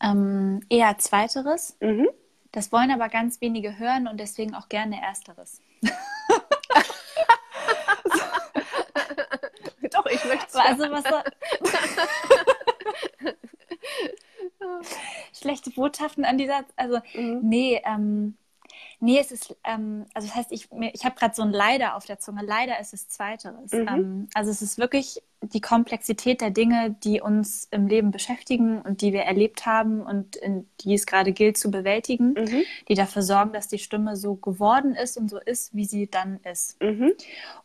Ähm, 0.02 0.62
eher 0.70 0.98
zweiteres. 0.98 1.78
Mhm. 1.80 2.10
Das 2.52 2.72
wollen 2.72 2.89
aber 2.91 3.10
ganz 3.10 3.41
wenige 3.41 3.78
hören 3.78 4.08
und 4.08 4.20
deswegen 4.20 4.56
auch 4.56 4.70
gerne 4.70 5.00
ersteres. 5.02 5.62
Doch, 9.91 10.06
ich 10.08 10.26
möchte 10.26 10.60
also 10.60 10.86
was 10.91 11.04
Schlechte 15.34 15.72
Botschaften 15.72 16.26
an 16.26 16.38
dieser, 16.38 16.66
also 16.76 17.00
mhm. 17.14 17.39
nee, 17.43 17.82
ähm, 17.86 18.38
Nee, 19.00 19.20
es 19.20 19.32
ist, 19.32 19.56
ähm, 19.64 20.06
also 20.14 20.28
das 20.28 20.36
heißt, 20.36 20.52
ich, 20.52 20.70
ich 20.93 21.06
habe 21.06 21.16
gerade 21.16 21.36
so 21.36 21.43
ein 21.43 21.52
Leider 21.52 21.95
auf 21.95 22.06
der 22.06 22.18
Zunge. 22.18 22.43
Leider 22.43 22.80
ist 22.80 22.93
es 22.93 23.08
Zweiteres. 23.08 23.72
Mhm. 23.72 23.88
Ähm, 23.88 24.28
also 24.34 24.50
es 24.50 24.62
ist 24.62 24.80
wirklich 24.80 25.22
die 25.41 25.62
Komplexität 25.62 26.41
der 26.41 26.50
Dinge, 26.50 26.95
die 27.04 27.22
uns 27.22 27.68
im 27.70 27.86
Leben 27.86 28.10
beschäftigen 28.10 28.82
und 28.82 29.02
die 29.02 29.14
wir 29.14 29.22
erlebt 29.22 29.68
haben 29.68 30.02
und 30.02 30.36
in, 30.36 30.68
die 30.82 30.95
es 30.95 31.06
gerade 31.06 31.32
gilt 31.32 31.58
zu 31.58 31.70
bewältigen, 31.70 32.34
mhm. 32.34 32.64
die 32.88 32.95
dafür 32.95 33.22
sorgen, 33.22 33.54
dass 33.54 33.68
die 33.68 33.78
Stimme 33.78 34.16
so 34.16 34.36
geworden 34.36 34.95
ist 34.95 35.16
und 35.16 35.30
so 35.30 35.38
ist, 35.38 35.76
wie 35.76 35.86
sie 35.86 36.10
dann 36.10 36.39
ist. 36.50 36.82
Mhm. 36.82 37.14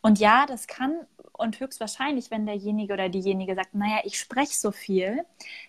Und 0.02 0.18
ja, 0.18 0.44
das 0.46 0.66
kann 0.66 0.94
und 1.32 1.60
höchstwahrscheinlich, 1.60 2.30
wenn 2.30 2.46
derjenige 2.46 2.92
oder 2.92 3.08
diejenige 3.08 3.54
sagt, 3.54 3.74
naja, 3.74 4.00
ich 4.04 4.18
spreche 4.18 4.54
so 4.54 4.70
viel, 4.70 5.24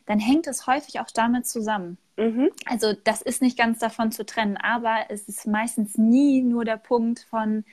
dann 0.05 0.19
hängt 0.19 0.47
es 0.47 0.67
häufig 0.67 0.99
auch 0.99 1.09
damit 1.11 1.47
zusammen. 1.47 1.97
Mhm. 2.17 2.49
Also 2.65 2.93
das 2.93 3.21
ist 3.21 3.41
nicht 3.41 3.57
ganz 3.57 3.79
davon 3.79 4.11
zu 4.11 4.25
trennen, 4.25 4.57
aber 4.57 5.05
es 5.09 5.27
ist 5.27 5.47
meistens 5.47 5.97
nie 5.97 6.41
nur 6.41 6.65
der 6.65 6.77
Punkt 6.77 7.19
von, 7.19 7.65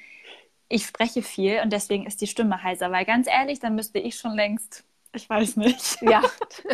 ich 0.69 0.87
spreche 0.87 1.23
viel 1.23 1.61
und 1.63 1.73
deswegen 1.73 2.07
ist 2.07 2.21
die 2.21 2.27
Stimme 2.27 2.63
heiser. 2.63 2.91
Weil 2.93 3.05
ganz 3.05 3.27
ehrlich, 3.27 3.59
dann 3.59 3.75
müsste 3.75 3.99
ich 3.99 4.17
schon 4.17 4.35
längst, 4.35 4.85
ich 5.13 5.29
weiß 5.29 5.57
nicht. 5.57 6.01
Ja. 6.03 6.23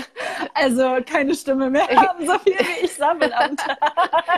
also 0.55 0.99
keine 1.05 1.35
Stimme 1.35 1.71
mehr 1.71 1.89
haben, 1.89 2.27
so 2.27 2.39
viel 2.41 2.55
wie 2.55 2.85
ich 2.85 2.95
sammle 2.95 3.37
am 3.37 3.57
Tag. 3.57 3.79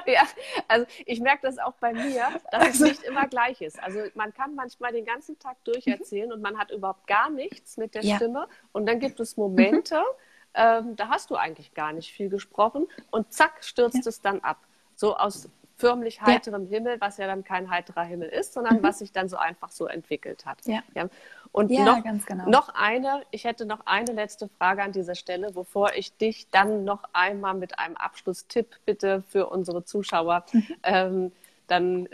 Ja, 0.07 0.23
also 0.69 0.87
ich 1.07 1.21
merke 1.21 1.43
das 1.43 1.59
auch 1.59 1.75
bei 1.75 1.93
mir, 1.93 2.29
dass 2.51 2.63
also. 2.63 2.85
es 2.85 2.91
nicht 2.91 3.03
immer 3.05 3.27
gleich 3.27 3.61
ist. 3.61 3.83
Also 3.83 4.01
man 4.15 4.33
kann 4.33 4.55
manchmal 4.55 4.93
den 4.93 5.05
ganzen 5.05 5.39
Tag 5.39 5.57
durcherzählen 5.65 6.29
mhm. 6.29 6.35
und 6.35 6.43
man 6.43 6.59
hat 6.59 6.71
überhaupt 6.71 7.07
gar 7.07 7.31
nichts 7.31 7.77
mit 7.77 7.95
der 7.95 8.05
ja. 8.05 8.17
Stimme. 8.17 8.49
Und 8.73 8.87
dann 8.87 9.01
gibt 9.01 9.21
es 9.21 9.37
Momente, 9.37 9.97
mhm 9.97 10.29
ähm, 10.55 10.97
da 10.97 11.09
hast 11.09 11.31
du 11.31 11.37
eigentlich 11.37 11.75
gar 11.75 11.93
nicht 11.93 12.13
viel 12.13 12.29
gesprochen 12.29 12.89
und 13.11 13.33
zack, 13.33 13.65
stürzt 13.65 14.05
ja. 14.05 14.09
es 14.09 14.21
dann 14.21 14.41
ab. 14.41 14.59
So 14.95 15.17
aus 15.17 15.49
förmlich 15.77 16.21
heiterem 16.21 16.65
ja. 16.65 16.71
Himmel, 16.71 17.01
was 17.01 17.19
ja 17.19 17.29
dann 17.29 17.45
kein 17.45 17.71
heiterer 17.71 18.03
Himmel 18.03 18.29
ist, 18.29 18.53
sondern 18.53 18.79
mhm. 18.79 18.83
was 18.83 18.99
sich 18.99 19.13
dann 19.13 19.29
so 19.29 19.37
einfach 19.37 19.71
so 19.71 19.87
entwickelt 19.87 20.45
hat. 20.45 20.59
Ja. 20.67 20.83
ja. 20.95 21.09
Und 21.53 21.71
noch, 21.71 22.03
genau. 22.03 22.49
noch 22.49 22.69
eine, 22.75 23.23
ich 23.31 23.45
hätte 23.45 23.67
noch 23.67 23.81
eine 23.87 24.13
letzte 24.13 24.49
Frage 24.49 24.83
an 24.83 24.93
dieser 24.93 25.15
Stelle, 25.15 25.53
bevor 25.53 25.95
ich 25.95 26.17
dich 26.17 26.49
dann 26.51 26.85
noch 26.85 27.05
einmal 27.13 27.55
mit 27.55 27.79
einem 27.79 27.97
Abschlusstipp 27.97 28.77
bitte 28.85 29.23
für 29.29 29.47
unsere 29.47 29.85
Zuschauer 29.85 30.45
mhm. 30.53 30.67
ähm, 30.83 31.33
dann 31.67 32.09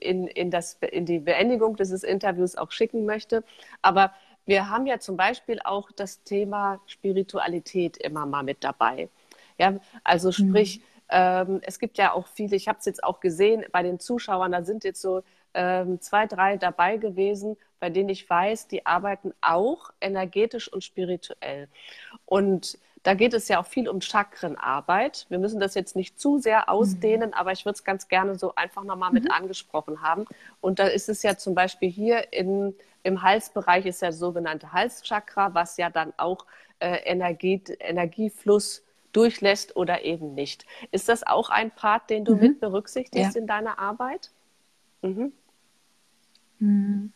in, 0.00 0.26
in, 0.26 0.50
das, 0.50 0.78
in 0.80 1.06
die 1.06 1.18
Beendigung 1.18 1.76
dieses 1.76 2.02
Interviews 2.02 2.56
auch 2.56 2.70
schicken 2.70 3.06
möchte. 3.06 3.42
Aber 3.82 4.12
wir 4.46 4.70
haben 4.70 4.86
ja 4.86 4.98
zum 4.98 5.16
Beispiel 5.16 5.60
auch 5.64 5.90
das 5.92 6.22
Thema 6.22 6.80
Spiritualität 6.86 7.96
immer 7.96 8.26
mal 8.26 8.42
mit 8.42 8.64
dabei. 8.64 9.08
Ja, 9.58 9.78
also 10.04 10.30
sprich, 10.32 10.78
mhm. 10.78 10.84
ähm, 11.10 11.60
es 11.62 11.78
gibt 11.78 11.98
ja 11.98 12.12
auch 12.12 12.26
viele, 12.28 12.56
ich 12.56 12.68
habe 12.68 12.78
es 12.78 12.84
jetzt 12.84 13.02
auch 13.02 13.20
gesehen 13.20 13.64
bei 13.72 13.82
den 13.82 13.98
Zuschauern, 13.98 14.52
da 14.52 14.62
sind 14.62 14.84
jetzt 14.84 15.00
so 15.00 15.22
ähm, 15.54 16.00
zwei, 16.00 16.26
drei 16.26 16.56
dabei 16.56 16.96
gewesen, 16.96 17.56
bei 17.80 17.90
denen 17.90 18.08
ich 18.08 18.28
weiß, 18.28 18.68
die 18.68 18.86
arbeiten 18.86 19.32
auch 19.40 19.90
energetisch 20.00 20.72
und 20.72 20.82
spirituell. 20.82 21.68
Und 22.26 22.78
da 23.04 23.14
geht 23.14 23.32
es 23.32 23.48
ja 23.48 23.60
auch 23.60 23.66
viel 23.66 23.88
um 23.88 24.00
Chakrenarbeit. 24.00 25.26
Wir 25.28 25.38
müssen 25.38 25.60
das 25.60 25.74
jetzt 25.74 25.94
nicht 25.94 26.20
zu 26.20 26.38
sehr 26.38 26.68
ausdehnen, 26.68 27.30
mhm. 27.30 27.34
aber 27.34 27.52
ich 27.52 27.64
würde 27.64 27.76
es 27.76 27.84
ganz 27.84 28.08
gerne 28.08 28.36
so 28.36 28.54
einfach 28.56 28.82
nochmal 28.82 29.12
mit 29.12 29.24
mhm. 29.24 29.30
angesprochen 29.30 30.02
haben. 30.02 30.26
Und 30.60 30.78
da 30.78 30.86
ist 30.86 31.08
es 31.08 31.22
ja 31.22 31.36
zum 31.36 31.54
Beispiel 31.54 31.90
hier 31.90 32.32
in 32.32 32.74
im 33.02 33.22
Halsbereich 33.22 33.86
ist 33.86 34.02
ja 34.02 34.08
das 34.08 34.18
sogenannte 34.18 34.72
Halschakra, 34.72 35.54
was 35.54 35.76
ja 35.76 35.88
dann 35.88 36.12
auch 36.16 36.44
äh, 36.80 36.96
Energie, 37.04 37.62
Energiefluss 37.80 38.84
durchlässt 39.12 39.76
oder 39.76 40.04
eben 40.04 40.34
nicht. 40.34 40.66
Ist 40.90 41.08
das 41.08 41.26
auch 41.26 41.50
ein 41.50 41.70
Part, 41.70 42.10
den 42.10 42.24
du 42.24 42.34
mhm. 42.34 42.40
mit 42.40 42.60
berücksichtigst 42.60 43.34
ja. 43.34 43.40
in 43.40 43.46
deiner 43.46 43.78
Arbeit? 43.78 44.30
Mhm. 45.02 45.32
Mhm. 46.58 47.12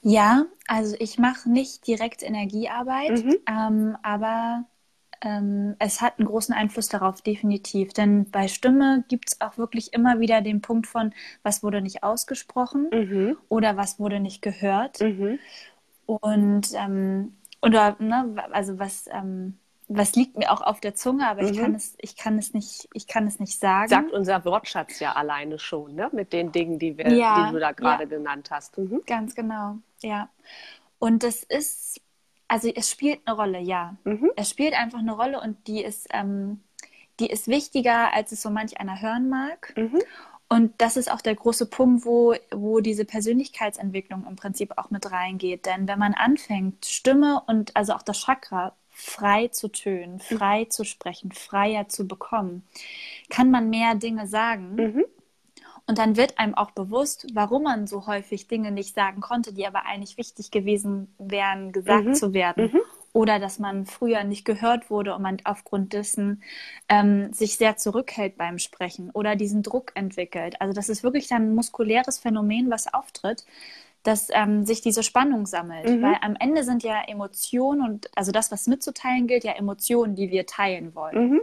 Ja, 0.00 0.46
also 0.68 0.96
ich 0.98 1.18
mache 1.18 1.50
nicht 1.50 1.86
direkt 1.86 2.22
Energiearbeit, 2.22 3.24
mhm. 3.24 3.36
ähm, 3.48 3.96
aber 4.02 4.64
ähm, 5.20 5.74
es 5.78 6.00
hat 6.00 6.18
einen 6.18 6.28
großen 6.28 6.54
Einfluss 6.54 6.88
darauf, 6.88 7.20
definitiv. 7.22 7.92
Denn 7.92 8.30
bei 8.30 8.48
Stimme 8.48 9.04
gibt 9.08 9.32
es 9.32 9.40
auch 9.40 9.58
wirklich 9.58 9.92
immer 9.92 10.20
wieder 10.20 10.40
den 10.40 10.60
Punkt 10.60 10.86
von, 10.86 11.12
was 11.42 11.62
wurde 11.62 11.80
nicht 11.80 12.04
ausgesprochen 12.04 12.88
mhm. 12.92 13.36
oder 13.48 13.76
was 13.76 13.98
wurde 13.98 14.20
nicht 14.20 14.40
gehört. 14.40 15.00
Mhm. 15.00 15.38
Und 16.06 16.68
ähm, 16.74 17.36
oder 17.60 17.96
ne, 17.98 18.34
also 18.52 18.78
was 18.78 19.08
ähm, 19.12 19.58
was 19.88 20.14
liegt 20.14 20.36
mir 20.36 20.52
auch 20.52 20.60
auf 20.60 20.80
der 20.80 20.94
Zunge, 20.94 21.26
aber 21.26 21.42
mhm. 21.42 21.48
ich 21.48 21.58
kann 21.58 21.74
es, 21.74 21.94
ich 21.98 22.16
kann 22.16 22.38
es 22.38 22.52
nicht, 22.52 22.88
ich 22.92 23.06
kann 23.06 23.26
es 23.26 23.40
nicht 23.40 23.58
sagen. 23.58 23.88
Sagt 23.88 24.12
unser 24.12 24.44
Wortschatz 24.44 25.00
ja 25.00 25.12
alleine 25.14 25.58
schon, 25.58 25.94
ne? 25.94 26.10
Mit 26.12 26.32
den 26.32 26.52
Dingen, 26.52 26.78
die 26.78 26.96
wir, 26.98 27.10
ja, 27.10 27.46
die 27.46 27.52
du 27.52 27.58
da 27.58 27.72
gerade 27.72 28.04
ja. 28.04 28.08
genannt 28.08 28.50
hast. 28.50 28.76
Mhm. 28.76 29.02
Ganz 29.06 29.34
genau, 29.34 29.78
ja. 30.02 30.28
Und 30.98 31.22
das 31.22 31.42
ist, 31.42 32.00
also 32.48 32.68
es 32.68 32.90
spielt 32.90 33.20
eine 33.24 33.36
Rolle, 33.36 33.60
ja. 33.60 33.96
Mhm. 34.04 34.30
Es 34.36 34.50
spielt 34.50 34.74
einfach 34.74 34.98
eine 34.98 35.12
Rolle 35.12 35.40
und 35.40 35.66
die 35.66 35.82
ist, 35.82 36.08
ähm, 36.12 36.60
die 37.18 37.28
ist 37.28 37.48
wichtiger, 37.48 38.12
als 38.12 38.32
es 38.32 38.42
so 38.42 38.50
manch 38.50 38.78
einer 38.78 39.00
hören 39.00 39.28
mag. 39.30 39.72
Mhm. 39.76 40.00
Und 40.50 40.72
das 40.78 40.96
ist 40.96 41.10
auch 41.10 41.20
der 41.20 41.34
große 41.34 41.66
Punkt, 41.66 42.04
wo, 42.06 42.34
wo 42.50 42.80
diese 42.80 43.04
Persönlichkeitsentwicklung 43.04 44.26
im 44.26 44.36
Prinzip 44.36 44.72
auch 44.76 44.90
mit 44.90 45.10
reingeht. 45.10 45.66
Denn 45.66 45.86
wenn 45.88 45.98
man 45.98 46.14
anfängt, 46.14 46.86
Stimme 46.86 47.42
und 47.46 47.76
also 47.76 47.92
auch 47.92 48.02
das 48.02 48.24
Chakra 48.24 48.74
frei 48.98 49.46
zu 49.48 49.68
tönen, 49.68 50.18
frei 50.18 50.64
mhm. 50.64 50.70
zu 50.70 50.84
sprechen, 50.84 51.30
freier 51.30 51.88
zu 51.88 52.08
bekommen, 52.08 52.64
kann 53.30 53.50
man 53.50 53.70
mehr 53.70 53.94
Dinge 53.94 54.26
sagen. 54.26 54.74
Mhm. 54.74 55.04
Und 55.86 55.98
dann 55.98 56.16
wird 56.16 56.38
einem 56.38 56.54
auch 56.54 56.72
bewusst, 56.72 57.28
warum 57.32 57.62
man 57.62 57.86
so 57.86 58.06
häufig 58.06 58.48
Dinge 58.48 58.72
nicht 58.72 58.94
sagen 58.94 59.20
konnte, 59.20 59.54
die 59.54 59.66
aber 59.66 59.86
eigentlich 59.86 60.18
wichtig 60.18 60.50
gewesen 60.50 61.14
wären, 61.18 61.72
gesagt 61.72 62.06
mhm. 62.06 62.14
zu 62.14 62.34
werden. 62.34 62.72
Mhm. 62.72 62.80
Oder 63.12 63.38
dass 63.38 63.58
man 63.58 63.86
früher 63.86 64.24
nicht 64.24 64.44
gehört 64.44 64.90
wurde 64.90 65.14
und 65.14 65.22
man 65.22 65.38
aufgrund 65.44 65.92
dessen 65.92 66.42
ähm, 66.88 67.32
sich 67.32 67.56
sehr 67.56 67.76
zurückhält 67.76 68.36
beim 68.36 68.58
Sprechen 68.58 69.10
oder 69.10 69.34
diesen 69.36 69.62
Druck 69.62 69.92
entwickelt. 69.94 70.60
Also 70.60 70.74
das 70.74 70.88
ist 70.88 71.02
wirklich 71.04 71.28
dann 71.28 71.50
ein 71.50 71.54
muskuläres 71.54 72.18
Phänomen, 72.18 72.68
was 72.68 72.92
auftritt, 72.92 73.46
dass 74.02 74.28
ähm, 74.32 74.64
sich 74.64 74.80
diese 74.80 75.02
Spannung 75.02 75.46
sammelt. 75.46 75.88
Mhm. 75.88 76.02
Weil 76.02 76.16
am 76.20 76.36
Ende 76.38 76.64
sind 76.64 76.82
ja 76.82 77.02
Emotionen 77.06 77.82
und 77.82 78.10
also 78.16 78.32
das, 78.32 78.50
was 78.50 78.66
mitzuteilen 78.66 79.26
gilt, 79.26 79.44
ja 79.44 79.52
Emotionen, 79.52 80.14
die 80.14 80.30
wir 80.30 80.46
teilen 80.46 80.94
wollen. 80.94 81.30
Mhm. 81.30 81.40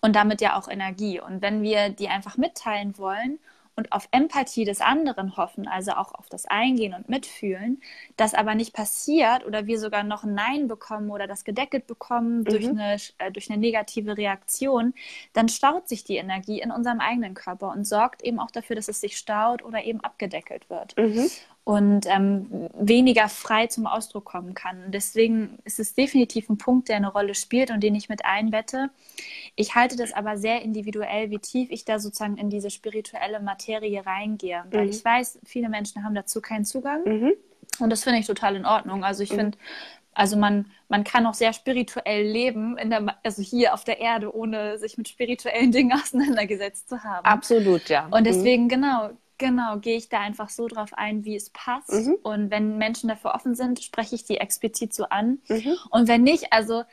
Und 0.00 0.16
damit 0.16 0.40
ja 0.40 0.58
auch 0.58 0.68
Energie. 0.68 1.20
Und 1.20 1.40
wenn 1.40 1.62
wir 1.62 1.88
die 1.88 2.08
einfach 2.08 2.36
mitteilen 2.36 2.98
wollen 2.98 3.38
und 3.76 3.92
auf 3.92 4.08
Empathie 4.10 4.64
des 4.64 4.80
anderen 4.80 5.36
hoffen, 5.36 5.66
also 5.66 5.92
auch 5.92 6.12
auf 6.14 6.28
das 6.28 6.46
Eingehen 6.46 6.94
und 6.94 7.08
Mitfühlen, 7.08 7.80
das 8.16 8.34
aber 8.34 8.54
nicht 8.54 8.74
passiert 8.74 9.46
oder 9.46 9.66
wir 9.66 9.78
sogar 9.78 10.02
noch 10.02 10.24
ein 10.24 10.34
Nein 10.34 10.68
bekommen 10.68 11.10
oder 11.10 11.28
das 11.28 11.44
gedeckelt 11.44 11.86
bekommen 11.86 12.40
mhm. 12.40 12.44
durch, 12.44 12.68
eine, 12.68 12.96
äh, 13.18 13.30
durch 13.30 13.50
eine 13.50 13.58
negative 13.60 14.18
Reaktion, 14.18 14.94
dann 15.32 15.48
staut 15.48 15.88
sich 15.88 16.02
die 16.02 16.16
Energie 16.16 16.60
in 16.60 16.72
unserem 16.72 17.00
eigenen 17.00 17.34
Körper 17.34 17.70
und 17.70 17.84
sorgt 17.84 18.22
eben 18.22 18.40
auch 18.40 18.50
dafür, 18.50 18.76
dass 18.76 18.88
es 18.88 19.00
sich 19.00 19.16
staut 19.16 19.64
oder 19.64 19.84
eben 19.84 20.00
abgedeckelt 20.00 20.68
wird. 20.68 20.96
Mhm 20.98 21.30
und 21.64 22.06
ähm, 22.06 22.68
weniger 22.74 23.28
frei 23.28 23.68
zum 23.68 23.86
Ausdruck 23.86 24.24
kommen 24.24 24.54
kann. 24.54 24.84
Und 24.84 24.92
deswegen 24.92 25.58
ist 25.64 25.78
es 25.78 25.94
definitiv 25.94 26.48
ein 26.48 26.58
Punkt, 26.58 26.88
der 26.88 26.96
eine 26.96 27.12
Rolle 27.12 27.34
spielt 27.34 27.70
und 27.70 27.80
den 27.80 27.94
ich 27.94 28.08
mit 28.08 28.24
einbette. 28.24 28.90
Ich 29.54 29.76
halte 29.76 29.96
das 29.96 30.12
aber 30.12 30.36
sehr 30.36 30.62
individuell, 30.62 31.30
wie 31.30 31.38
tief 31.38 31.70
ich 31.70 31.84
da 31.84 32.00
sozusagen 32.00 32.36
in 32.36 32.50
diese 32.50 32.70
spirituelle 32.70 33.38
Materie 33.38 34.04
reingehe. 34.04 34.64
Weil 34.70 34.84
mhm. 34.84 34.90
ich 34.90 35.04
weiß, 35.04 35.38
viele 35.44 35.68
Menschen 35.68 36.04
haben 36.04 36.16
dazu 36.16 36.40
keinen 36.40 36.64
Zugang. 36.64 37.04
Mhm. 37.04 37.32
Und 37.78 37.90
das 37.90 38.02
finde 38.02 38.18
ich 38.18 38.26
total 38.26 38.56
in 38.56 38.66
Ordnung. 38.66 39.04
Also 39.04 39.22
ich 39.22 39.32
mhm. 39.32 39.36
finde, 39.36 39.58
also 40.14 40.36
man, 40.36 40.66
man 40.88 41.04
kann 41.04 41.26
auch 41.26 41.34
sehr 41.34 41.52
spirituell 41.52 42.26
leben, 42.26 42.76
in 42.76 42.90
der, 42.90 43.16
also 43.22 43.40
hier 43.40 43.72
auf 43.72 43.84
der 43.84 44.00
Erde, 44.00 44.34
ohne 44.34 44.78
sich 44.78 44.98
mit 44.98 45.08
spirituellen 45.08 45.70
Dingen 45.72 45.92
auseinandergesetzt 45.92 46.88
zu 46.88 47.04
haben. 47.04 47.24
Absolut, 47.24 47.88
ja. 47.88 48.06
Und 48.06 48.20
mhm. 48.20 48.24
deswegen, 48.24 48.68
genau, 48.68 49.10
Genau, 49.42 49.78
gehe 49.78 49.96
ich 49.96 50.08
da 50.08 50.20
einfach 50.20 50.50
so 50.50 50.68
drauf 50.68 50.90
ein, 50.92 51.24
wie 51.24 51.34
es 51.34 51.50
passt. 51.50 51.90
Mhm. 51.90 52.16
Und 52.22 52.52
wenn 52.52 52.78
Menschen 52.78 53.08
dafür 53.08 53.34
offen 53.34 53.56
sind, 53.56 53.82
spreche 53.82 54.14
ich 54.14 54.22
die 54.22 54.36
explizit 54.36 54.94
so 54.94 55.06
an. 55.06 55.40
Mhm. 55.48 55.76
Und 55.90 56.06
wenn 56.06 56.22
nicht, 56.22 56.52
also 56.52 56.84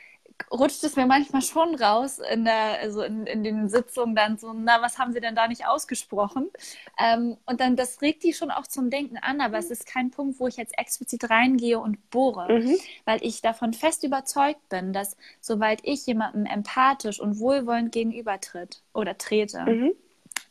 rutscht 0.50 0.82
es 0.82 0.96
mir 0.96 1.06
manchmal 1.06 1.42
schon 1.42 1.76
raus 1.76 2.18
in 2.18 2.44
der, 2.44 2.80
also 2.80 3.02
in, 3.02 3.24
in 3.26 3.44
den 3.44 3.68
Sitzungen 3.68 4.16
dann 4.16 4.36
so, 4.36 4.52
na, 4.52 4.82
was 4.82 4.98
haben 4.98 5.12
sie 5.12 5.20
denn 5.20 5.36
da 5.36 5.46
nicht 5.46 5.64
ausgesprochen? 5.64 6.50
Ähm, 6.98 7.36
und 7.46 7.60
dann, 7.60 7.76
das 7.76 8.02
regt 8.02 8.24
die 8.24 8.32
schon 8.32 8.50
auch 8.50 8.66
zum 8.66 8.90
Denken 8.90 9.18
an, 9.18 9.40
aber 9.40 9.58
es 9.58 9.70
ist 9.70 9.86
kein 9.86 10.10
Punkt, 10.10 10.40
wo 10.40 10.48
ich 10.48 10.56
jetzt 10.56 10.76
explizit 10.76 11.30
reingehe 11.30 11.78
und 11.78 12.10
bohre, 12.10 12.52
mhm. 12.52 12.74
weil 13.04 13.24
ich 13.24 13.42
davon 13.42 13.74
fest 13.74 14.02
überzeugt 14.02 14.68
bin, 14.68 14.92
dass 14.92 15.16
soweit 15.40 15.82
ich 15.84 16.04
jemandem 16.04 16.46
empathisch 16.46 17.20
und 17.20 17.38
wohlwollend 17.38 17.92
gegenübertritt 17.92 18.82
oder 18.92 19.16
trete, 19.16 19.64
mhm 19.64 19.92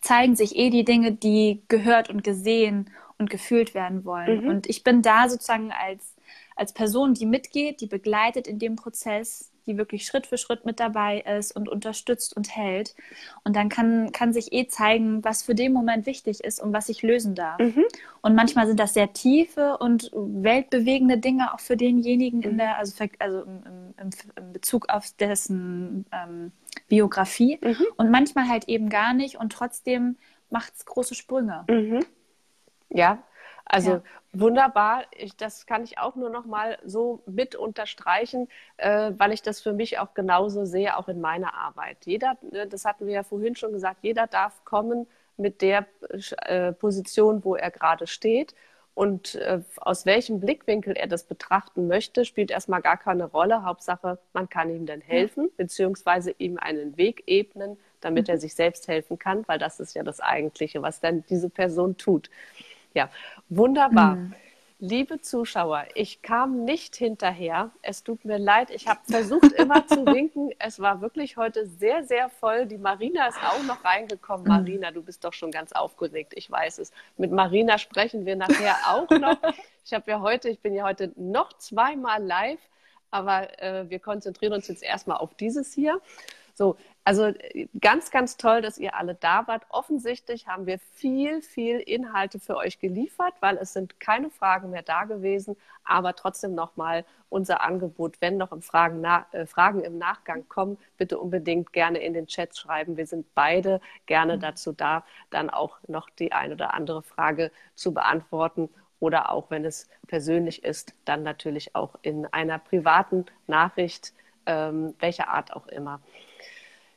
zeigen 0.01 0.35
sich 0.35 0.55
eh 0.55 0.69
die 0.69 0.85
Dinge, 0.85 1.11
die 1.11 1.63
gehört 1.67 2.09
und 2.09 2.23
gesehen 2.23 2.89
und 3.17 3.29
gefühlt 3.29 3.73
werden 3.73 4.05
wollen. 4.05 4.43
Mhm. 4.43 4.49
Und 4.49 4.69
ich 4.69 4.83
bin 4.83 5.01
da 5.01 5.29
sozusagen 5.29 5.71
als, 5.71 6.15
als 6.55 6.73
Person, 6.73 7.13
die 7.13 7.25
mitgeht, 7.25 7.81
die 7.81 7.87
begleitet 7.87 8.47
in 8.47 8.59
dem 8.59 8.75
Prozess, 8.75 9.51
die 9.69 9.77
wirklich 9.77 10.05
Schritt 10.05 10.27
für 10.27 10.37
Schritt 10.37 10.65
mit 10.65 10.79
dabei 10.79 11.21
ist 11.21 11.55
und 11.55 11.69
unterstützt 11.69 12.35
und 12.35 12.53
hält. 12.53 12.95
Und 13.43 13.55
dann 13.55 13.69
kann, 13.69 14.11
kann 14.11 14.33
sich 14.33 14.51
eh 14.51 14.67
zeigen, 14.67 15.23
was 15.23 15.43
für 15.43 15.55
den 15.55 15.71
Moment 15.71 16.05
wichtig 16.05 16.43
ist 16.43 16.59
und 16.59 16.73
was 16.73 16.89
ich 16.89 17.03
lösen 17.03 17.35
darf. 17.35 17.59
Mhm. 17.59 17.85
Und 18.21 18.35
manchmal 18.35 18.67
sind 18.67 18.79
das 18.79 18.93
sehr 18.93 19.13
tiefe 19.13 19.77
und 19.77 20.11
weltbewegende 20.13 21.17
Dinge 21.17 21.53
auch 21.53 21.59
für 21.59 21.77
denjenigen 21.77 22.41
in 22.41 22.53
mhm. 22.53 22.57
der, 22.57 22.77
also, 22.77 22.95
für, 22.95 23.09
also 23.19 23.43
im, 23.43 23.93
im, 23.97 24.09
im, 24.35 24.53
Bezug 24.53 24.89
auf 24.89 25.05
dessen 25.19 26.05
ähm, 26.11 26.51
Biografie. 26.87 27.59
Mhm. 27.63 27.85
Und 27.95 28.09
manchmal 28.09 28.49
halt 28.49 28.67
eben 28.67 28.89
gar 28.89 29.13
nicht 29.13 29.37
und 29.37 29.53
trotzdem 29.53 30.17
macht 30.49 30.73
es 30.75 30.85
große 30.85 31.13
Sprünge. 31.15 31.65
Mhm. 31.69 32.03
Ja, 32.89 33.19
also 33.65 33.91
ja. 33.91 34.01
Wunderbar. 34.31 35.03
Ich, 35.11 35.35
das 35.35 35.65
kann 35.65 35.83
ich 35.83 35.97
auch 35.97 36.15
nur 36.15 36.29
noch 36.29 36.45
mal 36.45 36.77
so 36.85 37.21
mit 37.25 37.55
unterstreichen, 37.55 38.47
äh, 38.77 39.11
weil 39.17 39.33
ich 39.33 39.41
das 39.41 39.61
für 39.61 39.73
mich 39.73 39.99
auch 39.99 40.13
genauso 40.13 40.65
sehe, 40.65 40.97
auch 40.97 41.07
in 41.07 41.21
meiner 41.21 41.53
Arbeit. 41.53 41.97
Jeder, 42.05 42.37
ne, 42.51 42.67
das 42.67 42.85
hatten 42.85 43.07
wir 43.07 43.13
ja 43.13 43.23
vorhin 43.23 43.55
schon 43.55 43.71
gesagt, 43.71 43.99
jeder 44.01 44.27
darf 44.27 44.63
kommen 44.65 45.07
mit 45.37 45.61
der 45.61 45.85
äh, 46.45 46.73
Position, 46.73 47.43
wo 47.43 47.55
er 47.55 47.71
gerade 47.71 48.07
steht. 48.07 48.53
Und 48.93 49.35
äh, 49.35 49.61
aus 49.77 50.05
welchem 50.05 50.41
Blickwinkel 50.41 50.93
er 50.93 51.07
das 51.07 51.23
betrachten 51.23 51.87
möchte, 51.87 52.25
spielt 52.25 52.51
erstmal 52.51 52.81
gar 52.81 52.97
keine 52.97 53.25
Rolle. 53.25 53.63
Hauptsache, 53.63 54.19
man 54.33 54.49
kann 54.49 54.69
ihm 54.69 54.85
dann 54.85 54.99
helfen, 54.99 55.45
ja. 55.45 55.49
beziehungsweise 55.55 56.35
ihm 56.37 56.57
einen 56.57 56.97
Weg 56.97 57.23
ebnen, 57.25 57.77
damit 58.01 58.27
mhm. 58.27 58.33
er 58.33 58.37
sich 58.39 58.55
selbst 58.55 58.89
helfen 58.89 59.17
kann, 59.17 59.47
weil 59.47 59.57
das 59.57 59.79
ist 59.79 59.95
ja 59.95 60.03
das 60.03 60.19
Eigentliche, 60.19 60.81
was 60.81 60.99
dann 60.99 61.23
diese 61.29 61.49
Person 61.49 61.95
tut. 61.95 62.29
Ja, 62.93 63.09
wunderbar. 63.49 64.15
Mhm. 64.15 64.35
Liebe 64.81 65.19
Zuschauer, 65.19 65.87
ich 65.93 66.21
kam 66.21 66.63
nicht 66.63 66.95
hinterher. 66.95 67.69
Es 67.81 68.01
tut 68.01 68.23
mir 68.23 68.37
leid. 68.37 68.69
Ich 68.69 68.87
habe 68.87 69.01
versucht, 69.09 69.51
immer 69.51 69.85
zu 69.87 70.05
winken. 70.05 70.51
Es 70.57 70.79
war 70.79 71.01
wirklich 71.01 71.35
heute 71.35 71.67
sehr, 71.67 72.05
sehr 72.05 72.29
voll. 72.29 72.65
Die 72.65 72.77
Marina 72.77 73.27
ist 73.27 73.37
auch 73.43 73.61
noch 73.63 73.83
reingekommen. 73.83 74.43
Mhm. 74.43 74.47
Marina, 74.47 74.91
du 74.91 75.01
bist 75.01 75.25
doch 75.25 75.33
schon 75.33 75.51
ganz 75.51 75.73
aufgeregt. 75.73 76.31
Ich 76.37 76.49
weiß 76.49 76.77
es. 76.79 76.93
Mit 77.17 77.33
Marina 77.33 77.77
sprechen 77.77 78.25
wir 78.25 78.37
nachher 78.37 78.75
auch 78.87 79.09
noch. 79.09 79.37
Ich 79.85 79.93
habe 79.95 80.11
ja 80.11 80.21
heute, 80.21 80.49
ich 80.49 80.59
bin 80.59 80.75
ja 80.75 80.83
heute 80.83 81.11
noch 81.15 81.51
zweimal 81.53 82.23
live, 82.23 82.59
aber 83.09 83.59
äh, 83.59 83.89
wir 83.89 83.97
konzentrieren 83.97 84.53
uns 84.53 84.67
jetzt 84.67 84.83
erstmal 84.83 85.17
auf 85.17 85.33
dieses 85.33 85.73
hier. 85.73 85.99
So, 86.59 86.75
also 87.05 87.27
äh, 87.27 87.69
ganz, 87.79 88.11
ganz 88.11 88.35
toll, 88.35 88.61
dass 88.61 88.77
ihr 88.77 88.93
alle 88.93 89.15
da 89.15 89.47
wart. 89.47 89.63
Offensichtlich 89.69 90.49
haben 90.49 90.65
wir 90.65 90.77
viel, 90.77 91.41
viel 91.41 91.79
Inhalte 91.79 92.37
für 92.37 92.57
euch 92.57 92.79
geliefert, 92.79 93.33
weil 93.39 93.55
es 93.55 93.71
sind 93.71 94.01
keine 94.01 94.29
Fragen 94.29 94.69
mehr 94.69 94.81
da 94.81 95.05
gewesen. 95.05 95.55
Aber 95.85 96.17
trotzdem 96.17 96.55
nochmal 96.55 97.05
unser 97.29 97.61
Angebot, 97.61 98.19
wenn 98.19 98.35
noch 98.35 98.51
Fragen, 98.61 99.01
äh, 99.05 99.45
Fragen, 99.45 99.79
im 99.79 99.97
Nachgang 99.97 100.49
kommen, 100.49 100.77
bitte 100.97 101.17
unbedingt 101.17 101.71
gerne 101.71 101.99
in 101.99 102.13
den 102.13 102.27
Chat 102.27 102.57
schreiben. 102.57 102.97
Wir 102.97 103.07
sind 103.07 103.33
beide 103.35 103.79
gerne 104.05 104.35
mhm. 104.35 104.41
dazu 104.41 104.73
da, 104.73 105.05
dann 105.29 105.49
auch 105.49 105.77
noch 105.87 106.09
die 106.09 106.33
eine 106.33 106.55
oder 106.55 106.73
andere 106.73 107.03
Frage 107.03 107.51
zu 107.73 107.93
beantworten 107.93 108.67
oder 108.99 109.31
auch, 109.31 109.49
wenn 109.49 109.63
es 109.63 109.87
persönlich 110.07 110.65
ist, 110.65 110.93
dann 111.05 111.23
natürlich 111.23 111.73
auch 111.73 111.95
in 112.01 112.25
einer 112.25 112.59
privaten 112.59 113.27
Nachricht, 113.47 114.13
ähm, 114.45 114.93
welcher 114.99 115.29
Art 115.29 115.53
auch 115.53 115.67
immer. 115.67 116.01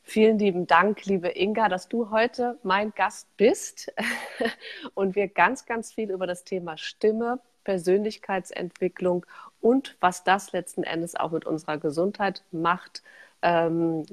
Vielen 0.05 0.37
lieben 0.37 0.67
Dank, 0.67 1.05
liebe 1.05 1.29
Inga, 1.29 1.69
dass 1.69 1.87
du 1.87 2.11
heute 2.11 2.59
mein 2.61 2.93
Gast 2.93 3.35
bist 3.37 3.91
und 4.93 5.15
wir 5.15 5.29
ganz, 5.29 5.65
ganz 5.65 5.93
viel 5.93 6.11
über 6.11 6.27
das 6.27 6.43
Thema 6.43 6.77
Stimme, 6.77 7.39
Persönlichkeitsentwicklung 7.63 9.25
und 9.61 9.95
was 10.01 10.25
das 10.25 10.51
letzten 10.51 10.83
Endes 10.83 11.15
auch 11.15 11.31
mit 11.31 11.45
unserer 11.45 11.77
Gesundheit 11.77 12.43
macht, 12.51 13.01
ähm, 13.41 14.05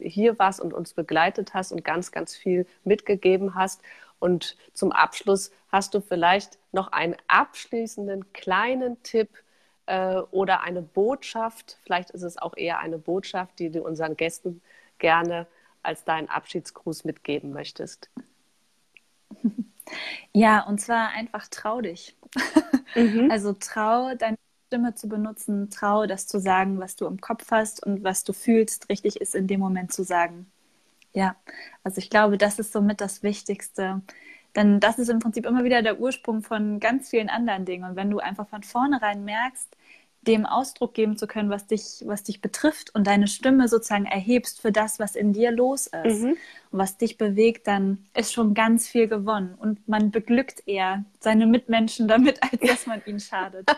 hier 0.00 0.38
warst 0.38 0.60
und 0.60 0.72
uns 0.72 0.94
begleitet 0.94 1.52
hast 1.52 1.72
und 1.72 1.84
ganz, 1.84 2.10
ganz 2.10 2.34
viel 2.34 2.66
mitgegeben 2.82 3.54
hast. 3.54 3.82
Und 4.18 4.56
zum 4.72 4.92
Abschluss 4.92 5.52
hast 5.68 5.92
du 5.92 6.00
vielleicht 6.00 6.58
noch 6.72 6.90
einen 6.90 7.16
abschließenden 7.28 8.32
kleinen 8.32 9.02
Tipp 9.02 9.28
äh, 9.84 10.16
oder 10.30 10.62
eine 10.62 10.80
Botschaft. 10.80 11.78
Vielleicht 11.82 12.10
ist 12.10 12.22
es 12.22 12.38
auch 12.38 12.56
eher 12.56 12.78
eine 12.78 12.96
Botschaft, 12.98 13.58
die 13.58 13.70
du 13.70 13.82
unseren 13.82 14.16
Gästen 14.16 14.62
gerne 14.98 15.46
als 15.82 16.04
deinen 16.04 16.28
Abschiedsgruß 16.28 17.04
mitgeben 17.04 17.52
möchtest. 17.52 18.10
Ja, 20.32 20.66
und 20.66 20.80
zwar 20.80 21.10
einfach 21.10 21.46
trau 21.48 21.80
dich. 21.82 22.16
Mhm. 22.94 23.28
Also 23.30 23.52
trau 23.52 24.14
deine 24.14 24.38
Stimme 24.68 24.94
zu 24.94 25.08
benutzen, 25.08 25.70
trau 25.70 26.06
das 26.06 26.26
zu 26.26 26.40
sagen, 26.40 26.80
was 26.80 26.96
du 26.96 27.06
im 27.06 27.20
Kopf 27.20 27.50
hast 27.50 27.84
und 27.84 28.02
was 28.02 28.24
du 28.24 28.32
fühlst, 28.32 28.88
richtig 28.88 29.20
ist 29.20 29.34
in 29.34 29.46
dem 29.46 29.60
Moment 29.60 29.92
zu 29.92 30.02
sagen. 30.04 30.50
Ja, 31.12 31.36
also 31.84 31.98
ich 31.98 32.10
glaube, 32.10 32.38
das 32.38 32.58
ist 32.58 32.72
somit 32.72 33.00
das 33.00 33.22
Wichtigste. 33.22 34.02
Denn 34.56 34.80
das 34.80 34.98
ist 34.98 35.08
im 35.10 35.18
Prinzip 35.18 35.46
immer 35.46 35.64
wieder 35.64 35.82
der 35.82 36.00
Ursprung 36.00 36.42
von 36.42 36.80
ganz 36.80 37.10
vielen 37.10 37.28
anderen 37.28 37.64
Dingen. 37.64 37.84
Und 37.90 37.96
wenn 37.96 38.10
du 38.10 38.20
einfach 38.20 38.48
von 38.48 38.62
vornherein 38.62 39.24
merkst, 39.24 39.76
dem 40.26 40.46
Ausdruck 40.46 40.94
geben 40.94 41.16
zu 41.16 41.26
können, 41.26 41.50
was 41.50 41.66
dich, 41.66 42.02
was 42.04 42.22
dich 42.22 42.40
betrifft 42.40 42.94
und 42.94 43.06
deine 43.06 43.26
Stimme 43.26 43.68
sozusagen 43.68 44.06
erhebst 44.06 44.60
für 44.60 44.72
das, 44.72 44.98
was 44.98 45.16
in 45.16 45.32
dir 45.32 45.50
los 45.50 45.86
ist 46.04 46.22
mhm. 46.22 46.36
und 46.70 46.78
was 46.78 46.96
dich 46.96 47.18
bewegt, 47.18 47.66
dann 47.66 48.04
ist 48.14 48.32
schon 48.32 48.54
ganz 48.54 48.88
viel 48.88 49.08
gewonnen. 49.08 49.54
Und 49.58 49.86
man 49.88 50.10
beglückt 50.10 50.66
eher 50.66 51.04
seine 51.20 51.46
Mitmenschen 51.46 52.08
damit, 52.08 52.42
als 52.42 52.60
dass 52.60 52.86
man 52.86 53.02
ihnen 53.06 53.20
schadet. 53.20 53.68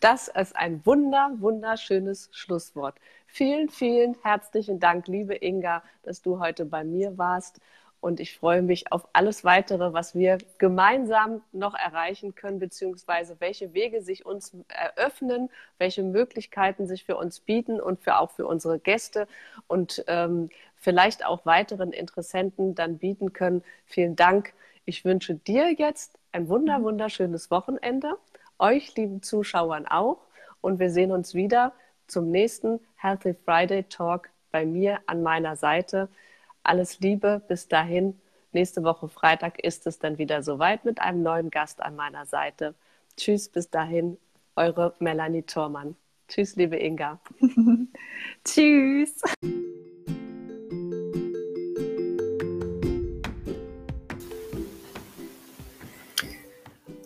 Das 0.00 0.28
ist 0.28 0.56
ein 0.56 0.84
wunder, 0.84 1.30
wunderschönes 1.38 2.28
Schlusswort. 2.32 2.96
Vielen, 3.26 3.68
vielen 3.68 4.16
herzlichen 4.22 4.78
Dank, 4.78 5.08
liebe 5.08 5.34
Inga, 5.34 5.82
dass 6.02 6.22
du 6.22 6.38
heute 6.38 6.64
bei 6.64 6.84
mir 6.84 7.16
warst. 7.18 7.60
Und 8.04 8.20
ich 8.20 8.36
freue 8.36 8.60
mich 8.60 8.92
auf 8.92 9.08
alles 9.14 9.44
weitere, 9.44 9.94
was 9.94 10.14
wir 10.14 10.36
gemeinsam 10.58 11.40
noch 11.52 11.72
erreichen 11.74 12.34
können, 12.34 12.58
beziehungsweise 12.58 13.36
welche 13.38 13.72
Wege 13.72 14.02
sich 14.02 14.26
uns 14.26 14.54
eröffnen, 14.68 15.48
welche 15.78 16.02
Möglichkeiten 16.02 16.86
sich 16.86 17.04
für 17.04 17.16
uns 17.16 17.40
bieten 17.40 17.80
und 17.80 18.02
für 18.02 18.18
auch 18.18 18.30
für 18.32 18.46
unsere 18.46 18.78
Gäste 18.78 19.26
und 19.68 20.04
ähm, 20.06 20.50
vielleicht 20.76 21.24
auch 21.24 21.46
weiteren 21.46 21.92
Interessenten 21.92 22.74
dann 22.74 22.98
bieten 22.98 23.32
können. 23.32 23.64
Vielen 23.86 24.16
Dank. 24.16 24.52
Ich 24.84 25.06
wünsche 25.06 25.36
dir 25.36 25.72
jetzt 25.72 26.18
ein 26.30 26.50
wunder, 26.50 26.82
wunderschönes 26.82 27.50
Wochenende, 27.50 28.18
euch 28.58 28.94
lieben 28.96 29.22
Zuschauern 29.22 29.86
auch. 29.86 30.18
Und 30.60 30.78
wir 30.78 30.90
sehen 30.90 31.10
uns 31.10 31.32
wieder 31.32 31.72
zum 32.06 32.30
nächsten 32.30 32.80
Healthy 32.96 33.34
Friday 33.46 33.84
Talk 33.84 34.28
bei 34.52 34.66
mir 34.66 34.98
an 35.06 35.22
meiner 35.22 35.56
Seite. 35.56 36.10
Alles 36.64 36.98
Liebe, 37.00 37.42
bis 37.46 37.68
dahin. 37.68 38.18
Nächste 38.52 38.82
Woche 38.84 39.08
Freitag 39.08 39.62
ist 39.62 39.86
es 39.86 39.98
dann 39.98 40.16
wieder 40.16 40.42
soweit 40.42 40.86
mit 40.86 40.98
einem 40.98 41.22
neuen 41.22 41.50
Gast 41.50 41.82
an 41.82 41.94
meiner 41.94 42.24
Seite. 42.24 42.74
Tschüss, 43.18 43.50
bis 43.50 43.68
dahin, 43.68 44.16
eure 44.56 44.94
Melanie 44.98 45.42
Thormann. 45.42 45.94
Tschüss, 46.26 46.56
liebe 46.56 46.76
Inga. 46.76 47.20
Tschüss. 48.44 49.20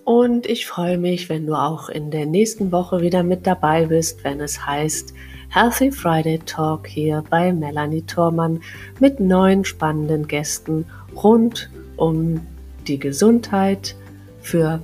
Und 0.04 0.46
ich 0.46 0.66
freue 0.66 0.98
mich, 0.98 1.28
wenn 1.28 1.46
du 1.46 1.54
auch 1.54 1.88
in 1.88 2.12
der 2.12 2.26
nächsten 2.26 2.70
Woche 2.70 3.00
wieder 3.00 3.24
mit 3.24 3.44
dabei 3.44 3.86
bist, 3.86 4.22
wenn 4.22 4.40
es 4.40 4.64
heißt, 4.64 5.12
Healthy 5.50 5.90
Friday 5.90 6.38
Talk 6.44 6.86
hier 6.86 7.24
bei 7.30 7.54
Melanie 7.54 8.02
Thormann 8.02 8.60
mit 9.00 9.18
neun 9.18 9.64
spannenden 9.64 10.28
Gästen 10.28 10.84
rund 11.16 11.70
um 11.96 12.46
die 12.86 12.98
Gesundheit 12.98 13.96
für 14.42 14.78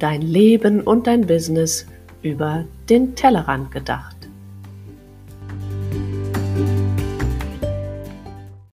dein 0.00 0.20
Leben 0.20 0.80
und 0.80 1.06
dein 1.06 1.28
Business 1.28 1.86
über 2.22 2.64
den 2.88 3.14
Tellerrand 3.14 3.70
gedacht. 3.70 4.09